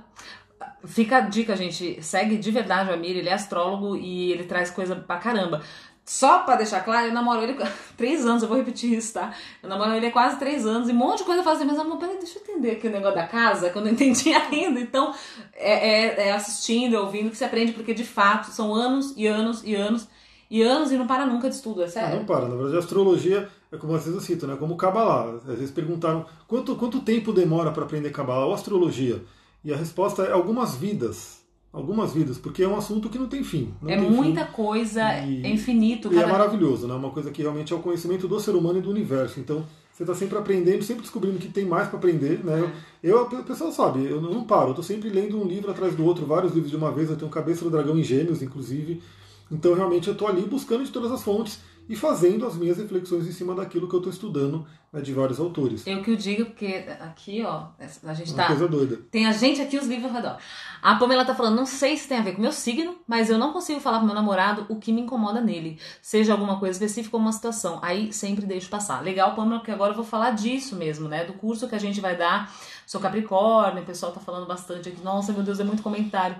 Fica 0.84 1.18
a 1.18 1.20
dica, 1.20 1.56
gente. 1.56 2.02
Segue 2.02 2.36
de 2.36 2.50
verdade 2.50 2.90
o 2.90 2.94
Amir, 2.94 3.16
ele 3.16 3.28
é 3.28 3.32
astrólogo 3.32 3.96
e 3.96 4.32
ele 4.32 4.44
traz 4.44 4.70
coisa 4.70 4.94
pra 4.96 5.16
caramba. 5.16 5.62
Só 6.08 6.38
pra 6.38 6.56
deixar 6.56 6.80
claro, 6.80 7.08
eu 7.08 7.12
namoro 7.12 7.42
ele 7.42 7.54
três 7.94 8.24
anos, 8.24 8.42
eu 8.42 8.48
vou 8.48 8.56
repetir 8.56 8.96
isso, 8.96 9.12
tá? 9.12 9.34
Eu 9.62 9.68
namoro 9.68 9.92
ele 9.92 10.06
há 10.06 10.10
quase 10.10 10.38
três 10.38 10.64
anos 10.64 10.88
e 10.88 10.92
um 10.92 10.94
monte 10.94 11.18
de 11.18 11.24
coisa 11.24 11.40
eu 11.40 11.44
faço 11.44 11.58
assim, 11.58 11.66
mas 11.66 11.78
amor, 11.78 11.98
peraí, 11.98 12.16
deixa 12.16 12.38
eu 12.38 12.42
entender 12.42 12.70
aqui 12.70 12.88
o 12.88 12.90
negócio 12.90 13.14
da 13.14 13.26
casa, 13.26 13.68
que 13.68 13.76
eu 13.76 13.82
não 13.82 13.90
entendi 13.92 14.32
ainda. 14.32 14.80
Então, 14.80 15.12
é, 15.52 15.72
é, 15.72 16.28
é 16.28 16.32
assistindo, 16.32 16.96
é 16.96 16.98
ouvindo 16.98 17.28
que 17.28 17.36
se 17.36 17.44
aprende, 17.44 17.72
porque 17.72 17.92
de 17.92 18.04
fato 18.04 18.46
são 18.46 18.74
anos 18.74 19.12
e 19.18 19.26
anos 19.26 19.62
e 19.62 19.74
anos 19.74 20.08
e 20.50 20.62
anos 20.62 20.90
e 20.90 20.96
não 20.96 21.06
para 21.06 21.26
nunca 21.26 21.50
de 21.50 21.56
estudo, 21.56 21.82
é 21.82 21.88
sério. 21.88 22.16
não 22.16 22.24
para, 22.24 22.48
na 22.48 22.54
verdade 22.54 22.76
a 22.76 22.78
astrologia 22.78 23.46
é 23.70 23.76
como 23.76 23.92
vocês 23.92 24.22
citam, 24.22 24.48
né? 24.48 24.56
Como 24.56 24.78
Kabbalah. 24.78 25.34
Às 25.34 25.58
vezes 25.58 25.70
perguntaram 25.70 26.24
quanto, 26.46 26.74
quanto 26.76 27.00
tempo 27.00 27.34
demora 27.34 27.70
para 27.70 27.84
aprender 27.84 28.10
Kabbalah 28.12 28.46
ou 28.46 28.54
astrologia? 28.54 29.22
E 29.62 29.70
a 29.70 29.76
resposta 29.76 30.22
é 30.22 30.32
algumas 30.32 30.74
vidas 30.74 31.37
algumas 31.78 32.12
vidas, 32.12 32.36
porque 32.38 32.62
é 32.62 32.68
um 32.68 32.76
assunto 32.76 33.08
que 33.08 33.18
não 33.18 33.28
tem 33.28 33.42
fim. 33.42 33.72
Não 33.80 33.90
é 33.90 33.96
tem 33.96 34.10
muita 34.10 34.46
fim. 34.46 34.52
coisa, 34.52 35.02
e, 35.24 35.44
é 35.44 35.48
infinito. 35.48 36.12
E 36.12 36.16
é 36.16 36.20
cada... 36.20 36.28
é 36.28 36.32
maravilhoso, 36.32 36.86
né? 36.86 36.94
Uma 36.94 37.10
coisa 37.10 37.30
que 37.30 37.42
realmente 37.42 37.72
é 37.72 37.76
o 37.76 37.80
conhecimento 37.80 38.26
do 38.26 38.40
ser 38.40 38.52
humano 38.52 38.78
e 38.78 38.82
do 38.82 38.90
universo. 38.90 39.40
Então, 39.40 39.64
você 39.92 40.02
está 40.02 40.14
sempre 40.14 40.38
aprendendo, 40.38 40.82
sempre 40.82 41.02
descobrindo 41.02 41.38
que 41.38 41.48
tem 41.48 41.64
mais 41.64 41.88
para 41.88 41.98
aprender, 41.98 42.44
né? 42.44 42.72
Eu, 43.02 43.22
o 43.22 43.42
pessoal 43.44 43.72
sabe, 43.72 44.04
eu 44.04 44.20
não 44.20 44.44
paro, 44.44 44.68
eu 44.68 44.70
estou 44.70 44.84
sempre 44.84 45.08
lendo 45.08 45.40
um 45.40 45.44
livro 45.44 45.70
atrás 45.70 45.94
do 45.94 46.04
outro, 46.04 46.26
vários 46.26 46.52
livros 46.52 46.70
de 46.70 46.76
uma 46.76 46.92
vez, 46.92 47.10
eu 47.10 47.16
tenho 47.16 47.30
Cabeça 47.30 47.64
do 47.64 47.70
Dragão 47.70 47.98
em 47.98 48.02
Gêmeos, 48.02 48.42
inclusive. 48.42 49.02
Então, 49.50 49.74
realmente, 49.74 50.08
eu 50.08 50.12
estou 50.12 50.28
ali 50.28 50.42
buscando 50.42 50.84
de 50.84 50.90
todas 50.90 51.10
as 51.10 51.22
fontes 51.22 51.60
e 51.88 51.96
fazendo 51.96 52.46
as 52.46 52.54
minhas 52.56 52.76
reflexões 52.76 53.26
em 53.26 53.32
cima 53.32 53.54
daquilo 53.54 53.88
que 53.88 53.94
eu 53.94 53.98
estou 53.98 54.12
estudando 54.12 54.66
né, 54.92 55.00
de 55.00 55.12
vários 55.12 55.40
autores. 55.40 55.86
Eu 55.86 56.02
que 56.02 56.10
o 56.10 56.16
digo, 56.16 56.46
porque 56.46 56.84
aqui, 57.00 57.42
ó, 57.42 57.68
a 58.04 58.14
gente 58.14 58.34
tá. 58.34 58.42
Uma 58.42 58.48
coisa 58.48 58.68
doida. 58.68 58.98
Tem 59.10 59.26
a 59.26 59.32
gente 59.32 59.60
aqui, 59.60 59.78
os 59.78 59.86
livros 59.86 60.06
ao 60.06 60.12
redor. 60.12 60.38
A 60.82 60.96
Pamela 60.96 61.24
tá 61.24 61.34
falando, 61.34 61.56
não 61.56 61.66
sei 61.66 61.96
se 61.96 62.06
tem 62.06 62.18
a 62.18 62.22
ver 62.22 62.34
com 62.34 62.42
meu 62.42 62.52
signo, 62.52 62.96
mas 63.06 63.30
eu 63.30 63.38
não 63.38 63.52
consigo 63.52 63.80
falar 63.80 63.98
pro 63.98 64.06
meu 64.06 64.14
namorado 64.14 64.66
o 64.68 64.76
que 64.76 64.92
me 64.92 65.00
incomoda 65.00 65.40
nele. 65.40 65.78
Seja 66.02 66.32
alguma 66.32 66.58
coisa 66.58 66.72
específica 66.72 67.16
ou 67.16 67.22
uma 67.22 67.32
situação. 67.32 67.78
Aí 67.82 68.12
sempre 68.12 68.44
deixo 68.44 68.68
passar. 68.68 69.02
Legal, 69.02 69.34
Pamela, 69.34 69.58
porque 69.58 69.72
agora 69.72 69.92
eu 69.92 69.96
vou 69.96 70.04
falar 70.04 70.32
disso 70.32 70.76
mesmo, 70.76 71.08
né? 71.08 71.24
Do 71.24 71.32
curso 71.34 71.68
que 71.68 71.74
a 71.74 71.80
gente 71.80 72.00
vai 72.00 72.16
dar. 72.16 72.52
Sou 72.86 73.00
Capricórnio, 73.00 73.82
o 73.82 73.86
pessoal 73.86 74.12
tá 74.12 74.20
falando 74.20 74.46
bastante 74.46 74.88
aqui. 74.88 75.02
Nossa, 75.02 75.32
meu 75.32 75.42
Deus, 75.42 75.60
é 75.60 75.64
muito 75.64 75.82
comentário. 75.82 76.36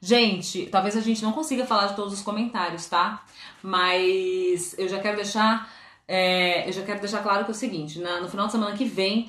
Gente, 0.00 0.66
talvez 0.66 0.96
a 0.96 1.00
gente 1.00 1.22
não 1.22 1.32
consiga 1.32 1.66
falar 1.66 1.88
de 1.88 1.96
todos 1.96 2.14
os 2.14 2.22
comentários, 2.22 2.86
tá? 2.86 3.24
Mas 3.62 4.74
eu 4.78 4.88
já 4.88 4.98
quero 4.98 5.16
deixar, 5.16 5.70
é, 6.08 6.66
eu 6.66 6.72
já 6.72 6.82
quero 6.82 7.00
deixar 7.00 7.22
claro 7.22 7.44
que 7.44 7.50
é 7.50 7.54
o 7.54 7.56
seguinte: 7.56 7.98
na, 7.98 8.20
no 8.20 8.28
final 8.28 8.46
de 8.46 8.52
semana 8.52 8.76
que 8.76 8.84
vem, 8.84 9.28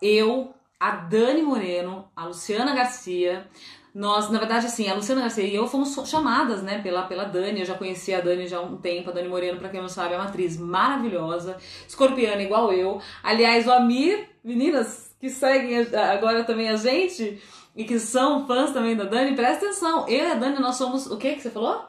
eu, 0.00 0.54
a 0.78 0.92
Dani 0.92 1.42
Moreno, 1.42 2.08
a 2.14 2.26
Luciana 2.26 2.74
Garcia, 2.74 3.48
nós, 3.94 4.30
na 4.30 4.38
verdade, 4.38 4.66
assim, 4.66 4.88
a 4.88 4.94
Luciana 4.94 5.22
Garcia 5.22 5.44
e 5.44 5.54
eu 5.54 5.66
fomos 5.66 5.94
chamadas, 6.08 6.62
né, 6.62 6.80
pela, 6.80 7.02
pela 7.02 7.24
Dani. 7.24 7.60
Eu 7.60 7.66
já 7.66 7.74
conhecia 7.74 8.18
a 8.18 8.20
Dani 8.20 8.46
já 8.46 8.58
há 8.58 8.62
um 8.62 8.76
tempo. 8.76 9.10
A 9.10 9.12
Dani 9.12 9.28
Moreno, 9.28 9.58
pra 9.58 9.68
quem 9.68 9.80
não 9.80 9.88
sabe, 9.88 10.14
é 10.14 10.16
uma 10.16 10.28
atriz 10.28 10.56
maravilhosa, 10.56 11.56
escorpiana 11.86 12.42
igual 12.42 12.72
eu. 12.72 13.02
Aliás, 13.22 13.66
o 13.66 13.72
Amir, 13.72 14.28
meninas 14.42 15.14
que 15.20 15.28
seguem 15.28 15.78
agora 15.94 16.42
também 16.42 16.68
a 16.70 16.76
gente, 16.76 17.40
e 17.74 17.84
que 17.84 17.98
são 17.98 18.46
fãs 18.46 18.72
também 18.72 18.96
da 18.96 19.04
Dani, 19.04 19.34
presta 19.34 19.66
atenção. 19.66 20.06
Eu 20.08 20.26
e 20.26 20.30
a 20.30 20.34
Dani, 20.34 20.58
nós 20.58 20.76
somos. 20.76 21.06
O 21.06 21.16
que 21.16 21.34
que 21.34 21.42
você 21.42 21.50
falou? 21.50 21.82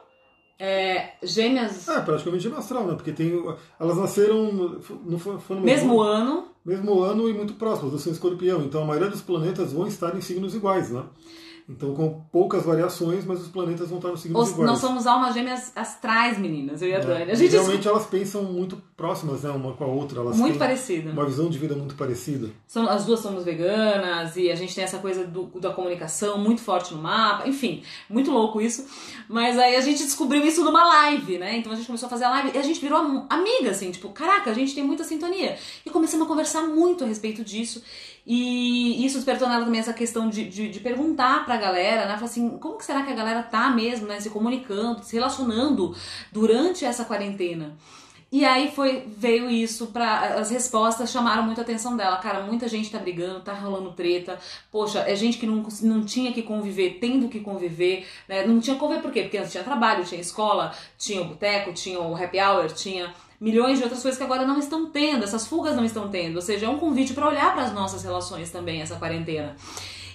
É, 0.58 1.12
gêmeas. 1.22 1.88
É, 1.88 2.00
praticamente 2.00 2.42
gêmea 2.42 2.58
astral, 2.58 2.86
né? 2.86 2.94
Porque 2.94 3.12
tem, 3.12 3.42
elas 3.78 3.96
nasceram. 3.96 4.80
Foi 4.80 4.96
no 4.96 5.62
mesmo, 5.62 5.62
mesmo 5.62 6.00
ano. 6.00 6.48
Mesmo 6.64 7.02
ano 7.02 7.28
e 7.28 7.34
muito 7.34 7.54
próximas. 7.54 7.92
Eu 7.92 7.98
sou 7.98 8.12
escorpião, 8.12 8.62
então 8.62 8.82
a 8.82 8.86
maioria 8.86 9.10
dos 9.10 9.20
planetas 9.20 9.72
vão 9.72 9.86
estar 9.86 10.16
em 10.16 10.20
signos 10.20 10.54
iguais, 10.54 10.90
né? 10.90 11.02
Então, 11.66 11.94
com 11.94 12.20
poucas 12.30 12.62
variações, 12.66 13.24
mas 13.24 13.40
os 13.40 13.48
planetas 13.48 13.88
vão 13.88 13.96
estar 13.96 14.10
no 14.10 14.18
signos 14.18 14.50
Os. 14.50 14.58
Nós 14.58 14.80
somos 14.80 15.06
almas 15.06 15.32
gêmeas 15.32 15.72
astrais, 15.74 16.36
meninas, 16.38 16.82
eu 16.82 16.88
e 16.90 16.94
a 16.94 16.98
É. 16.98 17.00
Dani. 17.00 17.30
A 17.30 17.32
E 17.32 17.36
gente 17.36 17.52
Realmente 17.52 17.88
elas 17.88 18.04
pensam 18.06 18.42
muito 18.44 18.76
próximas, 18.94 19.42
né, 19.44 19.50
uma 19.50 19.72
com 19.72 19.82
a 19.82 19.86
outra. 19.86 20.20
Elas 20.20 20.36
muito 20.36 20.58
parecida. 20.58 21.10
uma 21.10 21.24
visão 21.24 21.48
de 21.48 21.56
vida 21.58 21.74
muito 21.74 21.94
parecida. 21.94 22.50
São, 22.66 22.86
as 22.86 23.06
duas 23.06 23.20
somos 23.20 23.44
veganas 23.44 24.36
e 24.36 24.50
a 24.50 24.54
gente 24.54 24.74
tem 24.74 24.84
essa 24.84 24.98
coisa 24.98 25.26
do, 25.26 25.44
da 25.58 25.70
comunicação 25.72 26.36
muito 26.36 26.60
forte 26.60 26.92
no 26.92 27.00
mapa, 27.02 27.48
enfim, 27.48 27.82
muito 28.10 28.30
louco 28.30 28.60
isso. 28.60 28.84
Mas 29.26 29.58
aí 29.58 29.74
a 29.76 29.80
gente 29.80 30.04
descobriu 30.04 30.44
isso 30.44 30.62
numa 30.62 30.84
live, 30.84 31.38
né? 31.38 31.56
Então 31.56 31.72
a 31.72 31.76
gente 31.76 31.86
começou 31.86 32.08
a 32.08 32.10
fazer 32.10 32.24
a 32.24 32.30
live 32.30 32.50
e 32.54 32.58
a 32.58 32.62
gente 32.62 32.78
virou 32.78 32.98
am- 32.98 33.26
amiga, 33.30 33.70
assim, 33.70 33.90
tipo, 33.90 34.10
caraca, 34.10 34.50
a 34.50 34.54
gente 34.54 34.74
tem 34.74 34.84
muita 34.84 35.02
sintonia. 35.02 35.56
E 35.86 35.88
começamos 35.88 36.26
a 36.26 36.28
conversar 36.28 36.60
muito 36.68 37.04
a 37.04 37.06
respeito 37.06 37.42
disso. 37.42 37.82
E 38.26 39.04
isso 39.04 39.16
despertou 39.16 39.48
nela 39.48 39.64
também 39.64 39.80
essa 39.80 39.92
questão 39.92 40.30
de, 40.30 40.48
de, 40.48 40.70
de 40.70 40.80
perguntar 40.80 41.44
pra 41.44 41.58
galera, 41.58 42.06
né? 42.06 42.14
Falar 42.14 42.24
assim, 42.24 42.56
como 42.58 42.78
que 42.78 42.84
será 42.84 43.02
que 43.02 43.12
a 43.12 43.14
galera 43.14 43.42
tá 43.42 43.68
mesmo, 43.70 44.06
né? 44.06 44.18
Se 44.18 44.30
comunicando, 44.30 45.04
se 45.04 45.14
relacionando 45.14 45.94
durante 46.32 46.84
essa 46.86 47.04
quarentena. 47.04 47.76
E 48.34 48.44
aí 48.44 48.72
foi 48.72 49.04
veio 49.16 49.48
isso 49.48 49.88
para 49.88 50.40
as 50.40 50.50
respostas 50.50 51.12
chamaram 51.12 51.44
muito 51.44 51.60
a 51.60 51.62
atenção 51.62 51.96
dela. 51.96 52.16
Cara, 52.16 52.42
muita 52.42 52.66
gente 52.66 52.90
tá 52.90 52.98
brigando, 52.98 53.38
tá 53.38 53.52
rolando 53.52 53.92
treta. 53.92 54.40
Poxa, 54.72 55.04
é 55.06 55.14
gente 55.14 55.38
que 55.38 55.46
não, 55.46 55.64
não 55.82 56.04
tinha 56.04 56.32
que 56.32 56.42
conviver, 56.42 56.98
tendo 57.00 57.28
que 57.28 57.38
conviver, 57.38 58.04
né? 58.28 58.44
Não 58.44 58.58
tinha 58.58 58.74
que 58.74 58.80
conviver 58.80 59.02
por 59.02 59.12
quê? 59.12 59.22
Porque 59.22 59.38
antes 59.38 59.52
tinha 59.52 59.62
trabalho, 59.62 60.04
tinha 60.04 60.20
escola, 60.20 60.74
tinha 60.98 61.22
o 61.22 61.26
boteco, 61.26 61.72
tinha 61.72 62.00
o 62.00 62.16
happy 62.16 62.40
hour, 62.40 62.66
tinha 62.72 63.14
milhões 63.40 63.78
de 63.78 63.84
outras 63.84 64.02
coisas 64.02 64.18
que 64.18 64.24
agora 64.24 64.46
não 64.46 64.58
estão 64.58 64.90
tendo, 64.90 65.24
essas 65.24 65.46
fugas 65.46 65.76
não 65.76 65.84
estão 65.84 66.08
tendo. 66.08 66.36
Ou 66.36 66.42
seja, 66.42 66.66
é 66.66 66.68
um 66.68 66.78
convite 66.78 67.14
para 67.14 67.28
olhar 67.28 67.52
para 67.52 67.64
as 67.64 67.72
nossas 67.72 68.02
relações 68.02 68.50
também 68.50 68.80
essa 68.80 68.96
quarentena. 68.96 69.56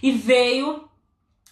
E 0.02 0.12
veio 0.12 0.84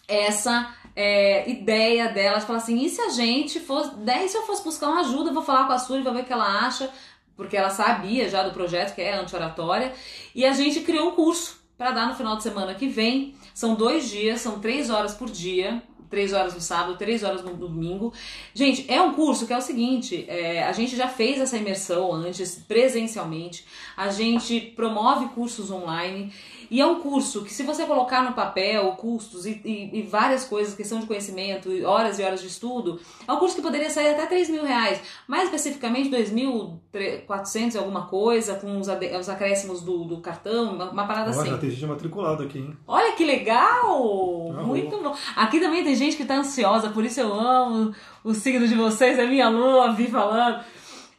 essa 0.08 0.74
é, 0.96 1.50
ideia 1.50 2.10
dela 2.10 2.40
de 2.40 2.46
falar 2.46 2.60
assim, 2.60 2.84
e 2.84 2.90
se 2.90 3.02
a 3.02 3.10
gente 3.10 3.60
fosse, 3.60 3.96
daí 3.98 4.28
se 4.28 4.38
eu 4.38 4.44
fosse 4.44 4.64
buscar 4.64 4.88
uma 4.90 5.02
ajuda, 5.02 5.32
vou 5.32 5.44
falar 5.44 5.68
com 5.68 5.74
a 5.74 5.78
Suri, 5.78 6.02
vou 6.02 6.14
ver 6.14 6.22
o 6.22 6.26
que 6.26 6.34
ela 6.34 6.66
acha, 6.66 6.90
porque 7.36 7.56
ela 7.56 7.70
sabia 7.70 8.28
já 8.30 8.42
do 8.42 8.52
projeto 8.52 8.96
que 8.96 9.02
é 9.02 9.16
anti-oratória, 9.16 9.94
e 10.34 10.46
a 10.46 10.54
gente 10.54 10.80
criou 10.80 11.10
um 11.10 11.12
curso 11.12 11.60
para 11.78 11.92
dar 11.92 12.08
no 12.08 12.16
final 12.16 12.36
de 12.36 12.44
semana 12.44 12.74
que 12.74 12.88
vem. 12.88 13.36
São 13.54 13.76
dois 13.76 14.10
dias, 14.10 14.42
são 14.42 14.60
três 14.60 14.90
horas 14.90 15.14
por 15.14 15.30
dia, 15.30 15.84
três 16.10 16.34
horas 16.34 16.54
no 16.54 16.62
sábado, 16.62 16.98
três 16.98 17.24
horas 17.24 17.44
no 17.44 17.54
domingo. 17.54 18.14
Gente, 18.54 18.86
é 18.92 19.02
um 19.02 19.14
curso 19.14 19.46
que 19.46 19.54
é 19.54 19.58
o 19.58 19.62
seguinte: 19.62 20.26
é, 20.28 20.64
a 20.64 20.72
gente 20.72 20.96
já 20.96 21.08
fez 21.08 21.40
essa 21.40 21.58
imersão 21.58 22.12
antes, 22.12 22.56
presencialmente, 22.68 23.66
a 23.96 24.10
gente 24.10 24.60
promove 24.60 25.28
cursos 25.30 25.72
online. 25.72 26.32
E 26.70 26.82
é 26.82 26.86
um 26.86 27.00
curso 27.00 27.44
que, 27.44 27.54
se 27.54 27.64
você 27.64 27.86
colocar 27.86 28.24
no 28.24 28.34
papel 28.34 28.92
custos 28.94 29.46
e, 29.46 29.62
e, 29.64 30.00
e 30.00 30.02
várias 30.04 30.46
coisas, 30.46 30.74
questão 30.74 31.00
de 31.00 31.06
conhecimento, 31.06 31.72
e 31.72 31.84
horas 31.84 32.20
e 32.20 32.24
horas 32.24 32.42
de 32.42 32.48
estudo, 32.48 33.00
é 33.28 33.32
um 33.32 33.38
curso 33.38 33.56
que 33.56 33.62
poderia 33.62 33.90
sair 33.90 34.10
até 34.10 34.26
3 34.26 34.50
mil 34.50 34.66
reais. 34.66 35.02
Mais 35.28 35.46
especificamente, 35.46 36.10
2.400 36.10 37.76
e 37.76 37.78
alguma 37.78 38.06
coisa, 38.08 38.56
com 38.56 38.80
os, 38.80 38.88
os 38.88 39.30
acréscimos 39.30 39.82
do, 39.82 40.04
do 40.04 40.18
cartão, 40.18 40.74
uma, 40.74 40.92
uma 40.92 41.08
parada 41.08 41.32
Olha, 41.32 41.42
assim. 41.42 41.50
já 41.52 41.58
tem 41.58 41.70
gente 41.70 41.86
matriculada 41.86 42.44
aqui, 42.44 42.60
hein? 42.60 42.78
Olha 42.88 43.14
que 43.14 43.26
legal! 43.26 44.56
Ah, 44.58 44.64
Muito 44.64 44.98
bom. 45.02 45.16
Aqui 45.36 45.60
também 45.60 45.84
tem 45.84 45.96
gente 45.96 46.18
que 46.18 46.26
tá 46.26 46.36
ansiosa, 46.36 46.90
por 46.90 47.06
isso 47.06 47.20
eu 47.20 47.34
amo 47.34 47.94
o 48.24 48.34
signo 48.34 48.68
de 48.68 48.76
vocês, 48.76 49.18
é 49.18 49.26
minha 49.26 49.50
lua, 49.50 49.94
vi 49.94 50.08
falando. 50.08 50.64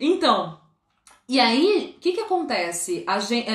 Então, 0.00 0.57
e 1.28 1.38
aí, 1.38 1.94
o 1.96 2.00
que 2.00 2.12
que 2.12 2.20
acontece? 2.20 3.04
A 3.06 3.18
gente, 3.18 3.48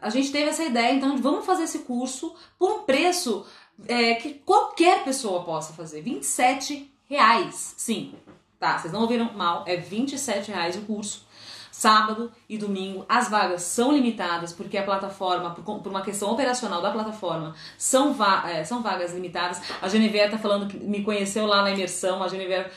a 0.00 0.10
gente 0.10 0.30
teve 0.30 0.50
essa 0.50 0.62
ideia, 0.62 0.92
então, 0.92 1.14
de 1.14 1.22
vamos 1.22 1.46
fazer 1.46 1.64
esse 1.64 1.80
curso 1.80 2.34
por 2.58 2.70
um 2.70 2.78
preço 2.80 3.46
é, 3.88 4.14
que 4.14 4.34
qualquer 4.44 5.02
pessoa 5.02 5.42
possa 5.42 5.72
fazer. 5.72 6.02
27 6.02 6.92
reais. 7.08 7.74
Sim, 7.76 8.14
tá, 8.60 8.78
vocês 8.78 8.92
não 8.92 9.00
ouviram 9.00 9.32
mal, 9.32 9.64
é 9.66 9.76
27 9.76 10.50
reais 10.50 10.76
o 10.76 10.82
curso 10.82 11.26
sábado 11.72 12.30
e 12.48 12.58
domingo. 12.58 13.04
As 13.08 13.28
vagas 13.28 13.62
são 13.62 13.90
limitadas 13.90 14.52
porque 14.52 14.76
a 14.76 14.84
plataforma, 14.84 15.50
por, 15.50 15.88
uma 15.88 16.02
questão 16.02 16.30
operacional 16.30 16.82
da 16.82 16.92
plataforma, 16.92 17.56
são, 17.78 18.12
va 18.12 18.48
é, 18.48 18.62
são 18.62 18.82
vagas 18.82 19.12
limitadas. 19.14 19.60
A 19.80 19.88
Genevieve 19.88 20.30
tá 20.30 20.38
falando 20.38 20.68
que 20.68 20.76
me 20.76 21.02
conheceu 21.02 21.46
lá 21.46 21.62
na 21.62 21.72
imersão. 21.72 22.22
A 22.22 22.28
Genevieve 22.28 22.70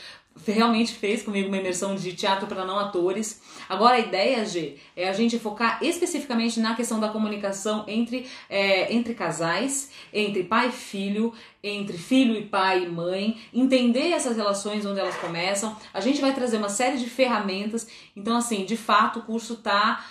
realmente 0.46 0.92
fez 0.92 1.22
comigo 1.22 1.48
uma 1.48 1.56
imersão 1.56 1.94
de 1.94 2.12
teatro 2.12 2.46
para 2.46 2.64
não 2.64 2.78
atores. 2.78 3.40
Agora 3.68 3.96
a 3.96 3.98
ideia, 3.98 4.44
G, 4.44 4.76
é 4.94 5.08
a 5.08 5.12
gente 5.12 5.38
focar 5.38 5.78
especificamente 5.82 6.60
na 6.60 6.74
questão 6.74 7.00
da 7.00 7.08
comunicação 7.08 7.84
entre, 7.88 8.26
é, 8.48 8.92
entre 8.92 9.14
casais, 9.14 9.90
entre 10.12 10.44
pai 10.44 10.68
e 10.68 10.72
filho, 10.72 11.32
entre 11.62 11.96
filho 11.96 12.36
e 12.36 12.42
pai 12.42 12.84
e 12.84 12.88
mãe, 12.88 13.38
entender 13.52 14.10
essas 14.10 14.36
relações 14.36 14.84
onde 14.84 15.00
elas 15.00 15.16
começam. 15.16 15.76
A 15.92 16.00
gente 16.00 16.20
vai 16.20 16.32
trazer 16.34 16.58
uma 16.58 16.68
série 16.68 16.98
de 16.98 17.08
ferramentas. 17.08 17.86
Então, 18.14 18.36
assim, 18.36 18.64
de 18.64 18.76
fato, 18.76 19.20
o 19.20 19.22
curso 19.22 19.56
tá 19.56 20.04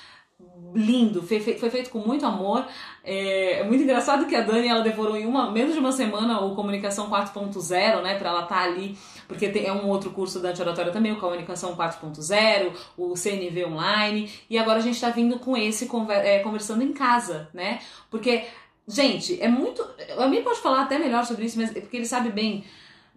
lindo, 0.74 1.24
foi, 1.24 1.40
fe- 1.40 1.58
foi 1.58 1.70
feito 1.70 1.90
com 1.90 2.00
muito 2.00 2.26
amor. 2.26 2.66
É, 3.04 3.60
é 3.60 3.64
muito 3.64 3.84
engraçado 3.84 4.26
que 4.26 4.36
a 4.36 4.42
Dani 4.42 4.68
ela 4.68 4.82
devorou 4.82 5.16
em 5.16 5.26
uma, 5.26 5.50
menos 5.50 5.74
de 5.74 5.80
uma 5.80 5.92
semana 5.94 6.42
o 6.42 6.54
Comunicação 6.56 7.10
4.0, 7.10 8.02
né, 8.02 8.16
para 8.18 8.30
ela 8.30 8.44
estar 8.44 8.62
ali, 8.64 8.98
porque 9.28 9.46
é 9.46 9.72
um 9.72 9.88
outro 9.88 10.12
curso 10.12 10.40
da 10.40 10.50
Antioratória 10.50 10.92
também, 10.92 11.12
o 11.12 11.20
Comunicação 11.20 11.76
4.0, 11.76 12.74
o 12.98 13.16
CNV 13.16 13.66
Online, 13.66 14.32
e 14.50 14.58
agora 14.58 14.80
a 14.80 14.82
gente 14.82 15.00
tá 15.00 15.10
vindo 15.10 15.40
com 15.40 15.56
esse 15.58 15.90
é, 16.10 16.40
conversando 16.40 16.84
em 16.84 16.94
casa, 16.94 17.50
né? 17.54 17.80
Porque, 18.10 18.46
gente, 18.88 19.42
é 19.42 19.48
muito. 19.48 19.86
O 20.18 20.22
Amir 20.22 20.44
pode 20.44 20.60
falar 20.60 20.84
até 20.84 20.98
melhor 20.98 21.26
sobre 21.26 21.46
isso, 21.46 21.58
mas 21.60 21.76
é 21.76 21.82
porque 21.82 21.98
ele 21.98 22.06
sabe 22.06 22.30
bem. 22.30 22.64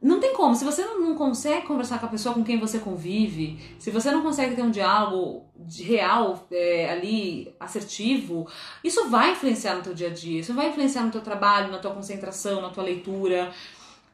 Não 0.01 0.21
tem 0.21 0.33
como, 0.33 0.55
se 0.55 0.65
você 0.65 0.85
não, 0.85 1.13
consegue 1.17 1.67
conversar 1.67 1.99
com 1.99 2.07
a 2.07 2.09
pessoa 2.09 2.33
com 2.33 2.45
quem 2.45 2.57
você 2.57 2.79
convive, 2.79 3.59
se 3.81 3.91
você 3.91 4.13
não 4.13 4.23
consegue 4.23 4.55
ter 4.55 4.63
um 4.63 4.71
diálogo 4.71 5.45
real 5.77 6.47
é, 6.53 6.89
ali, 6.89 7.53
assertivo, 7.59 8.47
isso 8.85 9.09
vai 9.09 9.33
influenciar 9.33 9.75
no 9.75 9.83
teu 9.83 9.93
dia 9.93 10.07
a 10.07 10.13
dia, 10.13 10.39
isso 10.39 10.55
vai 10.55 10.69
influenciar 10.69 11.03
no 11.03 11.11
teu 11.11 11.21
trabalho, 11.21 11.73
na 11.73 11.79
tua 11.79 11.91
concentração, 11.91 12.63
na 12.63 12.69
tua 12.69 12.85
leitura. 12.85 13.53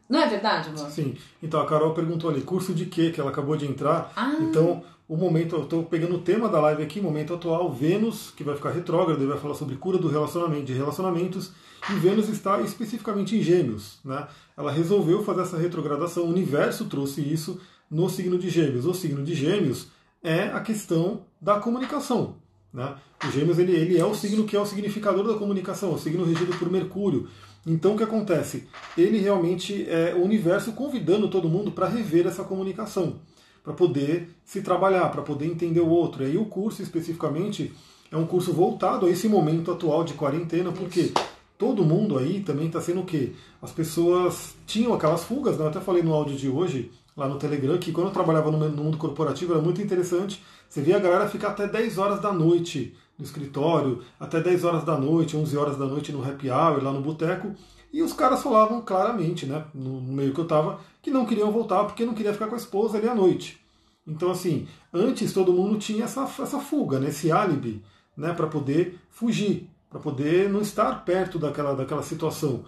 Não 0.09 0.21
é 0.21 0.29
verdade, 0.29 0.69
amor? 0.69 0.91
Sim. 0.91 1.17
Então 1.43 1.61
a 1.61 1.67
Carol 1.67 1.95
perguntou 1.95 2.31
ali, 2.31 2.43
curso 2.43 2.75
de 2.75 2.87
quê 2.87 3.11
que 3.11 3.21
ela 3.21 3.31
acabou 3.31 3.57
de 3.57 3.67
entrar. 3.67 4.13
Ah. 4.15 4.37
Então, 4.41 4.83
o 5.07 5.17
momento, 5.17 5.57
eu 5.57 5.65
estou 5.65 5.85
pegando 5.85 6.15
o 6.17 6.21
tema 6.21 6.49
da 6.49 6.61
live 6.61 6.83
aqui, 6.83 7.01
momento 7.01 7.35
atual, 7.35 7.71
Vênus, 7.71 8.33
que 8.35 8.43
vai 8.43 8.55
ficar 8.55 8.71
retrógrado, 8.71 9.19
ele 9.19 9.31
vai 9.31 9.39
falar 9.39 9.55
sobre 9.55 9.77
cura 9.77 9.99
do 9.99 10.09
relacionamento, 10.09 10.65
de 10.65 10.73
relacionamentos, 10.73 11.53
e 11.91 11.95
Vênus 11.95 12.29
está 12.31 12.61
especificamente 12.63 13.37
em 13.37 13.43
Gêmeos, 13.43 13.99
né? 14.03 14.27
Ela 14.57 14.73
resolveu 14.73 15.23
fazer 15.23 15.43
essa 15.43 15.59
retrogradação, 15.59 16.25
o 16.25 16.31
universo 16.31 16.87
trouxe 16.87 17.21
isso 17.21 17.61
no 17.91 18.09
signo 18.09 18.39
de 18.39 18.49
Gêmeos. 18.49 18.87
O 18.87 18.95
signo 18.95 19.23
de 19.23 19.35
Gêmeos 19.35 19.89
é 20.23 20.45
a 20.45 20.61
questão 20.61 21.23
da 21.39 21.61
comunicação, 21.61 22.37
né? 22.73 22.95
O 23.23 23.31
Gêmeos 23.31 23.59
ele, 23.59 23.73
ele 23.73 23.99
é 23.99 24.05
o 24.07 24.15
signo 24.15 24.45
que 24.45 24.57
é 24.57 24.61
o 24.61 24.65
significador 24.65 25.27
da 25.27 25.39
comunicação, 25.39 25.93
é 25.93 25.95
o 25.95 25.99
signo 25.99 26.25
regido 26.25 26.57
por 26.59 26.71
Mercúrio. 26.71 27.29
Então 27.67 27.95
o 27.95 27.97
que 27.97 28.03
acontece? 28.03 28.69
Ele 28.97 29.19
realmente 29.19 29.89
é 29.89 30.15
o 30.15 30.23
universo 30.23 30.73
convidando 30.73 31.29
todo 31.29 31.49
mundo 31.49 31.73
para 31.73 31.89
rever 31.89 32.27
essa 32.27 32.45
comunicação, 32.45 33.17
para 33.63 33.73
poder 33.73 34.29
se 34.45 34.61
trabalhar, 34.61 35.09
para 35.09 35.23
poder 35.23 35.47
entender 35.47 35.81
o 35.81 35.89
outro. 35.89 36.23
E 36.23 36.27
aí 36.27 36.37
o 36.37 36.45
curso 36.45 36.83
especificamente 36.83 37.73
é 38.11 38.17
um 38.17 38.27
curso 38.27 38.53
voltado 38.53 39.07
a 39.07 39.11
esse 39.11 39.29
momento 39.29 39.73
atual 39.73 40.05
de 40.05 40.13
quarentena, 40.15 40.71
porque 40.71 41.13
todo 41.57 41.85
mundo 41.85 42.19
aí 42.19 42.41
também 42.41 42.67
está 42.67 42.81
sendo 42.81 43.01
o 43.01 43.07
quê? 43.07 43.33
As 43.63 43.73
pessoas 43.73 44.55
tinham 44.67 44.93
aquelas 44.93 45.25
fugas, 45.25 45.57
né? 45.57 45.65
eu 45.65 45.69
até 45.69 45.81
falei 45.81 46.03
no 46.03 46.13
áudio 46.13 46.37
de 46.37 46.49
hoje, 46.49 46.93
lá 47.17 47.27
no 47.27 47.39
Telegram, 47.39 47.79
que 47.79 47.93
quando 47.93 48.09
eu 48.09 48.13
trabalhava 48.13 48.51
no 48.51 48.59
mundo 48.59 48.99
corporativo 48.99 49.55
era 49.55 49.63
muito 49.63 49.81
interessante. 49.81 50.43
Você 50.69 50.83
via 50.83 50.97
a 50.97 51.01
galera 51.01 51.29
ficar 51.29 51.49
até 51.49 51.67
10 51.67 51.99
horas 51.99 52.21
da 52.21 52.33
noite 52.33 52.95
no 53.19 53.25
escritório, 53.25 54.03
até 54.19 54.41
10 54.41 54.65
horas 54.65 54.85
da 54.85 54.99
noite, 54.99 55.37
11 55.37 55.57
horas 55.57 55.77
da 55.77 55.87
noite 55.87 56.13
no 56.13 56.23
happy 56.23 56.51
hour, 56.51 56.83
lá 56.83 56.93
no 56.93 57.01
boteco, 57.01 57.55
e 57.93 58.03
os 58.03 58.13
caras 58.13 58.43
falavam 58.43 58.83
claramente, 58.83 59.47
né, 59.47 59.65
no 59.73 60.01
meio 60.01 60.35
que 60.35 60.41
eu 60.41 60.47
tava, 60.47 60.81
que 61.01 61.11
não 61.11 61.25
queriam 61.25 61.53
voltar 61.53 61.85
porque 61.85 62.05
não 62.05 62.15
queria 62.15 62.33
ficar 62.33 62.49
com 62.49 62.55
a 62.55 62.59
esposa 62.59 62.99
ali 62.99 63.09
à 63.09 63.15
noite. 63.15 63.61
Então, 64.07 64.31
assim, 64.31 64.67
antes 64.93 65.33
todo 65.33 65.53
mundo 65.53 65.79
tinha 65.79 66.05
essa, 66.05 66.23
essa 66.23 66.59
fuga, 66.59 66.99
né, 66.99 67.09
esse 67.09 67.31
álibi, 67.31 67.83
né, 68.17 68.33
para 68.33 68.49
poder 68.49 68.99
fugir, 69.11 69.71
para 69.89 70.01
poder 70.01 70.51
não 70.51 70.61
estar 70.61 71.05
perto 71.05 71.39
daquela, 71.39 71.75
daquela 71.75 72.03
situação. 72.03 72.65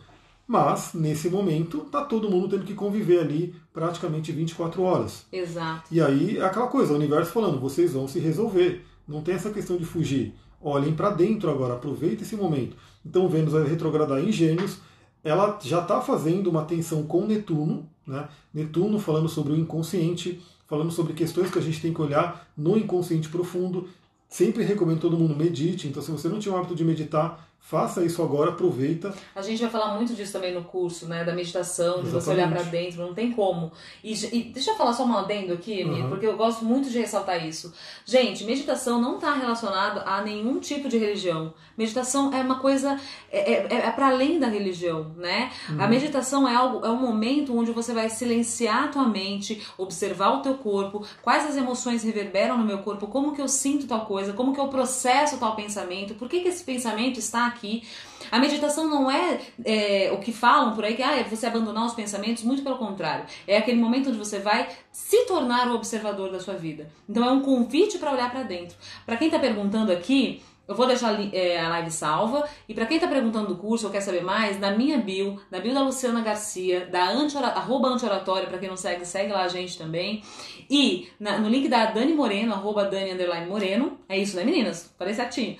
Mas, 0.46 0.94
nesse 0.94 1.28
momento, 1.28 1.80
tá 1.90 2.04
todo 2.04 2.30
mundo 2.30 2.50
tendo 2.50 2.64
que 2.64 2.72
conviver 2.72 3.18
ali 3.18 3.52
praticamente 3.72 4.30
24 4.30 4.80
horas. 4.80 5.26
Exato. 5.32 5.92
E 5.92 6.00
aí, 6.00 6.38
é 6.38 6.44
aquela 6.44 6.68
coisa, 6.68 6.92
o 6.92 6.96
universo 6.96 7.32
falando, 7.32 7.58
vocês 7.58 7.94
vão 7.94 8.06
se 8.06 8.20
resolver. 8.20 8.86
Não 9.06 9.22
tem 9.22 9.34
essa 9.34 9.50
questão 9.50 9.76
de 9.76 9.84
fugir. 9.84 10.34
Olhem 10.60 10.94
para 10.94 11.10
dentro 11.10 11.50
agora, 11.50 11.74
aproveita 11.74 12.22
esse 12.22 12.36
momento. 12.36 12.76
Então, 13.04 13.28
Vênus 13.28 13.52
vai 13.52 13.64
retrogradar 13.64 14.18
em 14.18 14.32
Gêmeos. 14.32 14.78
Ela 15.22 15.58
já 15.62 15.80
está 15.80 16.00
fazendo 16.00 16.48
uma 16.48 16.64
tensão 16.64 17.04
com 17.04 17.26
Netuno, 17.26 17.88
né? 18.06 18.28
Netuno 18.52 18.98
falando 18.98 19.28
sobre 19.28 19.52
o 19.52 19.56
inconsciente, 19.56 20.40
falando 20.66 20.90
sobre 20.90 21.12
questões 21.12 21.50
que 21.50 21.58
a 21.58 21.62
gente 21.62 21.80
tem 21.80 21.92
que 21.92 22.00
olhar 22.00 22.48
no 22.56 22.76
inconsciente 22.76 23.28
profundo. 23.28 23.88
Sempre 24.28 24.64
recomendo 24.64 25.00
todo 25.00 25.16
mundo 25.16 25.36
medite. 25.36 25.86
Então, 25.86 26.02
se 26.02 26.10
você 26.10 26.28
não 26.28 26.38
tinha 26.38 26.54
o 26.54 26.58
hábito 26.58 26.74
de 26.74 26.84
meditar, 26.84 27.48
Faça 27.66 28.04
isso 28.04 28.22
agora, 28.22 28.50
aproveita. 28.50 29.12
A 29.34 29.42
gente 29.42 29.60
vai 29.60 29.68
falar 29.68 29.96
muito 29.96 30.14
disso 30.14 30.32
também 30.32 30.54
no 30.54 30.62
curso, 30.62 31.08
né? 31.08 31.24
Da 31.24 31.34
meditação, 31.34 31.94
de 31.94 32.10
Exatamente. 32.10 32.24
você 32.24 32.30
olhar 32.30 32.48
para 32.48 32.62
dentro, 32.62 33.02
não 33.04 33.12
tem 33.12 33.32
como. 33.32 33.72
E, 34.04 34.12
e, 34.12 34.44
deixa 34.44 34.70
eu 34.70 34.76
falar 34.76 34.92
só 34.92 35.04
um 35.04 35.18
adendo 35.18 35.52
aqui, 35.52 35.82
uhum. 35.82 36.08
porque 36.08 36.24
eu 36.24 36.36
gosto 36.36 36.64
muito 36.64 36.88
de 36.88 36.96
ressaltar 36.96 37.44
isso. 37.44 37.74
Gente, 38.04 38.44
meditação 38.44 39.00
não 39.00 39.16
está 39.16 39.34
relacionado 39.34 40.00
a 40.06 40.22
nenhum 40.22 40.60
tipo 40.60 40.88
de 40.88 40.96
religião. 40.96 41.52
Meditação 41.76 42.32
é 42.32 42.40
uma 42.40 42.60
coisa. 42.60 43.00
é, 43.32 43.66
é, 43.74 43.74
é 43.78 43.90
para 43.90 44.10
além 44.10 44.38
da 44.38 44.46
religião, 44.46 45.10
né? 45.16 45.50
Uhum. 45.68 45.82
A 45.82 45.88
meditação 45.88 46.48
é 46.48 46.54
algo, 46.54 46.86
é 46.86 46.88
um 46.88 47.00
momento 47.00 47.52
onde 47.58 47.72
você 47.72 47.92
vai 47.92 48.08
silenciar 48.08 48.84
a 48.84 48.88
tua 48.88 49.08
mente, 49.08 49.60
observar 49.76 50.30
o 50.38 50.40
teu 50.40 50.54
corpo, 50.54 51.04
quais 51.20 51.44
as 51.44 51.56
emoções 51.56 52.04
reverberam 52.04 52.56
no 52.56 52.64
meu 52.64 52.78
corpo, 52.78 53.08
como 53.08 53.34
que 53.34 53.42
eu 53.42 53.48
sinto 53.48 53.88
tal 53.88 54.06
coisa, 54.06 54.32
como 54.32 54.54
que 54.54 54.60
eu 54.60 54.68
processo 54.68 55.36
tal 55.38 55.56
pensamento, 55.56 56.14
por 56.14 56.28
que, 56.28 56.38
que 56.38 56.48
esse 56.48 56.62
pensamento 56.62 57.18
está 57.18 57.55
aqui. 57.56 57.82
A 58.30 58.38
meditação 58.38 58.88
não 58.88 59.10
é, 59.10 59.40
é, 59.64 60.10
o 60.12 60.18
que 60.18 60.32
falam 60.32 60.74
por 60.74 60.84
aí, 60.84 60.94
que 60.94 61.02
ah, 61.02 61.16
é 61.16 61.24
você 61.24 61.46
abandonar 61.46 61.86
os 61.86 61.94
pensamentos, 61.94 62.42
muito 62.42 62.62
pelo 62.62 62.76
contrário. 62.76 63.24
É 63.46 63.56
aquele 63.56 63.80
momento 63.80 64.08
onde 64.08 64.18
você 64.18 64.38
vai 64.38 64.68
se 64.92 65.24
tornar 65.26 65.68
o 65.68 65.74
observador 65.74 66.30
da 66.30 66.40
sua 66.40 66.54
vida. 66.54 66.90
Então 67.08 67.24
é 67.24 67.30
um 67.30 67.40
convite 67.40 67.98
para 67.98 68.12
olhar 68.12 68.30
para 68.30 68.42
dentro. 68.42 68.76
Para 69.04 69.16
quem 69.16 69.28
está 69.28 69.38
perguntando 69.38 69.92
aqui, 69.92 70.42
eu 70.68 70.74
vou 70.74 70.86
deixar 70.86 71.18
é, 71.32 71.60
a 71.60 71.68
live 71.68 71.90
salva. 71.90 72.48
E 72.68 72.74
para 72.74 72.86
quem 72.86 72.96
está 72.96 73.08
perguntando 73.08 73.48
do 73.48 73.56
curso 73.56 73.86
ou 73.86 73.92
quer 73.92 74.00
saber 74.00 74.22
mais, 74.22 74.58
na 74.58 74.70
minha 74.72 74.98
bio, 74.98 75.40
na 75.50 75.60
bio 75.60 75.72
da 75.72 75.82
Luciana 75.82 76.20
Garcia, 76.20 76.86
da 76.86 77.08
anti 77.10 77.36
arroba 77.36 77.88
anti-oratória, 77.88 78.48
para 78.48 78.58
quem 78.58 78.68
não 78.68 78.76
segue, 78.76 79.04
segue 79.04 79.32
lá 79.32 79.42
a 79.42 79.48
gente 79.48 79.78
também. 79.78 80.22
E 80.68 81.08
na, 81.20 81.38
no 81.38 81.48
link 81.48 81.68
da 81.68 81.86
Dani 81.86 82.12
Moreno, 82.12 82.52
arroba 82.52 82.84
Dani 82.84 83.14
Moreno, 83.48 83.98
é 84.08 84.18
isso, 84.18 84.36
né 84.36 84.44
meninas? 84.44 84.92
Falei 84.98 85.14
certinho. 85.14 85.56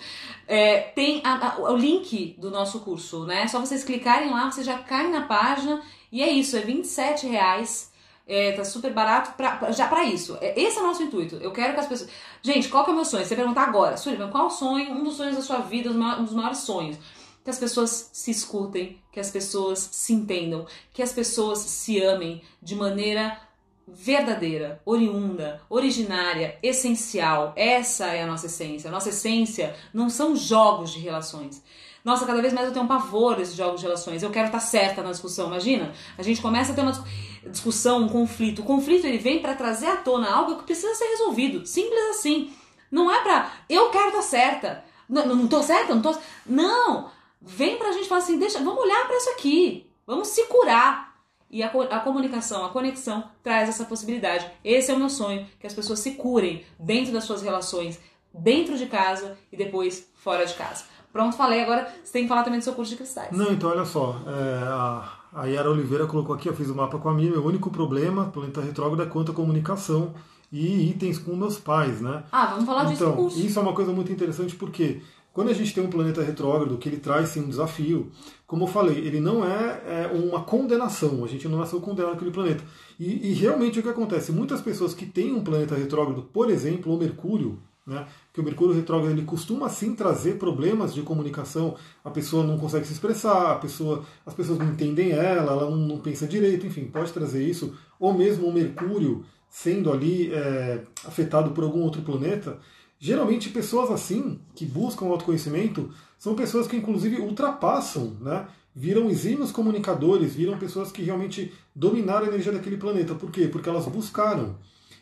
É, 0.48 0.78
tem 0.78 1.20
a, 1.24 1.54
a, 1.54 1.72
o 1.72 1.76
link 1.76 2.34
do 2.38 2.50
nosso 2.50 2.80
curso, 2.80 3.24
né? 3.24 3.46
Só 3.46 3.60
vocês 3.60 3.84
clicarem 3.84 4.30
lá, 4.30 4.50
você 4.50 4.64
já 4.64 4.78
cai 4.78 5.08
na 5.08 5.22
página. 5.22 5.80
E 6.10 6.22
é 6.22 6.28
isso, 6.30 6.56
é 6.56 6.60
27 6.60 7.26
reais 7.26 7.92
é, 8.26 8.52
tá 8.52 8.64
super 8.64 8.92
barato 8.92 9.36
pra, 9.36 9.70
já 9.70 9.86
para 9.86 10.04
isso. 10.04 10.36
É, 10.40 10.60
esse 10.60 10.78
é 10.78 10.82
o 10.82 10.86
nosso 10.86 11.02
intuito. 11.02 11.36
Eu 11.36 11.52
quero 11.52 11.74
que 11.74 11.80
as 11.80 11.86
pessoas. 11.86 12.10
Gente, 12.42 12.68
qual 12.68 12.84
que 12.84 12.90
é 12.90 12.92
o 12.92 12.96
meu 12.96 13.04
sonho? 13.04 13.24
Você 13.24 13.36
perguntar 13.36 13.62
agora, 13.62 13.96
Sullivan, 13.96 14.30
qual 14.30 14.46
o 14.46 14.50
sonho, 14.50 14.92
um 14.92 15.04
dos 15.04 15.14
sonhos 15.14 15.36
da 15.36 15.42
sua 15.42 15.58
vida, 15.58 15.90
um 15.90 16.24
dos 16.24 16.34
maiores 16.34 16.58
sonhos? 16.58 16.98
Que 17.44 17.50
as 17.50 17.58
pessoas 17.58 18.10
se 18.12 18.32
escutem, 18.32 19.00
que 19.12 19.20
as 19.20 19.30
pessoas 19.30 19.78
se 19.92 20.12
entendam, 20.12 20.66
que 20.92 21.02
as 21.02 21.12
pessoas 21.12 21.60
se 21.60 22.02
amem 22.02 22.42
de 22.60 22.74
maneira 22.74 23.40
verdadeira, 23.86 24.82
oriunda, 24.84 25.60
originária, 25.70 26.58
essencial. 26.60 27.52
Essa 27.54 28.06
é 28.06 28.22
a 28.22 28.26
nossa 28.26 28.46
essência. 28.46 28.88
A 28.88 28.92
nossa 28.92 29.10
essência 29.10 29.76
não 29.94 30.10
são 30.10 30.34
jogos 30.34 30.92
de 30.92 30.98
relações. 30.98 31.62
Nossa, 32.06 32.24
cada 32.24 32.40
vez 32.40 32.54
mais 32.54 32.68
eu 32.68 32.72
tenho 32.72 32.84
um 32.84 32.88
pavor 32.88 33.34
desses 33.34 33.56
jogos 33.56 33.80
de 33.80 33.86
relações. 33.86 34.22
Eu 34.22 34.30
quero 34.30 34.46
estar 34.46 34.60
certa 34.60 35.02
na 35.02 35.10
discussão. 35.10 35.48
Imagina? 35.48 35.92
A 36.16 36.22
gente 36.22 36.40
começa 36.40 36.70
a 36.70 36.74
ter 36.76 36.82
uma 36.82 37.04
discussão, 37.50 38.04
um 38.04 38.08
conflito. 38.08 38.60
O 38.60 38.64
conflito 38.64 39.08
ele 39.08 39.18
vem 39.18 39.42
para 39.42 39.56
trazer 39.56 39.88
à 39.88 39.96
tona 39.96 40.32
algo 40.32 40.54
que 40.58 40.62
precisa 40.66 40.94
ser 40.94 41.06
resolvido. 41.06 41.66
Simples 41.66 42.00
assim. 42.10 42.54
Não 42.92 43.10
é 43.10 43.20
pra 43.24 43.50
eu 43.68 43.90
quero 43.90 44.10
estar 44.10 44.22
certa. 44.22 44.84
Não, 45.08 45.26
não 45.26 45.48
tô 45.48 45.60
certa, 45.64 45.96
não 45.96 46.00
tô. 46.00 46.16
Não! 46.46 47.10
Vem 47.42 47.76
pra 47.76 47.90
gente 47.90 48.08
falar 48.08 48.20
assim, 48.20 48.38
deixa, 48.38 48.60
vamos 48.60 48.84
olhar 48.84 49.04
para 49.08 49.16
isso 49.16 49.30
aqui. 49.30 49.90
Vamos 50.06 50.28
se 50.28 50.44
curar. 50.44 51.12
E 51.50 51.60
a, 51.60 51.66
a, 51.66 51.98
comunicação, 51.98 52.64
a 52.64 52.68
conexão 52.68 53.28
traz 53.42 53.68
essa 53.68 53.84
possibilidade. 53.84 54.48
Esse 54.62 54.92
é 54.92 54.94
o 54.94 54.98
meu 54.98 55.10
sonho, 55.10 55.44
que 55.58 55.66
as 55.66 55.74
pessoas 55.74 55.98
se 55.98 56.12
curem 56.12 56.64
dentro 56.78 57.12
das 57.12 57.24
suas 57.24 57.42
relações, 57.42 57.98
dentro 58.32 58.78
de 58.78 58.86
casa 58.86 59.36
e 59.50 59.56
depois 59.56 60.08
fora 60.14 60.46
de 60.46 60.54
casa. 60.54 60.84
Pronto, 61.16 61.34
falei. 61.34 61.62
Agora 61.62 61.88
você 62.04 62.12
tem 62.12 62.22
que 62.24 62.28
falar 62.28 62.42
também 62.42 62.58
do 62.58 62.62
seu 62.62 62.74
curso 62.74 62.90
de 62.90 62.98
cristais. 62.98 63.34
Não, 63.34 63.50
então 63.50 63.70
olha 63.70 63.86
só. 63.86 64.20
É, 64.26 64.64
a, 64.64 65.12
a 65.32 65.46
Yara 65.46 65.70
Oliveira 65.70 66.06
colocou 66.06 66.34
aqui, 66.34 66.46
eu 66.46 66.54
fiz 66.54 66.68
o 66.68 66.74
um 66.74 66.76
mapa 66.76 66.98
com 66.98 67.08
a 67.08 67.14
minha. 67.14 67.30
Meu 67.30 67.42
único 67.42 67.70
problema, 67.70 68.26
planeta 68.26 68.60
retrógrado, 68.60 69.02
é 69.02 69.10
quanto 69.10 69.32
à 69.32 69.34
comunicação 69.34 70.12
e 70.52 70.90
itens 70.90 71.18
com 71.18 71.34
meus 71.34 71.58
pais, 71.58 72.02
né? 72.02 72.22
Ah, 72.30 72.46
vamos 72.46 72.66
falar 72.66 72.84
disso 72.84 73.02
então. 73.02 73.28
Isso 73.28 73.58
é 73.58 73.62
uma 73.62 73.72
coisa 73.72 73.92
muito 73.92 74.12
interessante 74.12 74.54
porque 74.54 75.00
quando 75.32 75.48
a 75.48 75.54
gente 75.54 75.74
tem 75.74 75.82
um 75.82 75.88
planeta 75.88 76.22
retrógrado 76.22 76.76
que 76.76 76.86
ele 76.86 76.98
traz 76.98 77.30
sim 77.30 77.40
um 77.40 77.48
desafio, 77.48 78.10
como 78.46 78.64
eu 78.64 78.68
falei, 78.68 78.98
ele 78.98 79.18
não 79.18 79.42
é, 79.42 79.82
é 79.86 80.10
uma 80.12 80.42
condenação, 80.42 81.24
a 81.24 81.28
gente 81.28 81.48
não 81.48 81.58
nasceu 81.58 81.80
condenado 81.80 82.12
aquele 82.12 82.30
planeta. 82.30 82.62
E, 83.00 83.30
e, 83.30 83.32
realmente 83.32 83.80
o 83.80 83.82
que 83.82 83.88
acontece? 83.88 84.32
Muitas 84.32 84.60
pessoas 84.60 84.92
que 84.92 85.06
têm 85.06 85.34
um 85.34 85.42
planeta 85.42 85.74
retrógrado, 85.74 86.22
por 86.22 86.50
exemplo, 86.50 86.94
o 86.94 86.98
Mercúrio, 86.98 87.58
né? 87.86 88.06
Que 88.32 88.40
o 88.40 88.44
Mercúrio 88.44 88.74
retrógrado 88.74 89.12
ele 89.12 89.24
costuma 89.24 89.68
sim 89.68 89.94
trazer 89.94 90.38
problemas 90.38 90.92
de 90.92 91.02
comunicação. 91.02 91.76
A 92.04 92.10
pessoa 92.10 92.44
não 92.44 92.58
consegue 92.58 92.86
se 92.86 92.92
expressar, 92.92 93.52
a 93.52 93.54
pessoa, 93.56 94.04
as 94.24 94.34
pessoas 94.34 94.58
não 94.58 94.70
entendem 94.70 95.12
ela, 95.12 95.52
ela 95.52 95.70
não, 95.70 95.76
não 95.76 95.98
pensa 95.98 96.26
direito, 96.26 96.66
enfim, 96.66 96.86
pode 96.86 97.12
trazer 97.12 97.42
isso. 97.42 97.74
Ou 98.00 98.12
mesmo 98.12 98.48
o 98.48 98.52
Mercúrio 98.52 99.24
sendo 99.48 99.92
ali 99.92 100.32
é, 100.32 100.82
afetado 101.04 101.52
por 101.52 101.64
algum 101.64 101.82
outro 101.82 102.02
planeta. 102.02 102.58
Geralmente 102.98 103.50
pessoas 103.50 103.90
assim, 103.90 104.40
que 104.54 104.66
buscam 104.66 105.06
autoconhecimento, 105.06 105.90
são 106.18 106.34
pessoas 106.34 106.66
que 106.66 106.76
inclusive 106.76 107.20
ultrapassam, 107.20 108.16
né? 108.20 108.46
viram 108.74 109.08
exímios 109.08 109.50
comunicadores, 109.50 110.34
viram 110.34 110.58
pessoas 110.58 110.92
que 110.92 111.02
realmente 111.02 111.50
dominaram 111.74 112.26
a 112.26 112.28
energia 112.28 112.52
daquele 112.52 112.76
planeta. 112.76 113.14
Por 113.14 113.30
quê? 113.30 113.48
Porque 113.48 113.70
elas 113.70 113.86
buscaram. 113.86 114.56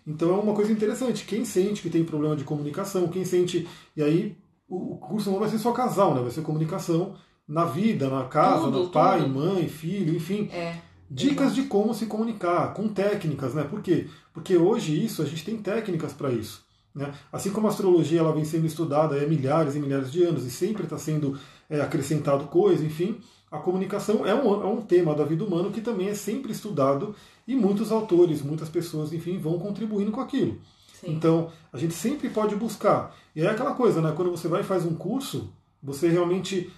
Então 0.07 0.35
é 0.35 0.39
uma 0.39 0.55
coisa 0.55 0.73
interessante. 0.73 1.25
Quem 1.25 1.45
sente 1.45 1.83
que 1.83 1.91
tem 1.91 2.05
problema 2.05 2.37
de 2.37 2.45
comunicação, 2.45 3.09
quem 3.09 3.25
sente. 3.25 3.67
E 3.97 4.03
aí 4.03 4.37
o 4.69 4.97
curso 4.97 5.31
não 5.31 5.39
vai 5.39 5.49
ser 5.49 5.59
só 5.59 5.73
casal, 5.73 6.15
né? 6.15 6.21
Vai 6.21 6.31
ser 6.31 6.43
comunicação 6.43 7.15
na 7.47 7.65
vida, 7.65 8.09
na 8.09 8.25
casa, 8.25 8.65
tudo, 8.65 8.85
no 8.85 8.89
pai, 8.89 9.23
tudo. 9.23 9.35
mãe, 9.35 9.69
filho, 9.69 10.15
enfim. 10.15 10.49
É. 10.53 10.79
Dicas 11.11 11.53
Exato. 11.53 11.63
de 11.63 11.63
como 11.69 11.95
se 11.95 12.07
comunicar, 12.07 12.73
com 12.75 12.89
técnicas, 12.89 13.55
né? 13.55 13.63
Por 13.65 13.83
quê? 13.83 14.09
Porque 14.33 14.57
hoje 14.57 15.05
isso, 15.05 15.23
a 15.23 15.27
gente 15.27 15.45
tem 15.45 15.57
técnicas 15.59 16.13
para 16.13 16.31
isso. 16.31 16.65
Né? 16.95 17.13
Assim 17.33 17.51
como 17.51 17.67
a 17.67 17.71
astrologia 17.71 18.21
ela 18.21 18.33
vem 18.33 18.45
sendo 18.45 18.67
estudada 18.67 19.17
há 19.17 19.27
milhares 19.27 19.75
e 19.75 19.81
milhares 19.81 20.13
de 20.13 20.23
anos 20.23 20.45
e 20.45 20.51
sempre 20.51 20.85
está 20.85 20.97
sendo 20.97 21.39
é, 21.69 21.81
acrescentado 21.81 22.47
coisa, 22.47 22.85
enfim, 22.85 23.19
a 23.55 23.59
comunicação 23.61 24.27
é 24.27 24.35
um, 24.35 24.63
é 24.63 24.67
um 24.67 24.81
tema 24.81 25.15
da 25.15 25.25
vida 25.25 25.45
humana 25.45 25.71
que 25.71 25.81
também 25.81 26.09
é 26.09 26.15
sempre 26.15 26.51
estudado 26.51 27.15
e 27.47 27.55
muitos 27.55 27.93
autores, 27.93 28.43
muitas 28.43 28.69
pessoas, 28.69 29.13
enfim, 29.13 29.39
vão 29.39 29.61
contribuindo 29.61 30.11
com 30.11 30.21
aquilo. 30.21 30.59
Sim. 31.01 31.13
Então, 31.13 31.53
a 31.73 31.79
gente 31.79 31.95
sempre 31.95 32.29
pode 32.29 32.57
buscar. 32.57 33.15
E 33.35 33.43
é 33.43 33.49
aquela 33.49 33.73
coisa, 33.75 34.01
né? 34.01 34.13
Quando 34.17 34.33
você 34.33 34.49
vai 34.49 34.63
e 34.63 34.65
faz 34.65 34.85
um 34.85 34.97
curso, 34.97 35.53
você 35.81 36.09
realmente 36.09 36.69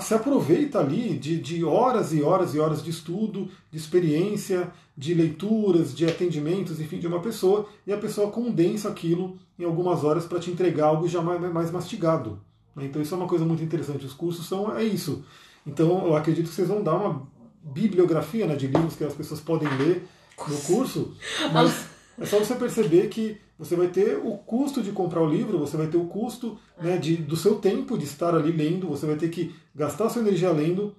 se 0.00 0.12
aproveita 0.12 0.80
ali 0.80 1.16
de, 1.16 1.38
de 1.38 1.64
horas 1.64 2.12
e 2.12 2.22
horas 2.22 2.56
e 2.56 2.58
horas 2.58 2.82
de 2.82 2.90
estudo, 2.90 3.48
de 3.70 3.78
experiência, 3.78 4.72
de 4.96 5.14
leituras, 5.14 5.94
de 5.94 6.06
atendimentos, 6.06 6.80
enfim, 6.80 6.98
de 6.98 7.06
uma 7.06 7.20
pessoa, 7.20 7.68
e 7.86 7.92
a 7.92 7.96
pessoa 7.96 8.32
condensa 8.32 8.88
aquilo 8.88 9.38
em 9.56 9.64
algumas 9.64 10.02
horas 10.02 10.26
para 10.26 10.40
te 10.40 10.50
entregar 10.50 10.86
algo 10.86 11.06
já 11.06 11.22
mais, 11.22 11.40
mais 11.52 11.70
mastigado. 11.70 12.40
Né? 12.74 12.86
Então 12.86 13.00
isso 13.00 13.14
é 13.14 13.16
uma 13.16 13.28
coisa 13.28 13.44
muito 13.44 13.62
interessante. 13.62 14.04
Os 14.04 14.12
cursos 14.12 14.46
são 14.46 14.76
é 14.76 14.82
isso. 14.82 15.24
Então 15.66 16.06
eu 16.06 16.16
acredito 16.16 16.48
que 16.48 16.54
vocês 16.54 16.68
vão 16.68 16.82
dar 16.82 16.94
uma 16.94 17.28
bibliografia 17.62 18.46
né, 18.46 18.56
de 18.56 18.66
livros 18.66 18.96
que 18.96 19.04
as 19.04 19.14
pessoas 19.14 19.40
podem 19.40 19.68
ler 19.76 20.06
no 20.48 20.56
curso, 20.62 21.14
mas 21.52 21.86
é 22.18 22.24
só 22.24 22.38
você 22.38 22.54
perceber 22.54 23.08
que 23.08 23.38
você 23.58 23.76
vai 23.76 23.88
ter 23.88 24.16
o 24.16 24.38
custo 24.38 24.82
de 24.82 24.90
comprar 24.90 25.20
o 25.20 25.28
livro, 25.28 25.58
você 25.58 25.76
vai 25.76 25.86
ter 25.86 25.98
o 25.98 26.06
custo 26.06 26.58
né, 26.80 26.96
de, 26.96 27.16
do 27.16 27.36
seu 27.36 27.56
tempo 27.56 27.98
de 27.98 28.04
estar 28.04 28.34
ali 28.34 28.50
lendo, 28.50 28.88
você 28.88 29.06
vai 29.06 29.16
ter 29.16 29.28
que 29.28 29.54
gastar 29.74 30.08
sua 30.08 30.22
energia 30.22 30.50
lendo. 30.50 30.96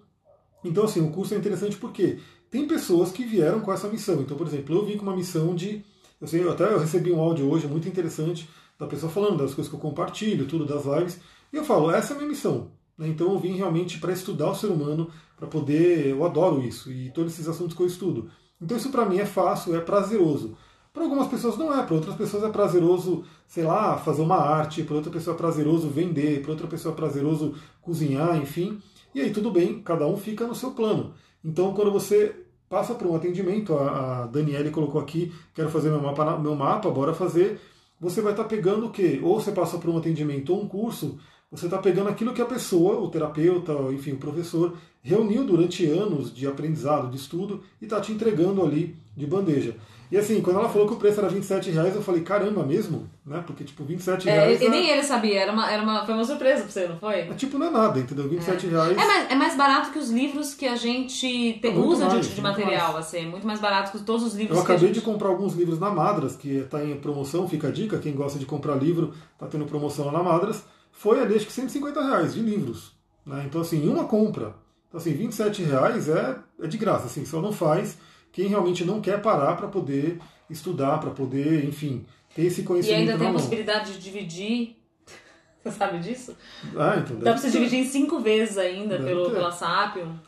Então, 0.64 0.84
assim, 0.84 1.02
o 1.02 1.10
curso 1.10 1.34
é 1.34 1.38
interessante 1.38 1.76
porque 1.76 2.20
tem 2.52 2.68
pessoas 2.68 3.12
que 3.12 3.26
vieram 3.26 3.62
com 3.62 3.74
essa 3.74 3.88
missão. 3.88 4.22
Então, 4.22 4.38
por 4.38 4.46
exemplo, 4.46 4.76
eu 4.76 4.86
vim 4.86 4.96
com 4.96 5.04
uma 5.04 5.16
missão 5.16 5.56
de. 5.56 5.84
Eu 6.20 6.28
sei, 6.28 6.48
até 6.48 6.66
eu 6.66 6.78
recebi 6.78 7.12
um 7.12 7.20
áudio 7.20 7.50
hoje 7.50 7.66
muito 7.66 7.88
interessante 7.88 8.48
da 8.78 8.86
pessoa 8.86 9.12
falando 9.12 9.38
das 9.38 9.56
coisas 9.56 9.68
que 9.68 9.76
eu 9.76 9.80
compartilho, 9.80 10.46
tudo 10.46 10.66
das 10.66 10.86
lives. 10.86 11.20
E 11.52 11.56
eu 11.56 11.64
falo, 11.64 11.90
essa 11.90 12.14
é 12.14 12.16
a 12.16 12.18
minha 12.18 12.30
missão. 12.30 12.70
Né? 13.02 13.08
Então 13.08 13.34
eu 13.34 13.40
vim 13.40 13.56
realmente 13.56 13.98
para 13.98 14.14
estudar 14.14 14.52
o 14.52 14.56
ser 14.56 14.68
humano, 14.68 15.10
para 15.36 15.48
poder. 15.48 16.08
Eu 16.08 16.24
adoro 16.24 16.62
isso 16.62 16.92
e 16.92 17.10
todos 17.10 17.34
esses 17.34 17.48
assuntos 17.48 17.76
que 17.76 17.82
eu 17.82 17.88
estudo. 17.88 18.30
Então 18.62 18.78
isso 18.78 18.92
para 18.92 19.06
mim 19.08 19.18
é 19.18 19.26
fácil, 19.26 19.76
é 19.76 19.82
prazeroso. 19.82 20.56
Para 20.94 21.04
algumas 21.04 21.28
pessoas 21.28 21.58
não 21.58 21.74
é, 21.74 21.84
para 21.84 21.96
outras 21.96 22.16
pessoas 22.16 22.44
é 22.44 22.50
prazeroso, 22.50 23.24
sei 23.48 23.64
lá, 23.64 23.98
fazer 23.98 24.22
uma 24.22 24.36
arte, 24.36 24.84
para 24.84 24.96
outra 24.96 25.12
pessoa 25.12 25.34
é 25.34 25.38
prazeroso 25.38 25.88
vender, 25.88 26.42
para 26.42 26.52
outra 26.52 26.68
pessoa 26.68 26.94
é 26.94 26.96
prazeroso 26.96 27.56
cozinhar, 27.82 28.38
enfim. 28.38 28.80
E 29.16 29.22
aí 29.22 29.32
tudo 29.32 29.50
bem, 29.50 29.82
cada 29.82 30.06
um 30.06 30.18
fica 30.18 30.46
no 30.46 30.54
seu 30.54 30.72
plano. 30.72 31.14
Então 31.44 31.74
quando 31.74 31.92
você 31.92 32.36
passa 32.70 32.94
por 32.94 33.08
um 33.08 33.16
atendimento, 33.16 33.74
a, 33.74 34.24
a 34.24 34.28
Daniele 34.28 34.70
colocou 34.70 35.02
aqui, 35.02 35.34
quero 35.56 35.70
fazer 35.70 35.90
meu 35.90 36.02
mapa, 36.02 36.38
meu 36.38 36.56
mapa, 36.56 36.90
bora 36.90 37.14
fazer. 37.14 37.60
Você 38.00 38.22
vai 38.22 38.34
estar 38.34 38.44
tá 38.44 38.50
pegando 38.50 38.88
o 38.88 38.92
quê? 38.92 39.20
Ou 39.24 39.40
você 39.40 39.52
passa 39.52 39.78
por 39.78 39.90
um 39.90 39.98
atendimento 39.98 40.54
ou 40.54 40.64
um 40.64 40.68
curso, 40.68 41.20
você 41.52 41.66
está 41.66 41.78
pegando 41.78 42.10
aquilo 42.10 42.34
que 42.34 42.42
a 42.42 42.46
pessoa, 42.46 42.98
o 43.00 43.10
terapeuta, 43.10 43.74
enfim, 43.92 44.14
o 44.14 44.18
professor, 44.18 44.74
reuniu 45.04 45.44
durante 45.44 45.86
anos 45.86 46.34
de 46.34 46.48
aprendizado, 46.48 47.10
de 47.10 47.18
estudo, 47.18 47.62
e 47.82 47.86
está 47.86 48.00
te 48.00 48.14
entregando 48.14 48.64
ali 48.64 48.96
de 49.18 49.28
bandeja. 49.28 49.76
E 50.12 50.18
assim, 50.18 50.42
quando 50.42 50.60
ela 50.60 50.68
falou 50.68 50.88
que 50.88 50.94
o 50.94 50.98
preço 50.98 51.20
era 51.20 51.30
27 51.30 51.72
reais, 51.72 51.96
eu 51.96 52.02
falei, 52.02 52.22
caramba 52.22 52.64
mesmo, 52.64 53.10
né? 53.26 53.42
Porque, 53.48 53.64
tipo, 53.64 53.82
27 53.86 54.28
é, 54.28 54.34
reais. 54.34 54.62
E 54.62 54.68
nem 54.68 54.90
ele 54.90 55.04
sabia, 55.04 55.40
era 55.40 55.54
uma, 55.54 55.72
era 55.72 55.82
uma, 55.82 56.06
foi 56.06 56.14
uma 56.14 56.26
surpresa 56.26 56.64
pra 56.64 56.72
você, 56.72 56.86
não 56.86 56.98
foi? 56.98 57.20
É, 57.20 57.34
tipo, 57.34 57.58
não 57.58 57.68
é 57.68 57.70
nada, 57.70 57.98
entendeu? 57.98 58.28
27 58.28 58.66
é. 58.66 58.70
reais. 58.70 58.92
É 58.92 59.06
mais, 59.06 59.32
é 59.32 59.36
mais 59.36 59.56
barato 59.56 59.92
que 59.92 59.98
os 59.98 60.10
livros 60.10 60.54
que 60.54 60.68
a 60.68 60.76
gente 60.76 61.60
te, 61.62 61.66
é 61.66 61.70
usa 61.70 62.08
mais, 62.08 62.28
de, 62.28 62.36
de 62.36 62.42
material, 62.42 62.92
mais. 62.92 63.06
assim, 63.06 63.26
muito 63.26 63.48
mais 63.48 63.62
barato 63.62 63.98
que 63.98 64.04
todos 64.04 64.26
os 64.26 64.36
livros 64.36 64.58
Eu 64.58 64.64
acabei 64.64 64.88
gente... 64.88 64.96
de 64.96 65.02
comprar 65.02 65.30
alguns 65.30 65.54
livros 65.56 65.80
na 65.80 65.90
Madras, 65.90 66.36
que 66.36 66.58
está 66.58 66.84
em 66.84 66.98
promoção, 66.98 67.48
fica 67.48 67.70
a 67.70 67.72
dica, 67.72 67.98
quem 67.98 68.14
gosta 68.14 68.38
de 68.38 68.46
comprar 68.46 68.76
livro, 68.76 69.14
tá 69.40 69.48
tendo 69.48 69.64
promoção 69.64 70.08
lá 70.08 70.12
na 70.12 70.24
Madras. 70.24 70.62
Foi 71.02 71.20
ali, 71.20 71.36
acho 71.36 71.48
que 71.48 71.52
150 71.52 72.00
reais 72.00 72.36
de 72.36 72.42
livros. 72.42 72.92
Né? 73.26 73.46
Então, 73.48 73.62
assim, 73.62 73.90
uma 73.90 74.04
compra. 74.04 74.54
Então, 74.88 75.00
assim, 75.00 75.12
27 75.14 75.64
reais 75.64 76.08
é, 76.08 76.38
é 76.62 76.68
de 76.68 76.78
graça, 76.78 77.08
assim, 77.08 77.26
só 77.26 77.42
não 77.42 77.52
faz 77.52 77.98
quem 78.32 78.46
realmente 78.46 78.86
não 78.86 79.02
quer 79.02 79.20
parar 79.20 79.56
para 79.56 79.68
poder 79.68 80.20
estudar, 80.48 81.00
para 81.00 81.10
poder, 81.10 81.66
enfim, 81.66 82.06
ter 82.36 82.44
esse 82.44 82.62
conhecimento. 82.62 83.00
E 83.00 83.02
ainda 83.02 83.18
tem 83.18 83.30
a 83.30 83.34
possibilidade 83.34 83.94
de 83.94 84.00
dividir. 84.00 84.76
Você 85.64 85.72
sabe 85.72 85.98
disso? 85.98 86.38
Ah, 86.78 86.98
então 87.00 87.18
Dá 87.18 87.32
pra 87.32 87.38
você 87.42 87.50
dividir 87.50 87.80
em 87.80 87.86
cinco 87.86 88.20
vezes 88.20 88.60
ainda 88.60 89.00
pelo, 89.00 89.32
pela 89.32 89.52
Sapium. 89.52 90.20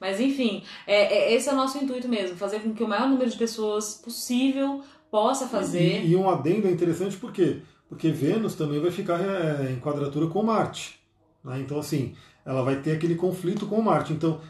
Mas 0.00 0.18
enfim, 0.18 0.64
é, 0.86 1.14
é, 1.14 1.34
esse 1.34 1.50
é 1.50 1.52
o 1.52 1.56
nosso 1.56 1.76
intuito 1.76 2.08
mesmo, 2.08 2.38
fazer 2.38 2.60
com 2.60 2.72
que 2.72 2.82
o 2.82 2.88
maior 2.88 3.06
número 3.06 3.30
de 3.30 3.36
pessoas 3.36 3.96
possível 4.02 4.82
possa 5.10 5.46
fazer. 5.46 6.04
E, 6.04 6.12
e 6.12 6.16
um 6.16 6.30
adendo 6.30 6.68
é 6.68 6.70
interessante 6.70 7.18
por 7.18 7.32
quê? 7.32 7.60
Porque 7.92 8.10
Vênus 8.10 8.54
também 8.54 8.80
vai 8.80 8.90
ficar 8.90 9.20
é, 9.20 9.70
em 9.70 9.78
quadratura 9.78 10.26
com 10.26 10.42
Marte. 10.42 10.98
Né? 11.44 11.60
Então, 11.60 11.78
assim, 11.78 12.14
ela 12.42 12.62
vai 12.62 12.76
ter 12.76 12.92
aquele 12.92 13.14
conflito 13.14 13.66
com 13.66 13.82
Marte. 13.82 14.14
Então, 14.14 14.40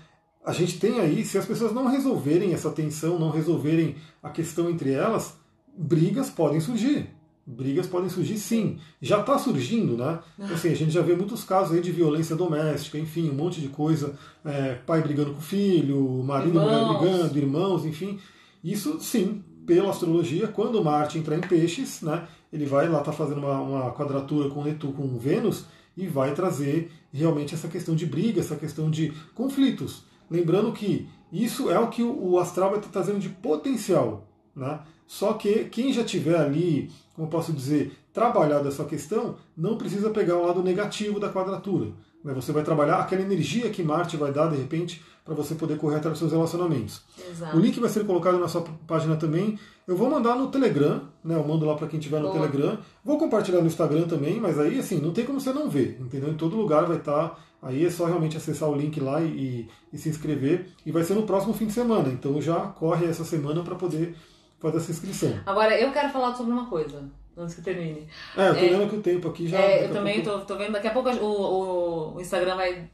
a 0.46 0.52
gente 0.52 0.78
tem 0.78 1.00
aí, 1.00 1.24
se 1.24 1.36
as 1.36 1.44
pessoas 1.44 1.72
não 1.72 1.88
resolverem 1.88 2.54
essa 2.54 2.70
tensão, 2.70 3.18
não 3.18 3.30
resolverem 3.30 3.96
a 4.22 4.30
questão 4.30 4.70
entre 4.70 4.92
elas, 4.92 5.36
brigas 5.76 6.30
podem 6.30 6.60
surgir. 6.60 7.08
Brigas 7.44 7.88
podem 7.88 8.08
surgir 8.08 8.38
sim. 8.38 8.78
Já 9.00 9.18
está 9.18 9.36
surgindo, 9.36 9.96
né? 9.96 10.20
Então, 10.38 10.54
assim, 10.54 10.68
a 10.68 10.76
gente 10.76 10.92
já 10.92 11.02
vê 11.02 11.16
muitos 11.16 11.42
casos 11.42 11.74
aí 11.74 11.80
de 11.80 11.90
violência 11.90 12.36
doméstica, 12.36 12.96
enfim, 12.96 13.28
um 13.28 13.34
monte 13.34 13.60
de 13.60 13.66
coisa. 13.66 14.16
É, 14.44 14.74
pai 14.86 15.02
brigando 15.02 15.34
com 15.34 15.40
filho, 15.40 16.22
marido 16.22 16.60
e 16.60 16.62
mulher 16.62 16.86
brigando, 16.86 17.36
irmãos, 17.36 17.84
enfim. 17.84 18.20
Isso 18.62 19.00
sim, 19.00 19.42
pela 19.66 19.90
astrologia, 19.90 20.46
quando 20.46 20.82
Marte 20.84 21.18
entrar 21.18 21.36
em 21.36 21.40
peixes, 21.40 22.02
né? 22.02 22.28
Ele 22.52 22.66
vai 22.66 22.88
lá 22.88 22.98
estar 22.98 23.12
tá 23.12 23.16
fazendo 23.16 23.38
uma, 23.38 23.60
uma 23.60 23.92
quadratura 23.92 24.50
com 24.50 24.62
Netuno, 24.62 24.92
com 24.92 25.18
Vênus, 25.18 25.66
e 25.96 26.06
vai 26.06 26.34
trazer 26.34 26.90
realmente 27.12 27.54
essa 27.54 27.68
questão 27.68 27.94
de 27.94 28.06
briga, 28.06 28.40
essa 28.40 28.56
questão 28.56 28.90
de 28.90 29.12
conflitos. 29.34 30.04
Lembrando 30.30 30.72
que 30.72 31.08
isso 31.32 31.70
é 31.70 31.78
o 31.78 31.88
que 31.88 32.02
o 32.02 32.38
astral 32.38 32.70
vai 32.70 32.78
estar 32.78 32.90
trazendo 32.90 33.18
de 33.18 33.28
potencial. 33.28 34.26
Né? 34.54 34.80
Só 35.06 35.34
que 35.34 35.64
quem 35.64 35.92
já 35.92 36.04
tiver 36.04 36.38
ali, 36.38 36.90
como 37.14 37.28
posso 37.28 37.52
dizer, 37.52 37.92
trabalhado 38.12 38.68
essa 38.68 38.84
questão, 38.84 39.36
não 39.56 39.76
precisa 39.76 40.10
pegar 40.10 40.36
o 40.36 40.46
lado 40.46 40.62
negativo 40.62 41.18
da 41.18 41.32
quadratura. 41.32 41.92
Né? 42.24 42.32
Você 42.34 42.52
vai 42.52 42.62
trabalhar 42.62 42.98
aquela 42.98 43.22
energia 43.22 43.70
que 43.70 43.82
Marte 43.82 44.16
vai 44.16 44.32
dar, 44.32 44.50
de 44.50 44.56
repente, 44.56 45.02
para 45.24 45.34
você 45.34 45.54
poder 45.54 45.78
correr 45.78 45.96
atrás 45.96 46.12
dos 46.12 46.18
seus 46.18 46.32
relacionamentos. 46.32 47.02
Exato. 47.30 47.56
O 47.56 47.60
link 47.60 47.78
vai 47.78 47.88
ser 47.88 48.04
colocado 48.04 48.38
na 48.38 48.48
sua 48.48 48.64
página 48.86 49.16
também. 49.16 49.58
Eu 49.86 49.96
vou 49.96 50.10
mandar 50.10 50.34
no 50.34 50.48
Telegram, 50.48 51.02
né? 51.24 51.36
Eu 51.36 51.46
mando 51.46 51.64
lá 51.64 51.74
para 51.74 51.88
quem 51.88 52.00
tiver 52.00 52.20
no 52.20 52.30
Boa. 52.30 52.34
Telegram. 52.34 52.78
Vou 53.04 53.18
compartilhar 53.18 53.60
no 53.60 53.66
Instagram 53.66 54.06
também, 54.06 54.40
mas 54.40 54.58
aí 54.58 54.78
assim, 54.78 55.00
não 55.00 55.12
tem 55.12 55.24
como 55.24 55.40
você 55.40 55.52
não 55.52 55.68
ver, 55.68 55.98
entendeu? 56.00 56.30
Em 56.30 56.36
todo 56.36 56.56
lugar 56.56 56.86
vai 56.86 56.96
estar 56.98 57.28
tá 57.30 57.38
Aí 57.62 57.86
é 57.86 57.90
só 57.90 58.06
realmente 58.06 58.36
acessar 58.36 58.68
o 58.68 58.74
link 58.74 58.98
lá 58.98 59.20
e, 59.22 59.68
e, 59.92 59.96
se 59.96 60.08
inscrever. 60.08 60.66
E 60.84 60.90
vai 60.90 61.04
ser 61.04 61.14
no 61.14 61.22
próximo 61.22 61.54
fim 61.54 61.66
de 61.66 61.72
semana. 61.72 62.08
Então 62.08 62.42
já 62.42 62.58
corre 62.58 63.06
essa 63.06 63.24
semana 63.24 63.62
para 63.62 63.76
poder 63.76 64.16
fazer 64.58 64.78
essa 64.78 64.90
inscrição. 64.90 65.32
Agora, 65.46 65.80
eu 65.80 65.92
quero 65.92 66.10
falar 66.10 66.34
sobre 66.34 66.52
uma 66.52 66.66
coisa. 66.66 67.04
Antes 67.36 67.54
que 67.54 67.62
termine. 67.62 68.06
É, 68.36 68.48
eu 68.48 68.54
tô 68.54 68.60
é, 68.60 68.68
vendo 68.68 68.90
que 68.90 68.96
o 68.96 69.00
tempo 69.00 69.28
aqui 69.28 69.48
já. 69.48 69.58
É, 69.58 69.84
eu 69.84 69.92
também 69.92 70.22
pouco... 70.22 70.40
tô, 70.40 70.46
tô 70.46 70.56
vendo. 70.56 70.72
Daqui 70.72 70.88
a 70.88 70.90
pouco 70.90 71.08
o, 71.08 71.24
o, 71.24 72.16
o 72.16 72.20
Instagram 72.20 72.56
vai. 72.56 72.90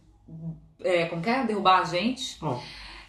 É, 0.83 1.07
como 1.07 1.21
que 1.21 1.29
é? 1.29 1.45
Derrubar 1.45 1.81
a 1.81 1.85
gente. 1.85 2.39
Oh. 2.43 2.57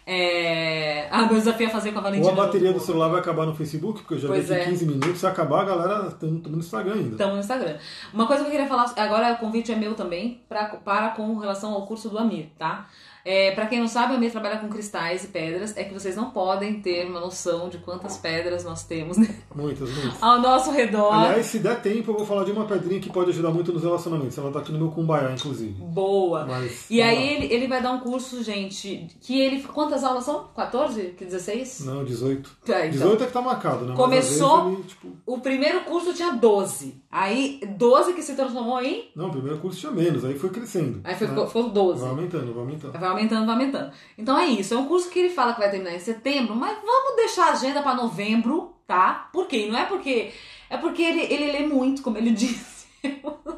É... 0.06 1.08
Ah, 1.12 1.26
meu 1.26 1.36
desafio 1.36 1.66
é 1.66 1.70
fazer 1.70 1.92
com 1.92 1.98
a 1.98 2.02
Valentina. 2.02 2.32
Ou 2.32 2.40
a 2.40 2.46
bateria 2.46 2.72
do 2.72 2.80
celular 2.80 3.08
vai 3.08 3.20
acabar 3.20 3.46
no 3.46 3.54
Facebook, 3.54 4.00
porque 4.00 4.14
eu 4.14 4.18
já 4.18 4.28
pois 4.28 4.48
vi 4.48 4.54
é. 4.54 4.64
15 4.64 4.86
minutos. 4.86 5.18
Se 5.18 5.26
acabar, 5.26 5.62
a 5.62 5.64
galera 5.64 6.06
estamos 6.06 6.42
no 6.46 6.58
Instagram 6.58 6.94
ainda. 6.94 7.10
Estamos 7.10 7.34
no 7.34 7.40
Instagram. 7.40 7.78
Uma 8.12 8.26
coisa 8.26 8.42
que 8.42 8.48
eu 8.48 8.52
queria 8.52 8.68
falar, 8.68 8.92
agora 8.96 9.32
o 9.32 9.38
convite 9.38 9.72
é 9.72 9.76
meu 9.76 9.94
também, 9.94 10.42
pra, 10.48 10.66
para 10.66 11.10
com 11.10 11.36
relação 11.38 11.72
ao 11.72 11.86
curso 11.86 12.08
do 12.08 12.18
Amir, 12.18 12.48
tá? 12.58 12.88
É, 13.24 13.50
para 13.52 13.66
quem 13.66 13.80
não 13.80 13.88
sabe, 13.88 14.14
a 14.14 14.18
Mia 14.18 14.30
trabalha 14.30 14.58
com 14.58 14.68
cristais 14.68 15.24
e 15.24 15.28
pedras. 15.28 15.76
É 15.76 15.84
que 15.84 15.92
vocês 15.92 16.16
não 16.16 16.30
podem 16.30 16.80
ter 16.80 17.06
uma 17.06 17.20
noção 17.20 17.68
de 17.68 17.78
quantas 17.78 18.16
pedras 18.16 18.64
nós 18.64 18.84
temos 18.84 19.18
né? 19.18 19.28
muitas, 19.54 19.90
muitas. 19.90 20.22
ao 20.22 20.40
nosso 20.40 20.70
redor. 20.70 21.12
Aliás, 21.12 21.46
se 21.46 21.58
der 21.58 21.80
tempo, 21.80 22.10
eu 22.10 22.16
vou 22.16 22.26
falar 22.26 22.44
de 22.44 22.52
uma 22.52 22.64
pedrinha 22.66 23.00
que 23.00 23.10
pode 23.10 23.30
ajudar 23.30 23.50
muito 23.50 23.72
nos 23.72 23.82
relacionamentos. 23.82 24.36
Ela 24.36 24.50
tá 24.50 24.60
aqui 24.60 24.72
no 24.72 24.78
meu 24.78 24.90
cumbaiá, 24.90 25.32
inclusive. 25.32 25.72
Boa. 25.72 26.46
Mas, 26.46 26.86
e 26.90 27.00
aí 27.02 27.34
ele, 27.34 27.52
ele 27.52 27.66
vai 27.68 27.82
dar 27.82 27.92
um 27.92 28.00
curso, 28.00 28.42
gente, 28.42 29.08
que 29.20 29.40
ele. 29.40 29.62
Quantas 29.62 30.02
aulas 30.04 30.24
são? 30.24 30.48
14? 30.54 31.14
16? 31.18 31.84
Não, 31.86 32.04
18. 32.04 32.50
É, 32.68 32.86
então. 32.86 32.90
18 32.90 33.24
é 33.24 33.26
que 33.26 33.32
tá 33.32 33.42
marcado, 33.42 33.84
né? 33.84 33.94
Começou. 33.94 34.72
Ele, 34.72 34.82
tipo... 34.84 35.08
O 35.26 35.38
primeiro 35.40 35.82
curso 35.82 36.14
tinha 36.14 36.32
12. 36.32 36.99
Aí, 37.10 37.60
12 37.76 38.12
que 38.14 38.22
se 38.22 38.36
transformou 38.36 38.80
em. 38.80 39.10
Não, 39.16 39.26
o 39.26 39.32
primeiro 39.32 39.58
curso 39.58 39.80
tinha 39.80 39.90
menos, 39.90 40.24
aí 40.24 40.38
foi 40.38 40.48
crescendo. 40.50 41.00
Aí 41.02 41.16
foi, 41.16 41.26
né? 41.26 41.46
ficou 41.46 41.68
12. 41.68 42.00
Vai 42.00 42.10
aumentando, 42.10 42.52
vai 42.52 42.62
aumentando. 42.62 42.92
Vai 42.92 43.08
aumentando, 43.08 43.46
vai 43.46 43.54
aumentando. 43.56 43.92
Então 44.16 44.38
é 44.38 44.46
isso, 44.46 44.74
é 44.74 44.76
um 44.76 44.86
curso 44.86 45.10
que 45.10 45.18
ele 45.18 45.30
fala 45.30 45.52
que 45.52 45.58
vai 45.58 45.70
terminar 45.70 45.92
em 45.92 45.98
setembro, 45.98 46.54
mas 46.54 46.78
vamos 46.78 47.16
deixar 47.16 47.48
a 47.48 47.52
agenda 47.52 47.82
para 47.82 47.96
novembro, 47.96 48.74
tá? 48.86 49.28
Por 49.32 49.48
quê? 49.48 49.68
Não 49.68 49.76
é 49.78 49.86
porque. 49.86 50.30
É 50.68 50.76
porque 50.76 51.02
ele, 51.02 51.22
ele 51.22 51.50
lê 51.50 51.66
muito, 51.66 52.00
como 52.00 52.16
ele 52.16 52.30
disse. 52.32 52.86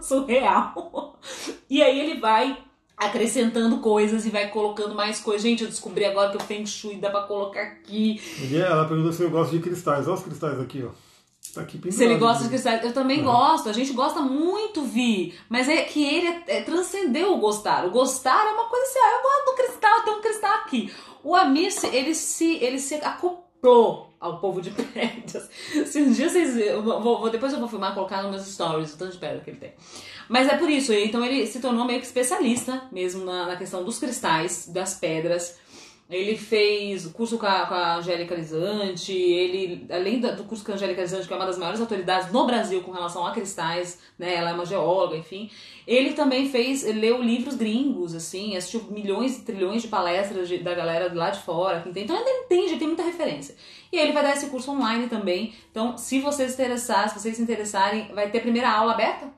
surreal. 0.01 1.19
E 1.69 1.83
aí 1.83 2.01
ele 2.01 2.21
vai 2.21 2.57
acrescentando 2.97 3.79
coisas 3.81 4.25
e 4.25 4.31
vai 4.31 4.49
colocando 4.49 4.95
mais 4.95 5.21
coisas. 5.21 5.43
Gente, 5.43 5.63
eu 5.63 5.69
descobri 5.69 6.05
agora 6.05 6.31
que 6.31 6.37
o 6.37 6.41
Feng 6.41 6.65
Shui 6.67 6.97
dá 6.97 7.11
pra 7.11 7.23
colocar 7.23 7.61
aqui. 7.63 8.21
Ela 8.55 8.87
perguntou 8.87 9.13
se 9.13 9.23
eu 9.23 9.31
gosto 9.31 9.51
de 9.51 9.61
cristais. 9.61 10.07
Olha 10.07 10.17
os 10.17 10.23
cristais 10.23 10.59
aqui, 10.61 10.85
ó. 10.85 11.12
Tá 11.55 11.61
aqui 11.61 11.93
Se 11.93 12.05
ele 12.05 12.17
gosta 12.17 12.45
de 12.45 12.49
cristais, 12.49 12.83
eu 12.83 12.95
também 12.95 13.23
gosto. 13.23 13.69
A 13.69 13.73
gente 13.73 13.93
gosta 13.93 14.21
muito, 14.21 14.83
Vi. 14.83 15.35
Mas 15.51 15.69
é 15.69 15.83
que 15.83 16.03
ele 16.03 16.27
é, 16.27 16.45
é, 16.47 16.63
transcendeu 16.63 17.35
o 17.35 17.39
gostar. 17.39 17.85
O 17.85 17.91
gostar 17.91 18.47
é 18.47 18.53
uma 18.53 18.65
coisa 18.65 18.87
assim, 18.87 18.99
ah, 18.99 19.17
eu 19.17 19.23
gosto 19.23 19.45
do 19.45 19.63
cristal, 19.63 20.01
tem 20.03 20.15
um 20.15 20.21
cristal 20.23 20.55
aqui. 20.55 20.93
O 21.23 21.37
Amir, 21.37 21.71
ele 21.93 22.15
se, 22.15 22.55
ele 22.57 22.79
se 22.79 22.95
acoplou 22.95 24.15
ao 24.19 24.39
povo 24.39 24.63
de 24.63 24.71
pedras. 24.95 25.51
Se 25.87 26.01
um 26.01 26.11
dia 26.11 26.31
vocês. 26.31 26.57
Eu 26.57 26.83
vou, 26.83 27.01
vou, 27.03 27.29
depois 27.29 27.53
eu 27.53 27.59
vou 27.59 27.69
filmar 27.69 27.93
colocar 27.93 28.23
nos 28.23 28.31
meus 28.31 28.47
stories 28.47 28.95
o 28.95 28.99
tanto 28.99 29.13
de 29.13 29.19
pedra 29.19 29.41
que 29.41 29.51
ele 29.51 29.59
tem. 29.59 29.73
Mas 30.31 30.49
é 30.49 30.57
por 30.57 30.71
isso, 30.71 30.95
então 30.95 31.23
ele 31.23 31.47
se 31.47 31.61
tornou 31.61 31.85
meio 31.85 32.01
que 32.01 32.07
especialista 32.07 32.85
mesmo 32.91 33.25
na, 33.27 33.49
na 33.49 33.57
questão 33.57 33.85
dos 33.85 33.99
cristais, 33.99 34.69
das 34.69 34.95
pedras. 34.95 35.59
Ele 36.13 36.37
fez 36.37 37.07
o 37.07 37.11
curso 37.11 37.39
com 37.39 37.47
a, 37.47 37.65
com 37.65 37.73
a 37.73 37.97
Angélica 37.97 38.35
Lisante, 38.35 39.13
ele, 39.13 39.87
além 39.91 40.21
do 40.21 40.45
curso 40.45 40.63
com 40.63 40.73
a 40.73 40.75
Angélica 40.75 41.01
Lisante, 41.01 41.27
que 41.27 41.33
é 41.33 41.37
uma 41.37 41.47
das 41.47 41.57
maiores 41.57 41.81
autoridades 41.81 42.31
no 42.31 42.45
Brasil 42.45 42.83
com 42.83 42.91
relação 42.91 43.27
a 43.27 43.33
cristais, 43.33 43.99
né? 44.19 44.35
Ela 44.35 44.51
é 44.51 44.53
uma 44.53 44.67
geóloga, 44.67 45.17
enfim. 45.17 45.51
Ele 45.87 46.13
também 46.13 46.51
fez, 46.51 46.85
leu 46.85 47.23
livros 47.23 47.55
gringos, 47.55 48.15
assim, 48.15 48.55
assistiu 48.55 48.83
milhões 48.91 49.39
e 49.39 49.41
trilhões 49.43 49.81
de 49.81 49.89
palestras 49.89 50.49
de, 50.49 50.59
da 50.59 50.75
galera 50.75 51.11
lá 51.15 51.31
de 51.31 51.41
fora. 51.41 51.83
Então 51.87 52.15
ele 52.15 52.45
entende, 52.45 52.73
ele 52.73 52.79
tem 52.79 52.89
muita 52.89 53.03
referência. 53.03 53.57
E 53.91 53.99
aí 53.99 54.05
ele 54.05 54.13
vai 54.13 54.23
dar 54.23 54.37
esse 54.37 54.49
curso 54.49 54.71
online 54.71 55.09
também. 55.09 55.55
Então, 55.71 55.97
se 55.97 56.21
vocês 56.21 56.51
se 56.51 56.55
interessarem, 56.61 57.09
se 57.09 57.19
vocês 57.19 57.37
se 57.37 57.43
interessarem, 57.43 58.13
vai 58.15 58.31
ter 58.31 58.39
a 58.39 58.43
primeira 58.43 58.71
aula 58.71 58.93
aberta? 58.93 59.29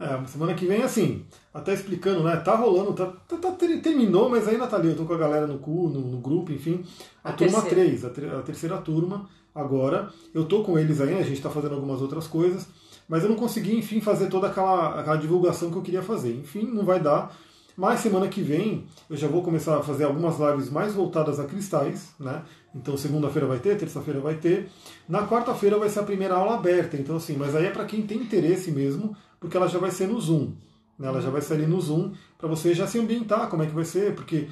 É, 0.00 0.26
semana 0.26 0.54
que 0.54 0.64
vem, 0.64 0.82
assim, 0.82 1.24
até 1.54 1.72
explicando, 1.72 2.24
né? 2.24 2.36
Tá 2.38 2.56
rolando, 2.56 2.92
tá, 2.92 3.06
tá, 3.28 3.36
tá 3.36 3.52
terminou, 3.52 4.28
mas 4.28 4.48
ainda 4.48 4.66
tá 4.66 4.76
ali. 4.76 4.88
Eu 4.88 4.96
tô 4.96 5.04
com 5.04 5.14
a 5.14 5.18
galera 5.18 5.46
no, 5.46 5.58
cu, 5.58 5.88
no, 5.88 6.00
no 6.00 6.18
grupo, 6.18 6.50
enfim. 6.50 6.84
A, 7.22 7.30
a 7.30 7.32
turma 7.32 7.62
terceira. 7.62 8.10
3, 8.10 8.32
a, 8.34 8.38
a, 8.38 8.42
terceira 8.42 8.78
turma 8.78 9.28
agora. 9.54 10.10
Eu 10.34 10.44
tô 10.46 10.64
com 10.64 10.76
eles 10.76 11.00
aí, 11.00 11.16
a 11.16 11.22
gente 11.22 11.40
tá 11.40 11.48
fazendo 11.48 11.76
algumas 11.76 12.02
outras 12.02 12.26
coisas, 12.26 12.66
mas 13.08 13.22
eu 13.22 13.28
não 13.28 13.36
consegui, 13.36 13.76
enfim, 13.76 14.00
fazer 14.00 14.26
toda 14.26 14.48
aquela, 14.48 14.98
aquela 14.98 15.16
divulgação 15.16 15.70
que 15.70 15.76
eu 15.76 15.82
queria 15.82 16.02
fazer. 16.02 16.34
Enfim, 16.34 16.66
não 16.66 16.84
vai 16.84 16.98
dar. 16.98 17.32
Mas 17.76 18.00
semana 18.00 18.28
que 18.28 18.40
vem 18.40 18.86
eu 19.08 19.16
já 19.16 19.28
vou 19.28 19.42
começar 19.42 19.78
a 19.78 19.82
fazer 19.82 20.04
algumas 20.04 20.38
lives 20.38 20.70
mais 20.70 20.92
voltadas 20.92 21.38
a 21.38 21.44
cristais, 21.44 22.14
né? 22.18 22.42
Então 22.74 22.96
segunda-feira 22.96 23.46
vai 23.46 23.58
ter, 23.60 23.76
terça-feira 23.76 24.18
vai 24.18 24.34
ter. 24.34 24.68
Na 25.08 25.26
quarta-feira 25.26 25.78
vai 25.78 25.88
ser 25.88 26.00
a 26.00 26.04
primeira 26.04 26.34
aula 26.34 26.54
aberta. 26.54 26.96
Então 26.96 27.16
assim, 27.16 27.36
mas 27.36 27.54
aí 27.54 27.66
é 27.66 27.70
para 27.70 27.84
quem 27.84 28.02
tem 28.02 28.18
interesse 28.18 28.70
mesmo, 28.72 29.16
porque 29.38 29.56
ela 29.56 29.68
já 29.68 29.78
vai 29.78 29.90
ser 29.92 30.08
no 30.08 30.20
Zoom. 30.20 30.52
Né? 30.98 31.08
Ela 31.08 31.20
já 31.20 31.30
vai 31.30 31.40
ser 31.40 31.54
ali 31.54 31.66
no 31.66 31.80
Zoom 31.80 32.12
para 32.38 32.48
você 32.48 32.74
já 32.74 32.86
se 32.86 32.98
ambientar, 32.98 33.48
como 33.48 33.62
é 33.62 33.66
que 33.66 33.74
vai 33.74 33.84
ser, 33.84 34.14
porque 34.14 34.48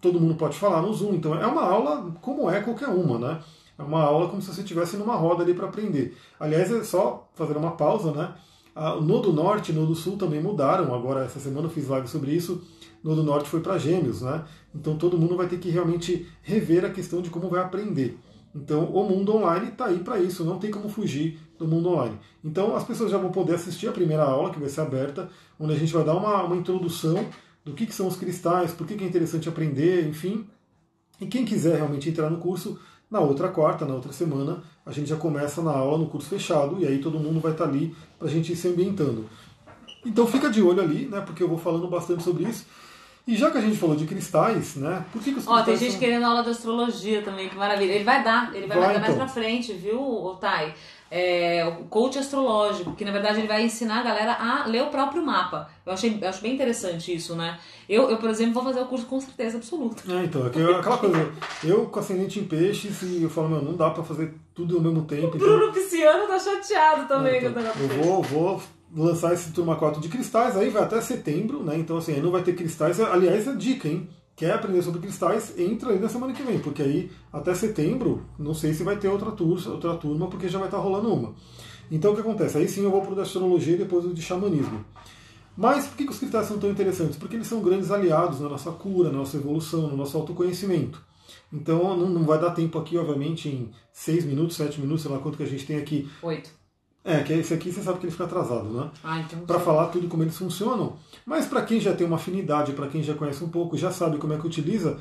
todo 0.00 0.20
mundo 0.20 0.34
pode 0.34 0.58
falar 0.58 0.82
no 0.82 0.92
Zoom. 0.92 1.14
Então 1.14 1.34
é 1.34 1.46
uma 1.46 1.62
aula 1.62 2.14
como 2.20 2.50
é 2.50 2.60
qualquer 2.60 2.88
uma, 2.88 3.18
né? 3.18 3.40
É 3.78 3.82
uma 3.82 4.02
aula 4.02 4.28
como 4.28 4.40
se 4.40 4.52
você 4.52 4.60
estivesse 4.60 4.96
numa 4.96 5.16
roda 5.16 5.42
ali 5.42 5.54
para 5.54 5.66
aprender. 5.66 6.16
Aliás, 6.38 6.70
é 6.70 6.84
só 6.84 7.28
fazer 7.34 7.56
uma 7.56 7.72
pausa, 7.72 8.12
né? 8.12 8.34
O 8.76 9.00
Nodo 9.00 9.32
Norte 9.32 9.72
e 9.72 9.74
Nodo 9.74 9.94
Sul 9.94 10.16
também 10.16 10.40
mudaram. 10.40 10.94
Agora, 10.94 11.24
essa 11.24 11.40
semana 11.40 11.66
eu 11.66 11.70
fiz 11.70 11.88
live 11.88 12.08
sobre 12.08 12.32
isso. 12.32 12.62
Nodo 13.02 13.22
Norte 13.22 13.48
foi 13.48 13.60
para 13.60 13.78
Gêmeos, 13.78 14.22
né? 14.22 14.44
Então 14.74 14.96
todo 14.96 15.18
mundo 15.18 15.36
vai 15.36 15.46
ter 15.46 15.58
que 15.58 15.70
realmente 15.70 16.26
rever 16.42 16.84
a 16.84 16.90
questão 16.90 17.20
de 17.20 17.30
como 17.30 17.48
vai 17.48 17.60
aprender. 17.60 18.18
Então 18.54 18.84
o 18.84 19.08
mundo 19.08 19.34
online 19.34 19.68
está 19.68 19.86
aí 19.86 19.98
para 19.98 20.18
isso, 20.18 20.44
não 20.44 20.58
tem 20.58 20.70
como 20.70 20.88
fugir 20.88 21.38
do 21.58 21.66
mundo 21.66 21.90
online. 21.90 22.18
Então 22.42 22.74
as 22.74 22.84
pessoas 22.84 23.10
já 23.10 23.18
vão 23.18 23.30
poder 23.30 23.54
assistir 23.54 23.88
a 23.88 23.92
primeira 23.92 24.24
aula, 24.24 24.50
que 24.50 24.58
vai 24.58 24.68
ser 24.68 24.80
aberta, 24.80 25.28
onde 25.58 25.72
a 25.72 25.78
gente 25.78 25.92
vai 25.92 26.04
dar 26.04 26.14
uma, 26.14 26.42
uma 26.42 26.56
introdução 26.56 27.26
do 27.64 27.72
que, 27.72 27.86
que 27.86 27.94
são 27.94 28.06
os 28.06 28.16
cristais, 28.16 28.72
por 28.72 28.86
que, 28.86 28.94
que 28.94 29.04
é 29.04 29.06
interessante 29.06 29.48
aprender, 29.48 30.06
enfim. 30.06 30.46
E 31.20 31.26
quem 31.26 31.44
quiser 31.44 31.76
realmente 31.76 32.10
entrar 32.10 32.28
no 32.28 32.38
curso, 32.38 32.78
na 33.10 33.20
outra 33.20 33.48
quarta, 33.48 33.86
na 33.86 33.94
outra 33.94 34.12
semana, 34.12 34.62
a 34.84 34.92
gente 34.92 35.08
já 35.08 35.16
começa 35.16 35.62
na 35.62 35.70
aula 35.70 35.98
no 35.98 36.06
curso 36.06 36.28
fechado, 36.28 36.80
e 36.80 36.86
aí 36.86 36.98
todo 36.98 37.18
mundo 37.18 37.40
vai 37.40 37.52
estar 37.52 37.64
ali 37.64 37.94
para 38.18 38.28
a 38.28 38.30
gente 38.30 38.52
ir 38.52 38.56
se 38.56 38.68
ambientando. 38.68 39.26
Então 40.04 40.26
fica 40.26 40.50
de 40.50 40.60
olho 40.60 40.82
ali, 40.82 41.06
né, 41.06 41.20
porque 41.20 41.42
eu 41.42 41.48
vou 41.48 41.56
falando 41.56 41.88
bastante 41.88 42.22
sobre 42.22 42.44
isso. 42.44 42.66
E 43.26 43.36
já 43.36 43.50
que 43.50 43.56
a 43.56 43.60
gente 43.60 43.76
falou 43.76 43.96
de 43.96 44.06
cristais, 44.06 44.76
né? 44.76 45.04
Por 45.10 45.22
que, 45.22 45.32
que 45.32 45.38
os 45.38 45.46
Ó, 45.46 45.54
cristais. 45.54 45.64
tem 45.64 45.88
gente 45.88 45.92
são... 45.92 46.00
querendo 46.00 46.24
aula 46.24 46.42
de 46.42 46.50
astrologia 46.50 47.22
também, 47.22 47.48
que 47.48 47.56
maravilha. 47.56 47.92
Ele 47.92 48.04
vai 48.04 48.22
dar, 48.22 48.54
ele 48.54 48.66
vai, 48.66 48.78
vai 48.78 48.88
dar 48.88 49.00
então. 49.00 49.16
mais 49.16 49.16
pra 49.16 49.28
frente, 49.28 49.72
viu, 49.72 50.00
Otay? 50.00 50.74
É, 51.10 51.64
o 51.80 51.84
coach 51.84 52.18
astrológico, 52.18 52.92
que 52.94 53.04
na 53.04 53.12
verdade 53.12 53.38
ele 53.38 53.46
vai 53.46 53.62
ensinar 53.62 54.00
a 54.00 54.02
galera 54.02 54.32
a 54.34 54.66
ler 54.66 54.82
o 54.82 54.88
próprio 54.88 55.24
mapa. 55.24 55.70
Eu 55.86 55.92
achei, 55.92 56.18
eu 56.20 56.28
acho 56.28 56.42
bem 56.42 56.54
interessante 56.54 57.14
isso, 57.14 57.36
né? 57.36 57.58
Eu, 57.88 58.10
eu, 58.10 58.18
por 58.18 58.28
exemplo, 58.28 58.54
vou 58.54 58.64
fazer 58.64 58.80
o 58.80 58.86
curso 58.86 59.06
com 59.06 59.20
certeza 59.20 59.56
absoluta. 59.56 60.02
É, 60.12 60.24
então, 60.24 60.44
é 60.44 60.48
aquela 60.48 60.98
coisa, 60.98 61.32
eu 61.62 61.86
com 61.86 62.00
ascendente 62.00 62.40
em 62.40 62.44
peixes 62.44 63.00
e 63.02 63.22
eu 63.22 63.30
falo, 63.30 63.48
meu, 63.48 63.62
não 63.62 63.76
dá 63.76 63.90
pra 63.90 64.02
fazer 64.02 64.34
tudo 64.54 64.76
ao 64.76 64.82
mesmo 64.82 65.04
tempo. 65.04 65.36
O 65.36 65.38
Bruno 65.38 65.68
então... 65.68 65.72
Pisciano 65.72 66.26
tá 66.26 66.38
chateado 66.38 67.06
também. 67.06 67.34
É, 67.34 67.46
então, 67.46 67.62
eu 67.62 67.88
vou, 68.02 68.22
vou 68.22 68.62
lançar 68.94 69.34
esse 69.34 69.50
Turma 69.52 69.76
4 69.76 70.00
de 70.00 70.08
cristais, 70.08 70.56
aí 70.56 70.70
vai 70.70 70.82
até 70.82 71.00
setembro, 71.00 71.62
né? 71.62 71.76
Então, 71.76 71.96
assim, 71.96 72.12
aí 72.12 72.22
não 72.22 72.30
vai 72.30 72.42
ter 72.42 72.54
cristais. 72.54 73.00
Aliás, 73.00 73.46
é 73.46 73.54
dica, 73.54 73.88
hein? 73.88 74.08
Quer 74.36 74.52
aprender 74.52 74.82
sobre 74.82 75.00
cristais, 75.00 75.56
entra 75.58 75.90
aí 75.90 75.98
na 75.98 76.08
semana 76.08 76.32
que 76.32 76.42
vem, 76.42 76.58
porque 76.58 76.82
aí 76.82 77.10
até 77.32 77.54
setembro, 77.54 78.22
não 78.36 78.52
sei 78.52 78.74
se 78.74 78.82
vai 78.82 78.96
ter 78.96 79.06
outra 79.06 79.30
turma, 79.30 79.70
outra 79.70 79.94
turma 79.94 80.26
porque 80.26 80.48
já 80.48 80.58
vai 80.58 80.66
estar 80.66 80.78
rolando 80.78 81.12
uma. 81.12 81.34
Então 81.88 82.10
o 82.10 82.14
que 82.16 82.20
acontece? 82.20 82.58
Aí 82.58 82.68
sim 82.68 82.82
eu 82.82 82.90
vou 82.90 83.00
para 83.00 83.12
o 83.12 83.14
de 83.14 83.20
astrologia 83.20 83.74
e 83.74 83.78
depois 83.78 84.04
o 84.04 84.12
de 84.12 84.20
xamanismo. 84.20 84.84
Mas 85.56 85.86
por 85.86 85.96
que, 85.96 86.04
que 86.04 86.10
os 86.10 86.18
cristais 86.18 86.46
são 86.46 86.58
tão 86.58 86.68
interessantes? 86.68 87.16
Porque 87.16 87.36
eles 87.36 87.46
são 87.46 87.62
grandes 87.62 87.92
aliados 87.92 88.40
na 88.40 88.48
nossa 88.48 88.72
cura, 88.72 89.08
na 89.08 89.18
nossa 89.18 89.36
evolução, 89.36 89.86
no 89.86 89.96
nosso 89.96 90.16
autoconhecimento. 90.16 91.00
Então 91.52 91.96
não, 91.96 92.08
não 92.08 92.24
vai 92.24 92.40
dar 92.40 92.50
tempo 92.50 92.76
aqui, 92.76 92.98
obviamente, 92.98 93.48
em 93.48 93.70
6 93.92 94.24
minutos, 94.24 94.56
7 94.56 94.80
minutos, 94.80 95.02
sei 95.02 95.12
lá 95.12 95.18
quanto 95.18 95.36
que 95.36 95.44
a 95.44 95.46
gente 95.46 95.64
tem 95.64 95.76
aqui. 95.76 96.10
Oito 96.22 96.63
é, 97.04 97.22
que 97.22 97.34
esse 97.34 97.52
aqui 97.52 97.70
você 97.70 97.82
sabe 97.82 97.98
que 97.98 98.06
ele 98.06 98.12
fica 98.12 98.24
atrasado, 98.24 98.70
né? 98.70 98.90
Ah, 99.04 99.20
então. 99.20 99.40
Para 99.40 99.60
falar 99.60 99.88
tudo 99.88 100.08
como 100.08 100.22
eles 100.22 100.38
funcionam. 100.38 100.96
Mas 101.26 101.44
para 101.44 101.60
quem 101.62 101.78
já 101.78 101.94
tem 101.94 102.06
uma 102.06 102.16
afinidade, 102.16 102.72
para 102.72 102.88
quem 102.88 103.02
já 103.02 103.12
conhece 103.12 103.44
um 103.44 103.50
pouco, 103.50 103.76
já 103.76 103.90
sabe 103.90 104.16
como 104.16 104.32
é 104.32 104.38
que 104.38 104.46
utiliza, 104.46 104.98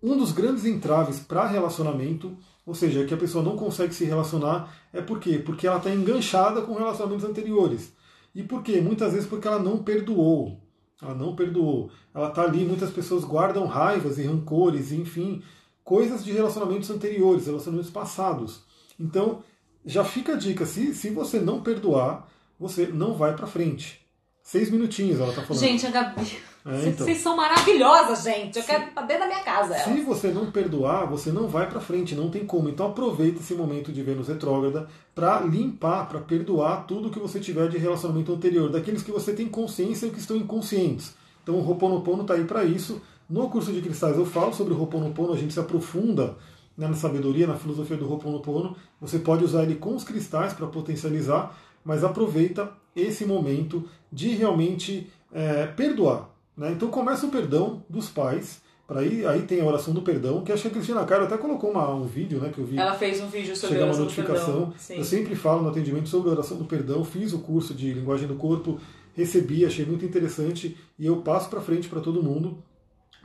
um 0.00 0.16
dos 0.16 0.30
grandes 0.30 0.64
entraves 0.64 1.18
para 1.18 1.46
relacionamento, 1.46 2.36
ou 2.64 2.74
seja, 2.74 3.04
que 3.04 3.12
a 3.12 3.16
pessoa 3.16 3.42
não 3.42 3.56
consegue 3.56 3.92
se 3.92 4.04
relacionar, 4.04 4.72
é 4.92 5.00
por 5.00 5.18
quê? 5.18 5.38
Porque 5.38 5.66
ela 5.66 5.78
está 5.78 5.90
enganchada 5.90 6.62
com 6.62 6.74
relacionamentos 6.74 7.24
anteriores. 7.28 7.92
E 8.32 8.42
por 8.42 8.62
quê? 8.62 8.80
Muitas 8.80 9.12
vezes 9.12 9.28
porque 9.28 9.48
ela 9.48 9.58
não 9.58 9.82
perdoou. 9.82 10.60
Ela 11.02 11.14
não 11.14 11.34
perdoou. 11.34 11.90
Ela 12.14 12.28
está 12.28 12.42
ali, 12.42 12.64
muitas 12.64 12.90
pessoas 12.90 13.24
guardam 13.24 13.66
raivas 13.66 14.18
e 14.18 14.22
rancores, 14.22 14.92
enfim, 14.92 15.42
coisas 15.82 16.24
de 16.24 16.32
relacionamentos 16.32 16.90
anteriores, 16.90 17.46
relacionamentos 17.46 17.90
passados. 17.90 18.62
Então, 18.98 19.42
já 19.84 20.04
fica 20.04 20.32
a 20.32 20.36
dica, 20.36 20.64
se, 20.64 20.94
se 20.94 21.10
você 21.10 21.38
não 21.38 21.60
perdoar, 21.60 22.28
você 22.58 22.86
não 22.86 23.14
vai 23.14 23.34
para 23.34 23.46
frente. 23.46 24.04
Seis 24.42 24.70
minutinhos, 24.70 25.20
ela 25.20 25.32
tá 25.32 25.42
falando. 25.42 25.60
Gente, 25.60 25.86
a 25.86 25.90
Gabi. 25.90 26.38
É, 26.66 26.88
então. 26.88 27.06
Vocês 27.06 27.18
são 27.18 27.34
maravilhosas, 27.34 28.24
gente. 28.24 28.56
Eu 28.56 28.62
se, 28.62 28.68
quero 28.68 28.84
dentro 29.06 29.20
da 29.20 29.26
minha 29.26 29.42
casa. 29.42 29.74
Se 29.74 30.00
você 30.02 30.28
não 30.28 30.50
perdoar, 30.50 31.06
você 31.06 31.32
não 31.32 31.48
vai 31.48 31.68
para 31.68 31.80
frente, 31.80 32.14
não 32.14 32.28
tem 32.28 32.44
como. 32.44 32.68
Então 32.68 32.86
aproveita 32.86 33.40
esse 33.40 33.54
momento 33.54 33.90
de 33.90 34.02
Vênus 34.02 34.28
retrógrada 34.28 34.86
para 35.14 35.40
limpar, 35.40 36.08
para 36.08 36.20
perdoar 36.20 36.86
tudo 36.86 37.08
que 37.08 37.18
você 37.18 37.40
tiver 37.40 37.68
de 37.70 37.78
relacionamento 37.78 38.32
anterior, 38.34 38.70
daqueles 38.70 39.02
que 39.02 39.10
você 39.10 39.32
tem 39.32 39.48
consciência 39.48 40.06
e 40.06 40.10
que 40.10 40.18
estão 40.18 40.36
inconscientes. 40.36 41.14
Então 41.42 41.56
o 41.56 41.62
Roponopono 41.62 42.22
está 42.22 42.34
aí 42.34 42.44
para 42.44 42.64
isso. 42.64 43.00
No 43.28 43.48
curso 43.48 43.72
de 43.72 43.80
cristais 43.80 44.18
eu 44.18 44.26
falo 44.26 44.52
sobre 44.52 44.74
o 44.74 44.76
Roponopono, 44.76 45.32
a 45.32 45.38
gente 45.38 45.54
se 45.54 45.60
aprofunda 45.60 46.36
né, 46.76 46.88
na 46.88 46.94
sabedoria, 46.94 47.46
na 47.46 47.56
filosofia 47.56 47.96
do 47.96 48.10
Ho'oponopono. 48.10 48.76
Você 49.00 49.18
pode 49.18 49.44
usar 49.44 49.62
ele 49.62 49.76
com 49.76 49.94
os 49.94 50.04
cristais 50.04 50.52
para 50.52 50.66
potencializar, 50.66 51.56
mas 51.84 52.04
aproveita 52.04 52.72
esse 52.94 53.24
momento 53.24 53.88
de 54.12 54.28
realmente 54.30 55.10
é, 55.32 55.66
perdoar. 55.66 56.30
Né? 56.56 56.72
Então 56.72 56.88
começa 56.88 57.26
o 57.26 57.30
perdão 57.30 57.82
dos 57.88 58.08
pais. 58.08 58.62
Para 58.86 59.00
aí, 59.00 59.24
aí 59.24 59.42
tem 59.42 59.62
a 59.62 59.64
oração 59.64 59.94
do 59.94 60.02
perdão, 60.02 60.44
que 60.44 60.52
acho 60.52 60.60
que 60.60 60.68
a 60.68 60.70
Cristina 60.70 61.02
Cara 61.06 61.24
até 61.24 61.38
colocou 61.38 61.70
uma, 61.70 61.94
um 61.94 62.04
vídeo, 62.04 62.38
né? 62.38 62.50
Que 62.54 62.58
eu 62.58 62.66
vi. 62.66 62.76
Ela 62.78 62.92
fez 62.92 63.18
um 63.18 63.28
vídeo 63.28 63.56
sobre 63.56 63.78
a 63.78 63.84
oração 63.84 64.04
notificação. 64.04 64.74
Eu 64.90 65.04
sempre 65.04 65.34
falo 65.34 65.62
no 65.62 65.70
atendimento 65.70 66.06
sobre 66.06 66.28
a 66.28 66.32
oração 66.34 66.58
do 66.58 66.66
perdão, 66.66 67.02
fiz 67.02 67.32
o 67.32 67.38
curso 67.38 67.72
de 67.72 67.94
linguagem 67.94 68.28
do 68.28 68.34
corpo, 68.34 68.78
recebi, 69.14 69.64
achei 69.64 69.86
muito 69.86 70.04
interessante 70.04 70.76
e 70.98 71.06
eu 71.06 71.22
passo 71.22 71.48
para 71.48 71.62
frente 71.62 71.88
para 71.88 72.00
todo 72.00 72.22
mundo, 72.22 72.62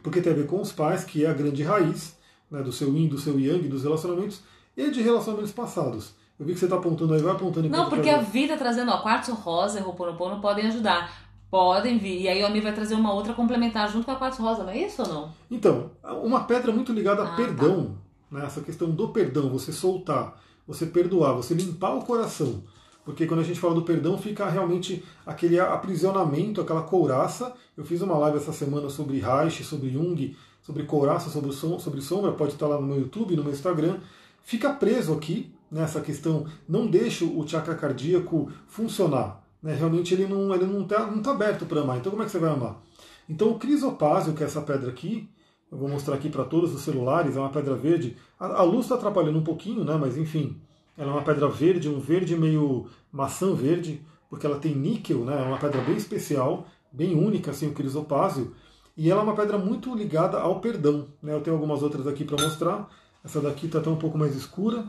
porque 0.01 0.21
tem 0.21 0.31
a 0.31 0.35
ver 0.35 0.45
com 0.45 0.61
os 0.61 0.71
pais, 0.71 1.03
que 1.03 1.25
é 1.25 1.29
a 1.29 1.33
grande 1.33 1.61
raiz, 1.61 2.15
né, 2.49 2.61
do 2.61 2.71
seu 2.71 2.95
yin, 2.95 3.07
do 3.07 3.17
seu 3.17 3.39
yang, 3.39 3.67
dos 3.67 3.83
relacionamentos 3.83 4.41
e 4.75 4.89
de 4.89 5.01
relacionamentos 5.01 5.51
passados. 5.51 6.13
Eu 6.39 6.45
vi 6.45 6.53
que 6.53 6.59
você 6.59 6.65
está 6.65 6.77
apontando 6.77 7.13
aí, 7.13 7.21
vai 7.21 7.33
apontando 7.33 7.67
Não, 7.67 7.89
porque 7.89 8.09
a 8.09 8.21
vida 8.21 8.55
trazendo, 8.57 8.91
ó, 8.91 9.01
quartzo 9.01 9.33
rosa 9.33 9.79
e 9.79 9.83
roponopono 9.83 10.39
podem 10.39 10.67
ajudar. 10.67 11.27
Podem 11.51 11.97
vir. 11.97 12.21
E 12.21 12.27
aí 12.29 12.41
o 12.41 12.45
Ami 12.45 12.61
vai 12.61 12.73
trazer 12.73 12.95
uma 12.95 13.11
outra 13.13 13.33
complementar 13.33 13.91
junto 13.91 14.05
com 14.05 14.11
a 14.11 14.15
quartzo 14.15 14.41
rosa, 14.41 14.63
não 14.63 14.69
é 14.69 14.77
isso 14.77 15.01
ou 15.01 15.07
não? 15.07 15.31
Então, 15.51 15.91
uma 16.23 16.45
pedra 16.45 16.71
muito 16.71 16.93
ligada 16.93 17.23
a 17.23 17.25
ah, 17.25 17.29
tá. 17.29 17.35
perdão. 17.35 17.97
Tá. 18.31 18.39
Né, 18.39 18.45
essa 18.45 18.61
questão 18.61 18.89
do 18.91 19.09
perdão, 19.09 19.49
você 19.49 19.73
soltar, 19.73 20.39
você 20.65 20.85
perdoar, 20.85 21.33
você 21.33 21.53
limpar 21.53 21.95
o 21.95 22.05
coração. 22.05 22.63
Porque 23.03 23.25
quando 23.25 23.39
a 23.39 23.43
gente 23.43 23.59
fala 23.59 23.73
do 23.73 23.81
perdão, 23.81 24.17
fica 24.17 24.47
realmente 24.47 25.03
aquele 25.25 25.59
aprisionamento, 25.59 26.61
aquela 26.61 26.83
couraça. 26.83 27.53
Eu 27.75 27.83
fiz 27.83 28.01
uma 28.01 28.17
live 28.17 28.37
essa 28.37 28.53
semana 28.53 28.87
sobre 28.87 29.19
Reich, 29.19 29.63
sobre 29.63 29.89
Jung, 29.89 30.35
sobre 30.69 30.83
couraça, 30.83 31.31
sobre, 31.31 31.51
som, 31.51 31.79
sobre 31.79 31.99
sombra, 31.99 32.31
pode 32.31 32.53
estar 32.53 32.67
lá 32.67 32.79
no 32.79 32.85
meu 32.85 32.99
YouTube, 32.99 33.35
no 33.35 33.43
meu 33.43 33.51
Instagram. 33.51 33.97
Fica 34.43 34.71
preso 34.71 35.11
aqui 35.13 35.51
nessa 35.71 35.99
questão, 35.99 36.45
não 36.67 36.85
deixa 36.85 37.25
o 37.25 37.47
chakra 37.47 37.73
cardíaco 37.73 38.51
funcionar. 38.67 39.43
Né? 39.63 39.73
Realmente 39.73 40.13
ele 40.13 40.27
não 40.27 40.53
está 40.53 40.63
ele 40.63 40.71
não 40.71 40.83
tá, 40.83 41.07
não 41.07 41.23
tá 41.23 41.31
aberto 41.31 41.65
para 41.65 41.81
amar. 41.81 41.97
Então 41.97 42.11
como 42.11 42.21
é 42.21 42.25
que 42.27 42.31
você 42.31 42.37
vai 42.37 42.51
amar? 42.51 42.79
Então 43.27 43.49
o 43.49 43.57
crisopásio, 43.57 44.33
que 44.33 44.43
é 44.43 44.45
essa 44.45 44.61
pedra 44.61 44.91
aqui, 44.91 45.27
eu 45.71 45.77
vou 45.79 45.89
mostrar 45.89 46.13
aqui 46.13 46.29
para 46.29 46.45
todos 46.45 46.71
os 46.71 46.81
celulares, 46.81 47.35
é 47.35 47.39
uma 47.39 47.49
pedra 47.49 47.73
verde. 47.73 48.15
A, 48.39 48.45
a 48.59 48.63
luz 48.63 48.85
está 48.85 48.93
atrapalhando 48.93 49.39
um 49.39 49.43
pouquinho, 49.43 49.83
né? 49.83 49.97
mas 49.99 50.17
enfim, 50.17 50.61
ela 50.95 51.09
é 51.09 51.13
uma 51.13 51.23
pedra 51.23 51.47
verde, 51.49 51.89
um 51.89 51.99
verde 51.99 52.35
meio 52.35 52.85
maçã 53.11 53.55
verde, 53.55 54.05
porque 54.29 54.45
ela 54.45 54.59
tem 54.59 54.75
níquel, 54.75 55.25
né? 55.25 55.41
é 55.41 55.47
uma 55.47 55.57
pedra 55.57 55.81
bem 55.81 55.95
especial, 55.95 56.67
bem 56.91 57.15
única, 57.15 57.49
assim, 57.49 57.69
o 57.69 57.73
crisopásio. 57.73 58.53
E 58.99 59.09
ela 59.09 59.21
é 59.21 59.23
uma 59.23 59.33
pedra 59.33 59.57
muito 59.57 59.95
ligada 59.95 60.41
ao 60.41 60.59
perdão. 60.59 61.07
Né? 61.23 61.33
Eu 61.33 61.39
tenho 61.39 61.55
algumas 61.55 61.81
outras 61.81 62.05
aqui 62.05 62.25
para 62.25 62.43
mostrar. 62.43 62.89
Essa 63.23 63.39
daqui 63.39 63.67
está 63.67 63.79
até 63.79 63.89
um 63.89 63.95
pouco 63.95 64.17
mais 64.17 64.35
escura. 64.35 64.83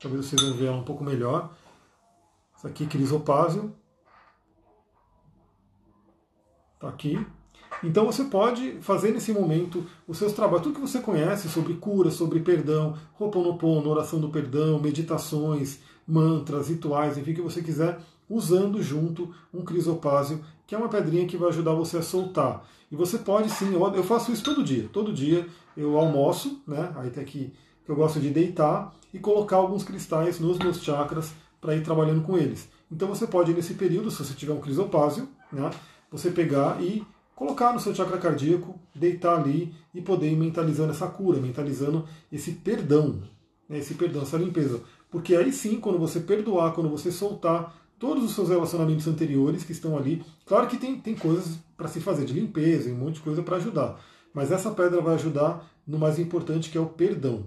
Talvez 0.00 0.24
vocês 0.24 0.40
vão 0.40 0.52
ver 0.52 0.66
ela 0.66 0.76
um 0.76 0.84
pouco 0.84 1.02
melhor. 1.02 1.50
Essa 2.56 2.68
aqui, 2.68 2.86
crisopásio. 2.86 3.74
Está 6.74 6.88
aqui. 6.88 7.26
Então 7.82 8.06
você 8.06 8.22
pode 8.22 8.78
fazer 8.80 9.10
nesse 9.10 9.32
momento 9.32 9.84
os 10.06 10.16
seus 10.16 10.32
trabalhos, 10.32 10.62
tudo 10.62 10.76
que 10.76 10.80
você 10.80 11.00
conhece 11.00 11.48
sobre 11.48 11.74
cura, 11.74 12.12
sobre 12.12 12.38
perdão, 12.38 12.96
Ho'oponopono, 13.18 13.90
oração 13.90 14.20
do 14.20 14.28
perdão, 14.28 14.78
meditações, 14.78 15.80
mantras, 16.06 16.68
rituais, 16.68 17.18
enfim, 17.18 17.34
que 17.34 17.42
você 17.42 17.60
quiser, 17.60 17.98
usando 18.30 18.80
junto 18.80 19.34
um 19.52 19.64
crisopásio, 19.64 20.40
que 20.68 20.74
é 20.74 20.78
uma 20.78 20.88
pedrinha 20.88 21.26
que 21.26 21.36
vai 21.36 21.48
ajudar 21.48 21.74
você 21.74 21.98
a 21.98 22.02
soltar. 22.02 22.64
E 22.94 22.96
você 22.96 23.18
pode 23.18 23.50
sim, 23.50 23.74
eu 23.74 24.04
faço 24.04 24.30
isso 24.30 24.44
todo 24.44 24.62
dia. 24.62 24.88
Todo 24.92 25.12
dia 25.12 25.48
eu 25.76 25.98
almoço, 25.98 26.62
né? 26.64 26.92
Aí 26.94 27.10
tem 27.10 27.24
aqui 27.24 27.52
que 27.84 27.90
eu 27.90 27.96
gosto 27.96 28.20
de 28.20 28.30
deitar 28.30 28.94
e 29.12 29.18
colocar 29.18 29.56
alguns 29.56 29.82
cristais 29.82 30.38
nos 30.38 30.60
meus 30.60 30.80
chakras 30.80 31.32
para 31.60 31.74
ir 31.74 31.82
trabalhando 31.82 32.22
com 32.22 32.38
eles. 32.38 32.68
Então 32.88 33.08
você 33.08 33.26
pode, 33.26 33.52
nesse 33.52 33.74
período, 33.74 34.12
se 34.12 34.24
você 34.24 34.32
tiver 34.32 34.52
um 34.52 34.60
crisopásio, 34.60 35.28
né, 35.52 35.72
você 36.08 36.30
pegar 36.30 36.80
e 36.80 37.04
colocar 37.34 37.72
no 37.72 37.80
seu 37.80 37.92
chakra 37.92 38.16
cardíaco, 38.16 38.78
deitar 38.94 39.40
ali 39.40 39.74
e 39.92 40.00
poder 40.00 40.30
ir 40.30 40.36
mentalizando 40.36 40.92
essa 40.92 41.08
cura, 41.08 41.40
mentalizando 41.40 42.04
esse 42.30 42.52
perdão, 42.52 43.24
né, 43.68 43.78
esse 43.78 43.94
perdão, 43.94 44.22
essa 44.22 44.36
limpeza. 44.36 44.80
Porque 45.10 45.34
aí 45.34 45.52
sim, 45.52 45.80
quando 45.80 45.98
você 45.98 46.20
perdoar, 46.20 46.72
quando 46.72 46.88
você 46.88 47.10
soltar 47.10 47.74
todos 47.98 48.24
os 48.24 48.34
seus 48.34 48.48
relacionamentos 48.48 49.06
anteriores 49.06 49.64
que 49.64 49.72
estão 49.72 49.96
ali, 49.96 50.22
claro 50.44 50.66
que 50.66 50.76
tem, 50.76 50.98
tem 50.98 51.14
coisas 51.14 51.58
para 51.76 51.88
se 51.88 52.00
fazer 52.00 52.24
de 52.24 52.32
limpeza, 52.32 52.90
um 52.90 52.96
monte 52.96 53.14
de 53.14 53.20
coisa 53.20 53.42
para 53.42 53.56
ajudar. 53.56 54.00
Mas 54.32 54.50
essa 54.50 54.70
pedra 54.70 55.00
vai 55.00 55.14
ajudar 55.14 55.70
no 55.86 55.98
mais 55.98 56.18
importante 56.18 56.70
que 56.70 56.78
é 56.78 56.80
o 56.80 56.86
perdão. 56.86 57.44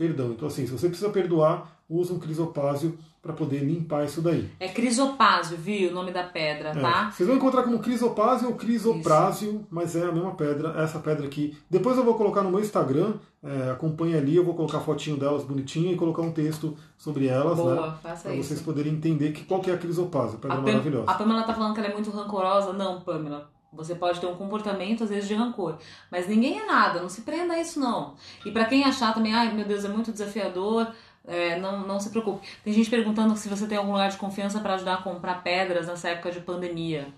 Perdão. 0.00 0.30
Então, 0.30 0.48
assim, 0.48 0.64
se 0.64 0.72
você 0.72 0.88
precisa 0.88 1.10
perdoar, 1.10 1.76
usa 1.86 2.14
um 2.14 2.18
crisopásio 2.18 2.96
para 3.20 3.34
poder 3.34 3.58
limpar 3.58 4.06
isso 4.06 4.22
daí. 4.22 4.48
É 4.58 4.66
crisopásio, 4.66 5.58
viu? 5.58 5.90
O 5.90 5.92
nome 5.92 6.10
da 6.10 6.22
pedra, 6.22 6.70
é. 6.70 6.80
tá? 6.80 7.10
Vocês 7.10 7.28
vão 7.28 7.36
encontrar 7.36 7.64
como 7.64 7.78
crisopásio 7.80 8.48
ou 8.48 8.54
crisoprásio, 8.54 9.50
isso. 9.50 9.66
mas 9.68 9.94
é 9.94 10.04
a 10.04 10.10
mesma 10.10 10.34
pedra, 10.34 10.70
essa 10.82 11.00
pedra 11.00 11.26
aqui. 11.26 11.54
Depois 11.68 11.98
eu 11.98 12.04
vou 12.04 12.14
colocar 12.14 12.42
no 12.42 12.50
meu 12.50 12.60
Instagram, 12.60 13.12
é, 13.44 13.72
acompanha 13.72 14.16
ali, 14.16 14.36
eu 14.36 14.44
vou 14.44 14.54
colocar 14.54 14.80
fotinho 14.80 15.18
delas 15.18 15.44
bonitinha 15.44 15.92
e 15.92 15.96
colocar 15.96 16.22
um 16.22 16.32
texto 16.32 16.74
sobre 16.96 17.26
elas, 17.26 17.58
Boa, 17.58 17.74
né? 17.74 17.94
Faça 18.02 18.22
pra 18.22 18.34
isso. 18.34 18.48
vocês 18.48 18.62
poderem 18.62 18.94
entender 18.94 19.32
que, 19.32 19.44
qual 19.44 19.60
que 19.60 19.70
é 19.70 19.74
a 19.74 19.78
crisopásio, 19.78 20.38
pedra 20.38 20.56
a 20.56 20.62
maravilhosa. 20.62 21.10
A 21.10 21.14
Pamela 21.14 21.42
tá 21.42 21.52
falando 21.52 21.74
que 21.74 21.80
ela 21.80 21.90
é 21.90 21.92
muito 21.92 22.10
rancorosa. 22.10 22.72
Não, 22.72 23.02
Pamela. 23.02 23.50
Você 23.72 23.94
pode 23.94 24.20
ter 24.20 24.26
um 24.26 24.34
comportamento, 24.34 25.04
às 25.04 25.10
vezes, 25.10 25.28
de 25.28 25.34
rancor. 25.34 25.78
Mas 26.10 26.26
ninguém 26.26 26.58
é 26.58 26.66
nada, 26.66 27.00
não 27.00 27.08
se 27.08 27.22
prenda 27.22 27.54
a 27.54 27.60
isso, 27.60 27.78
não. 27.78 28.14
E 28.44 28.50
para 28.50 28.64
quem 28.64 28.84
achar 28.84 29.14
também, 29.14 29.32
ai 29.32 29.52
meu 29.52 29.64
Deus, 29.64 29.84
é 29.84 29.88
muito 29.88 30.10
desafiador, 30.10 30.88
é, 31.26 31.58
não, 31.58 31.86
não 31.86 32.00
se 32.00 32.10
preocupe. 32.10 32.46
Tem 32.64 32.72
gente 32.72 32.90
perguntando 32.90 33.36
se 33.36 33.48
você 33.48 33.66
tem 33.66 33.78
algum 33.78 33.92
lugar 33.92 34.10
de 34.10 34.16
confiança 34.16 34.58
para 34.60 34.74
ajudar 34.74 34.94
a 34.94 35.02
comprar 35.02 35.42
pedras 35.42 35.86
nessa 35.86 36.08
época 36.08 36.32
de 36.32 36.40
pandemia. 36.40 37.08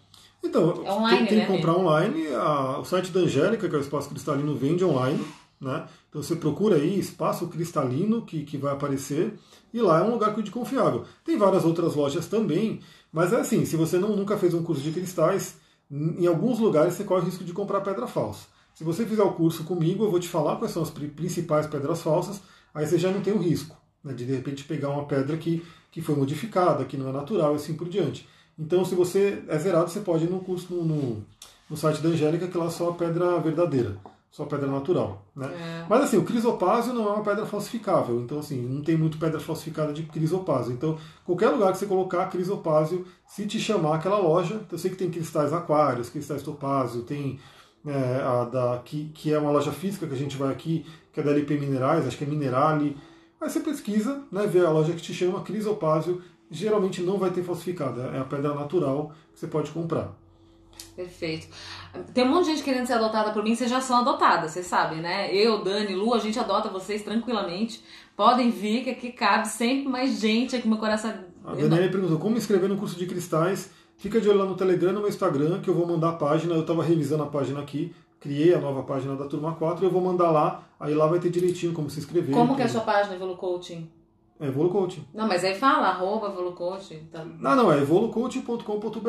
Então, 0.44 0.82
é 0.84 0.92
online, 0.92 1.18
tem, 1.18 1.26
tem 1.28 1.38
né, 1.38 1.46
que 1.46 1.52
comprar 1.52 1.76
online. 1.76 2.26
A, 2.34 2.78
o 2.80 2.84
site 2.84 3.10
da 3.10 3.20
Angélica, 3.20 3.68
que 3.68 3.74
é 3.74 3.78
o 3.78 3.80
Espaço 3.80 4.10
Cristalino, 4.10 4.54
vende 4.54 4.84
online. 4.84 5.24
Né? 5.62 5.86
Então 6.08 6.20
você 6.20 6.34
procura 6.34 6.74
aí 6.74 6.98
Espaço 6.98 7.46
Cristalino, 7.46 8.22
que, 8.22 8.42
que 8.42 8.58
vai 8.58 8.72
aparecer, 8.72 9.32
e 9.72 9.80
lá 9.80 10.00
é 10.00 10.02
um 10.02 10.10
lugar 10.10 10.34
de 10.34 10.50
confiável. 10.50 11.04
Tem 11.24 11.38
várias 11.38 11.64
outras 11.64 11.94
lojas 11.94 12.26
também, 12.26 12.80
mas 13.12 13.32
é 13.32 13.36
assim, 13.36 13.64
se 13.64 13.76
você 13.76 13.96
não, 13.96 14.16
nunca 14.16 14.36
fez 14.36 14.52
um 14.54 14.64
curso 14.64 14.82
de 14.82 14.90
cristais, 14.90 15.56
em 15.92 16.26
alguns 16.26 16.58
lugares 16.58 16.94
você 16.94 17.04
corre 17.04 17.20
o 17.20 17.24
risco 17.26 17.44
de 17.44 17.52
comprar 17.52 17.82
pedra 17.82 18.06
falsa. 18.06 18.46
Se 18.74 18.82
você 18.82 19.04
fizer 19.04 19.22
o 19.22 19.32
curso 19.32 19.64
comigo, 19.64 20.04
eu 20.04 20.10
vou 20.10 20.18
te 20.18 20.28
falar 20.28 20.56
quais 20.56 20.72
são 20.72 20.82
as 20.82 20.90
principais 20.90 21.66
pedras 21.66 22.00
falsas, 22.00 22.40
aí 22.74 22.86
você 22.86 22.98
já 22.98 23.10
não 23.10 23.20
tem 23.20 23.34
o 23.34 23.38
risco 23.38 23.76
né, 24.02 24.12
de 24.12 24.24
de 24.24 24.32
repente 24.32 24.64
pegar 24.64 24.88
uma 24.88 25.04
pedra 25.04 25.36
que, 25.36 25.62
que 25.90 26.00
foi 26.00 26.14
modificada, 26.14 26.84
que 26.84 26.96
não 26.96 27.08
é 27.08 27.12
natural 27.12 27.52
e 27.52 27.56
assim 27.56 27.74
por 27.74 27.88
diante. 27.88 28.26
Então, 28.58 28.84
se 28.84 28.94
você 28.94 29.42
é 29.48 29.58
zerado, 29.58 29.90
você 29.90 30.00
pode 30.00 30.24
ir 30.24 30.30
no 30.30 30.40
curso 30.40 30.74
no, 30.74 30.84
no, 30.84 31.26
no 31.68 31.76
site 31.76 32.00
da 32.00 32.08
Angélica, 32.08 32.46
que 32.46 32.56
lá 32.56 32.66
é 32.66 32.70
só 32.70 32.90
a 32.90 32.94
pedra 32.94 33.38
verdadeira, 33.38 33.96
só 34.32 34.46
pedra 34.46 34.66
natural. 34.66 35.26
Né? 35.36 35.46
É. 35.46 35.86
Mas 35.88 36.04
assim, 36.04 36.16
o 36.16 36.24
crisopásio 36.24 36.94
não 36.94 37.06
é 37.06 37.12
uma 37.12 37.22
pedra 37.22 37.44
falsificável, 37.44 38.18
então 38.22 38.38
assim, 38.38 38.62
não 38.62 38.80
tem 38.80 38.96
muito 38.96 39.18
pedra 39.18 39.38
falsificada 39.38 39.92
de 39.92 40.04
crisopásio. 40.04 40.72
Então, 40.72 40.98
qualquer 41.22 41.50
lugar 41.50 41.70
que 41.70 41.78
você 41.78 41.84
colocar 41.84 42.26
crisopásio, 42.30 43.06
se 43.26 43.46
te 43.46 43.60
chamar 43.60 43.96
aquela 43.96 44.18
loja, 44.18 44.62
eu 44.72 44.78
sei 44.78 44.90
que 44.90 44.96
tem 44.96 45.10
cristais 45.10 45.52
aquários, 45.52 46.08
cristais 46.08 46.42
topázio, 46.42 47.02
tem 47.02 47.38
é, 47.86 48.22
a 48.22 48.44
da, 48.44 48.80
que, 48.82 49.10
que 49.14 49.30
é 49.30 49.38
uma 49.38 49.50
loja 49.50 49.70
física 49.70 50.06
que 50.06 50.14
a 50.14 50.18
gente 50.18 50.36
vai 50.38 50.50
aqui, 50.50 50.86
que 51.12 51.20
é 51.20 51.22
da 51.22 51.30
LP 51.30 51.58
Minerais, 51.58 52.06
acho 52.06 52.16
que 52.16 52.24
é 52.24 52.26
Minerale. 52.26 52.96
Aí 53.38 53.50
você 53.50 53.60
pesquisa, 53.60 54.22
né, 54.32 54.46
vê 54.46 54.60
a 54.60 54.70
loja 54.70 54.94
que 54.94 55.02
te 55.02 55.12
chama 55.12 55.42
crisopásio, 55.42 56.22
geralmente 56.50 57.02
não 57.02 57.18
vai 57.18 57.30
ter 57.30 57.42
falsificada, 57.42 58.04
é 58.14 58.18
a 58.18 58.24
pedra 58.24 58.54
natural 58.54 59.12
que 59.34 59.40
você 59.40 59.46
pode 59.46 59.70
comprar. 59.72 60.21
Perfeito. 60.94 61.46
Tem 62.12 62.24
um 62.24 62.28
monte 62.28 62.44
de 62.44 62.50
gente 62.52 62.62
querendo 62.62 62.86
ser 62.86 62.94
adotada 62.94 63.32
por 63.32 63.42
mim, 63.42 63.54
vocês 63.54 63.70
já 63.70 63.80
são 63.80 63.98
adotadas, 63.98 64.52
vocês 64.52 64.66
sabem, 64.66 65.00
né? 65.00 65.34
Eu, 65.34 65.62
Dani, 65.64 65.94
Lu, 65.94 66.12
a 66.12 66.18
gente 66.18 66.38
adota 66.38 66.68
vocês 66.68 67.02
tranquilamente. 67.02 67.82
Podem 68.16 68.50
vir, 68.50 68.84
que 68.84 68.90
aqui 68.90 69.12
cabe 69.12 69.48
sempre 69.48 69.88
mais 69.88 70.20
gente 70.20 70.54
aqui, 70.54 70.68
meu 70.68 70.78
coração. 70.78 71.12
A 71.44 71.54
Daniela 71.54 71.88
perguntou 71.88 72.18
como 72.18 72.36
inscrever 72.36 72.68
no 72.68 72.76
curso 72.76 72.98
de 72.98 73.06
cristais. 73.06 73.70
Fica 73.96 74.20
de 74.20 74.28
olho 74.28 74.38
lá 74.40 74.44
no 74.44 74.54
Telegram 74.54 74.90
e 74.90 74.94
no 74.94 75.00
meu 75.00 75.08
Instagram, 75.08 75.60
que 75.60 75.70
eu 75.70 75.74
vou 75.74 75.86
mandar 75.86 76.10
a 76.10 76.12
página. 76.12 76.54
Eu 76.54 76.62
estava 76.62 76.82
revisando 76.82 77.22
a 77.22 77.26
página 77.26 77.60
aqui, 77.60 77.94
criei 78.20 78.54
a 78.54 78.58
nova 78.58 78.82
página 78.82 79.16
da 79.16 79.26
Turma 79.26 79.54
4 79.54 79.84
e 79.84 79.86
eu 79.86 79.90
vou 79.90 80.02
mandar 80.02 80.30
lá. 80.30 80.68
Aí 80.78 80.94
lá 80.94 81.06
vai 81.06 81.20
ter 81.20 81.30
direitinho 81.30 81.72
como 81.72 81.88
se 81.88 82.00
inscrever. 82.00 82.34
Como 82.34 82.54
que 82.54 82.62
é 82.62 82.64
a 82.64 82.68
sua 82.68 82.80
página, 82.82 83.14
Evolu 83.14 83.36
Coaching? 83.36 83.88
É 84.40 84.48
Evolu 84.48 84.70
Coaching. 84.70 85.04
Não, 85.14 85.28
mas 85.28 85.44
aí 85.44 85.54
fala, 85.54 85.88
arroba. 85.88 86.34
Tá. 87.10 87.24
Não, 87.24 87.56
não, 87.56 87.72
é 87.72 87.80
evolucoaching.com.br, 87.80 89.08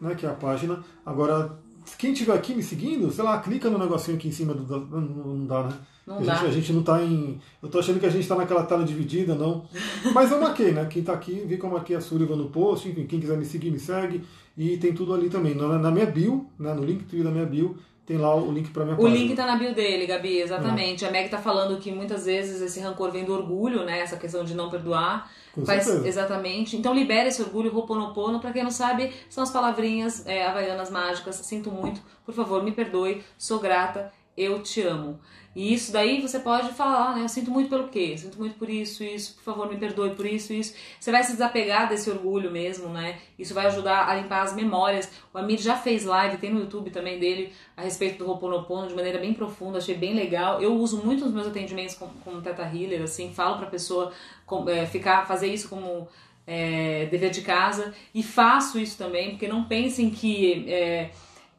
né, 0.00 0.14
que 0.16 0.26
é 0.26 0.28
a 0.28 0.34
página. 0.34 0.82
Agora, 1.06 1.56
quem 1.98 2.12
estiver 2.12 2.34
aqui 2.34 2.54
me 2.54 2.62
seguindo, 2.62 3.10
sei 3.10 3.24
lá, 3.24 3.40
clica 3.40 3.70
no 3.70 3.78
negocinho 3.78 4.16
aqui 4.16 4.28
em 4.28 4.32
cima 4.32 4.54
do. 4.54 4.64
Não, 4.86 5.00
não 5.00 5.46
dá, 5.46 5.62
né? 5.64 5.74
Não 6.06 6.18
a, 6.18 6.20
dá. 6.20 6.34
Gente, 6.34 6.46
a 6.46 6.50
gente 6.50 6.72
não 6.72 6.82
tá 6.82 7.02
em. 7.02 7.40
Eu 7.62 7.68
tô 7.68 7.78
achando 7.78 8.00
que 8.00 8.06
a 8.06 8.10
gente 8.10 8.26
tá 8.26 8.34
naquela 8.34 8.64
tela 8.64 8.84
dividida, 8.84 9.34
não. 9.34 9.64
Mas 10.12 10.30
eu 10.30 10.40
marquei, 10.40 10.72
né? 10.72 10.84
Quem 10.86 11.02
tá 11.02 11.12
aqui, 11.12 11.44
vi 11.46 11.56
que 11.56 11.64
eu 11.64 11.70
marquei 11.70 11.96
a 11.96 12.00
Sullivan 12.00 12.36
no 12.36 12.50
post, 12.50 12.88
enfim, 12.88 13.06
quem 13.06 13.20
quiser 13.20 13.36
me 13.36 13.44
seguir, 13.44 13.70
me 13.70 13.78
segue. 13.78 14.24
E 14.56 14.76
tem 14.76 14.92
tudo 14.92 15.14
ali 15.14 15.30
também. 15.30 15.54
Na, 15.54 15.78
na 15.78 15.90
minha 15.90 16.06
bio, 16.06 16.46
né, 16.58 16.74
no 16.74 16.84
link 16.84 17.04
da 17.22 17.30
minha 17.30 17.46
bio, 17.46 17.76
tem 18.04 18.16
lá 18.18 18.34
o 18.34 18.50
link 18.50 18.70
para 18.70 18.84
minha 18.84 18.96
O 18.96 19.02
página. 19.02 19.16
link 19.18 19.34
tá 19.36 19.46
na 19.46 19.56
bio 19.56 19.74
dele, 19.74 20.06
Gabi, 20.06 20.38
exatamente. 20.40 21.04
A 21.04 21.10
Meg 21.10 21.28
tá 21.28 21.38
falando 21.38 21.78
que 21.78 21.90
muitas 21.92 22.26
vezes 22.26 22.60
esse 22.60 22.80
rancor 22.80 23.10
vem 23.10 23.24
do 23.24 23.32
orgulho, 23.32 23.84
né? 23.84 24.00
Essa 24.00 24.16
questão 24.16 24.44
de 24.44 24.54
não 24.54 24.68
perdoar. 24.68 25.30
Com 25.54 25.64
Faz, 25.64 25.84
certeza. 25.84 26.08
exatamente. 26.08 26.76
Então 26.76 26.94
libera 26.94 27.28
esse 27.28 27.40
orgulho, 27.42 27.74
Ho'oponopono, 27.74 28.40
pra 28.40 28.52
quem 28.52 28.64
não 28.64 28.70
sabe, 28.70 29.12
são 29.28 29.44
as 29.44 29.50
palavrinhas 29.50 30.26
é, 30.26 30.46
havaianas 30.46 30.90
mágicas. 30.90 31.36
Sinto 31.36 31.70
muito, 31.70 32.00
por 32.24 32.34
favor, 32.34 32.62
me 32.62 32.72
perdoe, 32.72 33.22
sou 33.38 33.58
grata, 33.60 34.12
eu 34.36 34.62
te 34.62 34.80
amo. 34.82 35.20
E 35.54 35.74
isso 35.74 35.92
daí 35.92 36.20
você 36.22 36.38
pode 36.40 36.72
falar, 36.72 37.14
né? 37.14 37.22
Eu 37.24 37.28
sinto 37.28 37.50
muito 37.50 37.68
pelo 37.68 37.88
quê? 37.88 38.16
Sinto 38.16 38.38
muito 38.38 38.54
por 38.56 38.70
isso, 38.70 39.04
isso, 39.04 39.34
por 39.34 39.42
favor, 39.42 39.68
me 39.70 39.76
perdoe 39.76 40.10
por 40.14 40.24
isso, 40.24 40.52
isso. 40.52 40.74
Você 40.98 41.12
vai 41.12 41.22
se 41.22 41.32
desapegar 41.32 41.88
desse 41.90 42.08
orgulho 42.10 42.50
mesmo, 42.50 42.88
né? 42.88 43.18
Isso 43.38 43.52
vai 43.52 43.66
ajudar 43.66 44.08
a 44.08 44.14
limpar 44.14 44.42
as 44.42 44.54
memórias. 44.54 45.10
O 45.32 45.36
Amir 45.36 45.58
já 45.60 45.76
fez 45.76 46.04
live, 46.06 46.38
tem 46.38 46.50
no 46.50 46.60
YouTube 46.60 46.90
também 46.90 47.18
dele, 47.18 47.52
a 47.76 47.82
respeito 47.82 48.18
do 48.24 48.30
Ho'oponopono 48.30 48.88
de 48.88 48.94
maneira 48.94 49.18
bem 49.18 49.34
profunda, 49.34 49.76
achei 49.76 49.94
bem 49.94 50.14
legal. 50.14 50.60
Eu 50.62 50.74
uso 50.74 51.02
muito 51.04 51.22
nos 51.24 51.34
meus 51.34 51.46
atendimentos 51.46 51.96
com, 51.96 52.08
com 52.24 52.40
Teta 52.40 52.62
Healer, 52.62 53.02
assim, 53.02 53.30
falo 53.34 53.58
pra 53.58 53.66
pessoa 53.66 54.10
com- 54.46 54.66
é, 54.70 54.86
ficar, 54.86 55.26
fazer 55.26 55.52
isso 55.52 55.68
como 55.68 56.08
é, 56.46 57.06
dever 57.10 57.30
de 57.30 57.42
casa 57.42 57.92
e 58.14 58.22
faço 58.22 58.78
isso 58.78 58.96
também, 58.96 59.30
porque 59.32 59.46
não 59.48 59.64
pensem 59.64 60.08
que. 60.08 60.64
é, 60.66 61.10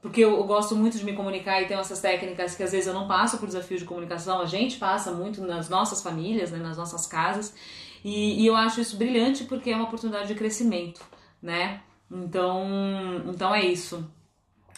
porque 0.04 0.20
eu, 0.20 0.44
gosto 0.44 0.76
muito 0.76 0.98
de 0.98 1.06
me 1.06 1.14
comunicar 1.14 1.62
e 1.62 1.66
tenho 1.66 1.80
essas 1.80 2.02
técnicas 2.02 2.56
que 2.56 2.62
às 2.62 2.74
vezes 2.74 2.88
eu 2.88 2.94
não 2.94 3.08
passo 3.08 3.38
por 3.38 3.48
desafio 3.48 3.80
de 3.80 3.86
comunicação, 3.86 4.42
a 4.42 4.46
gente 4.46 4.78
passa 4.78 5.14
muito 5.14 5.42
nas 5.42 5.70
nossas 5.70 6.04
famílias, 6.04 6.52
né, 6.52 6.58
nas 6.58 6.76
nossas 6.76 7.08
casas, 7.08 7.56
e, 8.04 8.44
e 8.44 8.46
eu 8.46 8.54
acho 8.54 8.82
isso 8.82 8.98
brilhante 8.98 9.46
porque 9.46 9.70
é 9.70 9.76
uma 9.76 9.86
oportunidade 9.86 10.28
de 10.28 10.36
crescimento, 10.36 11.02
né? 11.42 11.82
Então, 12.12 12.68
então 13.26 13.56
é 13.56 13.66
isso. 13.66 14.06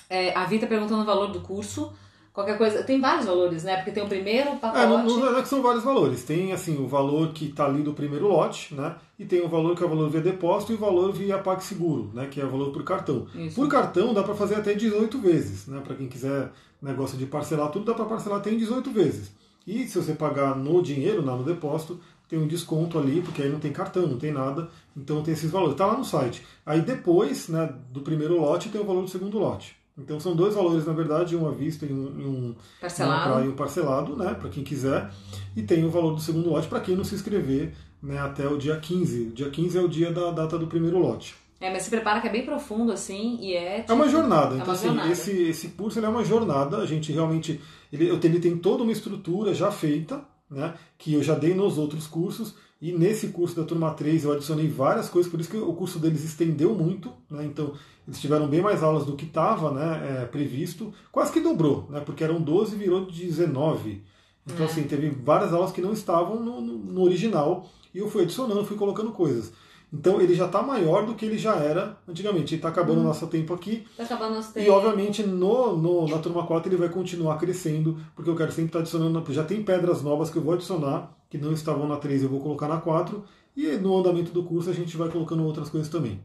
É, 0.07 0.31
a 0.35 0.45
Vita 0.45 0.67
perguntando 0.67 1.01
o 1.01 1.05
valor 1.05 1.31
do 1.31 1.41
curso. 1.41 1.91
Qualquer 2.35 2.57
coisa. 2.57 2.83
Tem 2.83 2.99
vários 2.99 3.25
valores, 3.25 3.63
né? 3.63 3.77
Porque 3.77 3.91
tem 3.91 4.03
o 4.03 4.09
primeiro 4.09 4.57
pacote. 4.57 4.83
É, 4.83 4.87
não, 4.87 5.05
não 5.05 5.37
é 5.37 5.41
que 5.41 5.47
são 5.47 5.61
vários 5.61 5.85
valores. 5.85 6.25
Tem 6.25 6.51
assim 6.51 6.77
o 6.77 6.85
valor 6.85 7.31
que 7.31 7.45
está 7.45 7.65
ali 7.65 7.81
do 7.81 7.93
primeiro 7.93 8.27
lote, 8.27 8.75
né? 8.75 8.97
E 9.17 9.23
tem 9.23 9.41
o 9.41 9.47
valor 9.47 9.73
que 9.73 9.81
é 9.81 9.85
o 9.85 9.89
valor 9.89 10.09
via 10.09 10.19
depósito 10.19 10.73
e 10.73 10.75
o 10.75 10.77
valor 10.77 11.13
via 11.13 11.37
PagSeguro, 11.37 12.11
né? 12.13 12.27
Que 12.29 12.41
é 12.41 12.45
o 12.45 12.49
valor 12.49 12.73
por 12.73 12.83
cartão. 12.83 13.25
Isso. 13.33 13.55
Por 13.55 13.69
cartão 13.69 14.13
dá 14.13 14.21
para 14.21 14.35
fazer 14.35 14.55
até 14.55 14.73
18 14.73 15.17
vezes, 15.17 15.65
né? 15.67 15.79
Para 15.81 15.95
quem 15.95 16.09
quiser 16.09 16.51
negócio 16.81 17.17
de 17.17 17.25
parcelar 17.25 17.71
tudo, 17.71 17.85
dá 17.85 17.93
para 17.93 18.03
parcelar 18.03 18.39
até 18.39 18.51
em 18.51 18.57
18 18.57 18.91
vezes. 18.91 19.31
E 19.65 19.87
se 19.87 19.97
você 19.97 20.13
pagar 20.13 20.57
no 20.57 20.81
dinheiro, 20.81 21.23
lá 21.23 21.37
no 21.37 21.43
depósito, 21.43 21.97
tem 22.27 22.37
um 22.37 22.47
desconto 22.47 22.99
ali, 22.99 23.21
porque 23.21 23.43
aí 23.43 23.49
não 23.49 23.59
tem 23.59 23.71
cartão, 23.71 24.07
não 24.07 24.17
tem 24.17 24.33
nada, 24.33 24.69
então 24.95 25.23
tem 25.23 25.33
esses 25.33 25.49
valores. 25.49 25.73
Está 25.73 25.85
lá 25.85 25.97
no 25.97 26.03
site. 26.03 26.45
Aí 26.65 26.81
depois, 26.81 27.47
né, 27.47 27.73
do 27.91 28.01
primeiro 28.01 28.37
lote, 28.37 28.67
tem 28.67 28.81
o 28.81 28.85
valor 28.85 29.03
do 29.03 29.09
segundo 29.09 29.39
lote. 29.39 29.77
Então 29.97 30.19
são 30.19 30.35
dois 30.35 30.53
valores, 30.53 30.85
na 30.85 30.91
verdade, 30.91 31.37
um 31.37 31.47
à 31.47 31.51
vista 31.51 31.85
e 31.85 31.93
um, 31.93 32.05
um 32.05 32.55
parcelado, 32.81 33.49
um 33.49 33.55
parcelado 33.55 34.15
né, 34.15 34.33
para 34.33 34.49
quem 34.49 34.63
quiser. 34.63 35.09
E 35.55 35.63
tem 35.63 35.85
o 35.85 35.89
valor 35.89 36.13
do 36.13 36.21
segundo 36.21 36.49
lote 36.49 36.67
para 36.67 36.81
quem 36.81 36.95
não 36.95 37.03
se 37.03 37.15
inscrever 37.15 37.73
né, 38.03 38.19
até 38.19 38.47
o 38.47 38.57
dia 38.57 38.77
15. 38.77 39.21
O 39.21 39.31
dia 39.31 39.49
15 39.49 39.77
é 39.77 39.81
o 39.81 39.87
dia 39.87 40.11
da 40.11 40.31
data 40.31 40.59
do 40.59 40.67
primeiro 40.67 40.99
lote. 40.99 41.35
É, 41.61 41.71
mas 41.71 41.83
se 41.83 41.89
prepara 41.89 42.19
que 42.19 42.27
é 42.27 42.31
bem 42.31 42.45
profundo, 42.45 42.91
assim, 42.91 43.37
e 43.41 43.53
é... 43.53 43.79
Tipo, 43.79 43.93
é 43.93 43.95
uma 43.95 44.09
jornada. 44.09 44.55
É 44.55 44.57
então, 44.57 44.67
uma 44.67 44.73
assim, 44.73 44.87
jornada. 44.87 45.11
Esse, 45.11 45.31
esse 45.43 45.67
curso 45.69 45.99
é 45.99 46.09
uma 46.09 46.25
jornada. 46.25 46.77
A 46.77 46.85
gente 46.85 47.13
realmente... 47.13 47.61
Ele, 47.91 48.09
ele 48.09 48.39
tem 48.39 48.57
toda 48.57 48.83
uma 48.83 48.91
estrutura 48.91 49.53
já 49.53 49.71
feita, 49.71 50.21
né, 50.51 50.73
que 50.97 51.13
eu 51.13 51.23
já 51.23 51.33
dei 51.33 51.53
nos 51.53 51.77
outros 51.77 52.05
cursos. 52.05 52.55
E 52.85 52.91
nesse 52.91 53.29
curso 53.29 53.55
da 53.55 53.63
turma 53.63 53.91
3 53.93 54.25
eu 54.25 54.31
adicionei 54.33 54.67
várias 54.67 55.09
coisas, 55.09 55.31
por 55.31 55.39
isso 55.39 55.49
que 55.49 55.57
o 55.57 55.73
curso 55.73 55.97
deles 55.97 56.23
estendeu 56.23 56.75
muito. 56.75 57.11
Né, 57.31 57.43
então, 57.45 57.73
eles 58.07 58.19
tiveram 58.21 58.47
bem 58.47 58.61
mais 58.61 58.83
aulas 58.83 59.05
do 59.05 59.15
que 59.15 59.25
estava 59.25 59.71
né, 59.71 60.21
é, 60.21 60.25
previsto. 60.25 60.93
Quase 61.11 61.31
que 61.31 61.39
dobrou, 61.39 61.87
né, 61.89 61.99
porque 62.05 62.23
eram 62.23 62.39
12 62.39 62.75
e 62.75 62.77
virou 62.77 63.05
19. 63.05 64.03
Então, 64.45 64.65
É. 64.67 64.69
assim, 64.69 64.83
teve 64.83 65.09
várias 65.09 65.51
aulas 65.53 65.71
que 65.71 65.81
não 65.81 65.93
estavam 65.93 66.39
no, 66.43 66.61
no- 66.61 66.77
no 66.77 67.01
original. 67.01 67.65
E 67.93 67.97
eu 67.97 68.07
fui 68.09 68.21
adicionando, 68.23 68.63
fui 68.65 68.77
colocando 68.77 69.11
coisas. 69.11 69.51
Então 69.93 70.19
ele 70.19 70.35
já 70.35 70.45
está 70.47 70.61
maior 70.61 71.05
do 71.05 71.13
que 71.15 71.25
ele 71.25 71.37
já 71.37 71.55
era 71.55 71.97
antigamente. 72.07 72.53
Está 72.55 72.67
acabando 72.67 72.99
o 72.99 73.03
nosso 73.03 73.25
tempo 73.27 73.53
aqui. 73.53 73.85
Tá 73.95 74.03
acabando 74.03 74.35
nosso 74.35 74.49
E 74.51 74.53
tempo. 74.55 74.71
obviamente 74.73 75.23
no, 75.23 75.77
no- 75.77 76.07
na 76.07 76.17
turma 76.17 76.45
4 76.45 76.69
ele 76.69 76.75
vai 76.77 76.89
continuar 76.89 77.37
crescendo, 77.37 77.97
porque 78.15 78.29
eu 78.29 78.35
quero 78.35 78.51
sempre 78.51 78.69
estar 78.69 78.79
adicionando. 78.79 79.23
Já 79.31 79.43
tem 79.45 79.63
pedras 79.63 80.01
novas 80.01 80.29
que 80.29 80.37
eu 80.37 80.41
vou 80.43 80.53
adicionar, 80.53 81.15
que 81.37 81.43
não 81.43 81.53
estavam 81.53 81.87
na 81.87 81.97
3, 81.97 82.23
eu 82.23 82.29
vou 82.29 82.39
colocar 82.39 82.67
na 82.67 82.77
4. 82.77 83.23
E 83.55 83.67
no 83.77 83.97
andamento 83.97 84.31
do 84.31 84.43
curso 84.43 84.69
a 84.69 84.73
gente 84.73 84.97
vai 84.97 85.09
colocando 85.09 85.43
outras 85.43 85.69
coisas 85.69 85.89
também. 85.89 86.19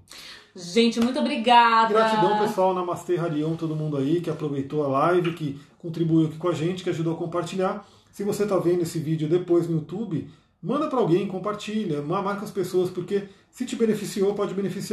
Gente, 0.55 0.99
muito 1.01 1.19
obrigada. 1.21 1.95
Gratidão, 1.95 2.39
pessoal, 2.39 2.75
Namastê, 2.75 3.17
Harion, 3.17 3.55
todo 3.55 3.77
mundo 3.77 3.97
aí 3.97 4.21
que 4.21 4.29
aproveitou 4.29 4.85
a 4.85 4.89
live, 4.89 5.33
que 5.35 5.61
contribuiu 5.79 6.27
aqui 6.27 6.37
com 6.37 6.49
a 6.49 6.53
gente, 6.53 6.83
que 6.83 6.91
ajudou 6.91 7.15
a 7.15 7.17
compartilhar. 7.17 7.87
Se 8.11 8.25
você 8.25 8.43
está 8.43 8.57
vendo 8.59 8.83
esse 8.83 8.99
vídeo 8.99 9.29
depois 9.29 9.69
no 9.69 9.77
YouTube, 9.77 10.29
manda 10.61 10.89
para 10.89 10.99
alguém, 10.99 11.29
compartilha, 11.29 12.03
marca 12.03 12.45
as 12.45 12.51
pessoas, 12.51 12.91
porque 12.91 13.29
se 13.49 13.65
te 13.65 13.77
beneficiou, 13.77 14.35
pode 14.35 14.53
beneficiar 14.53 14.89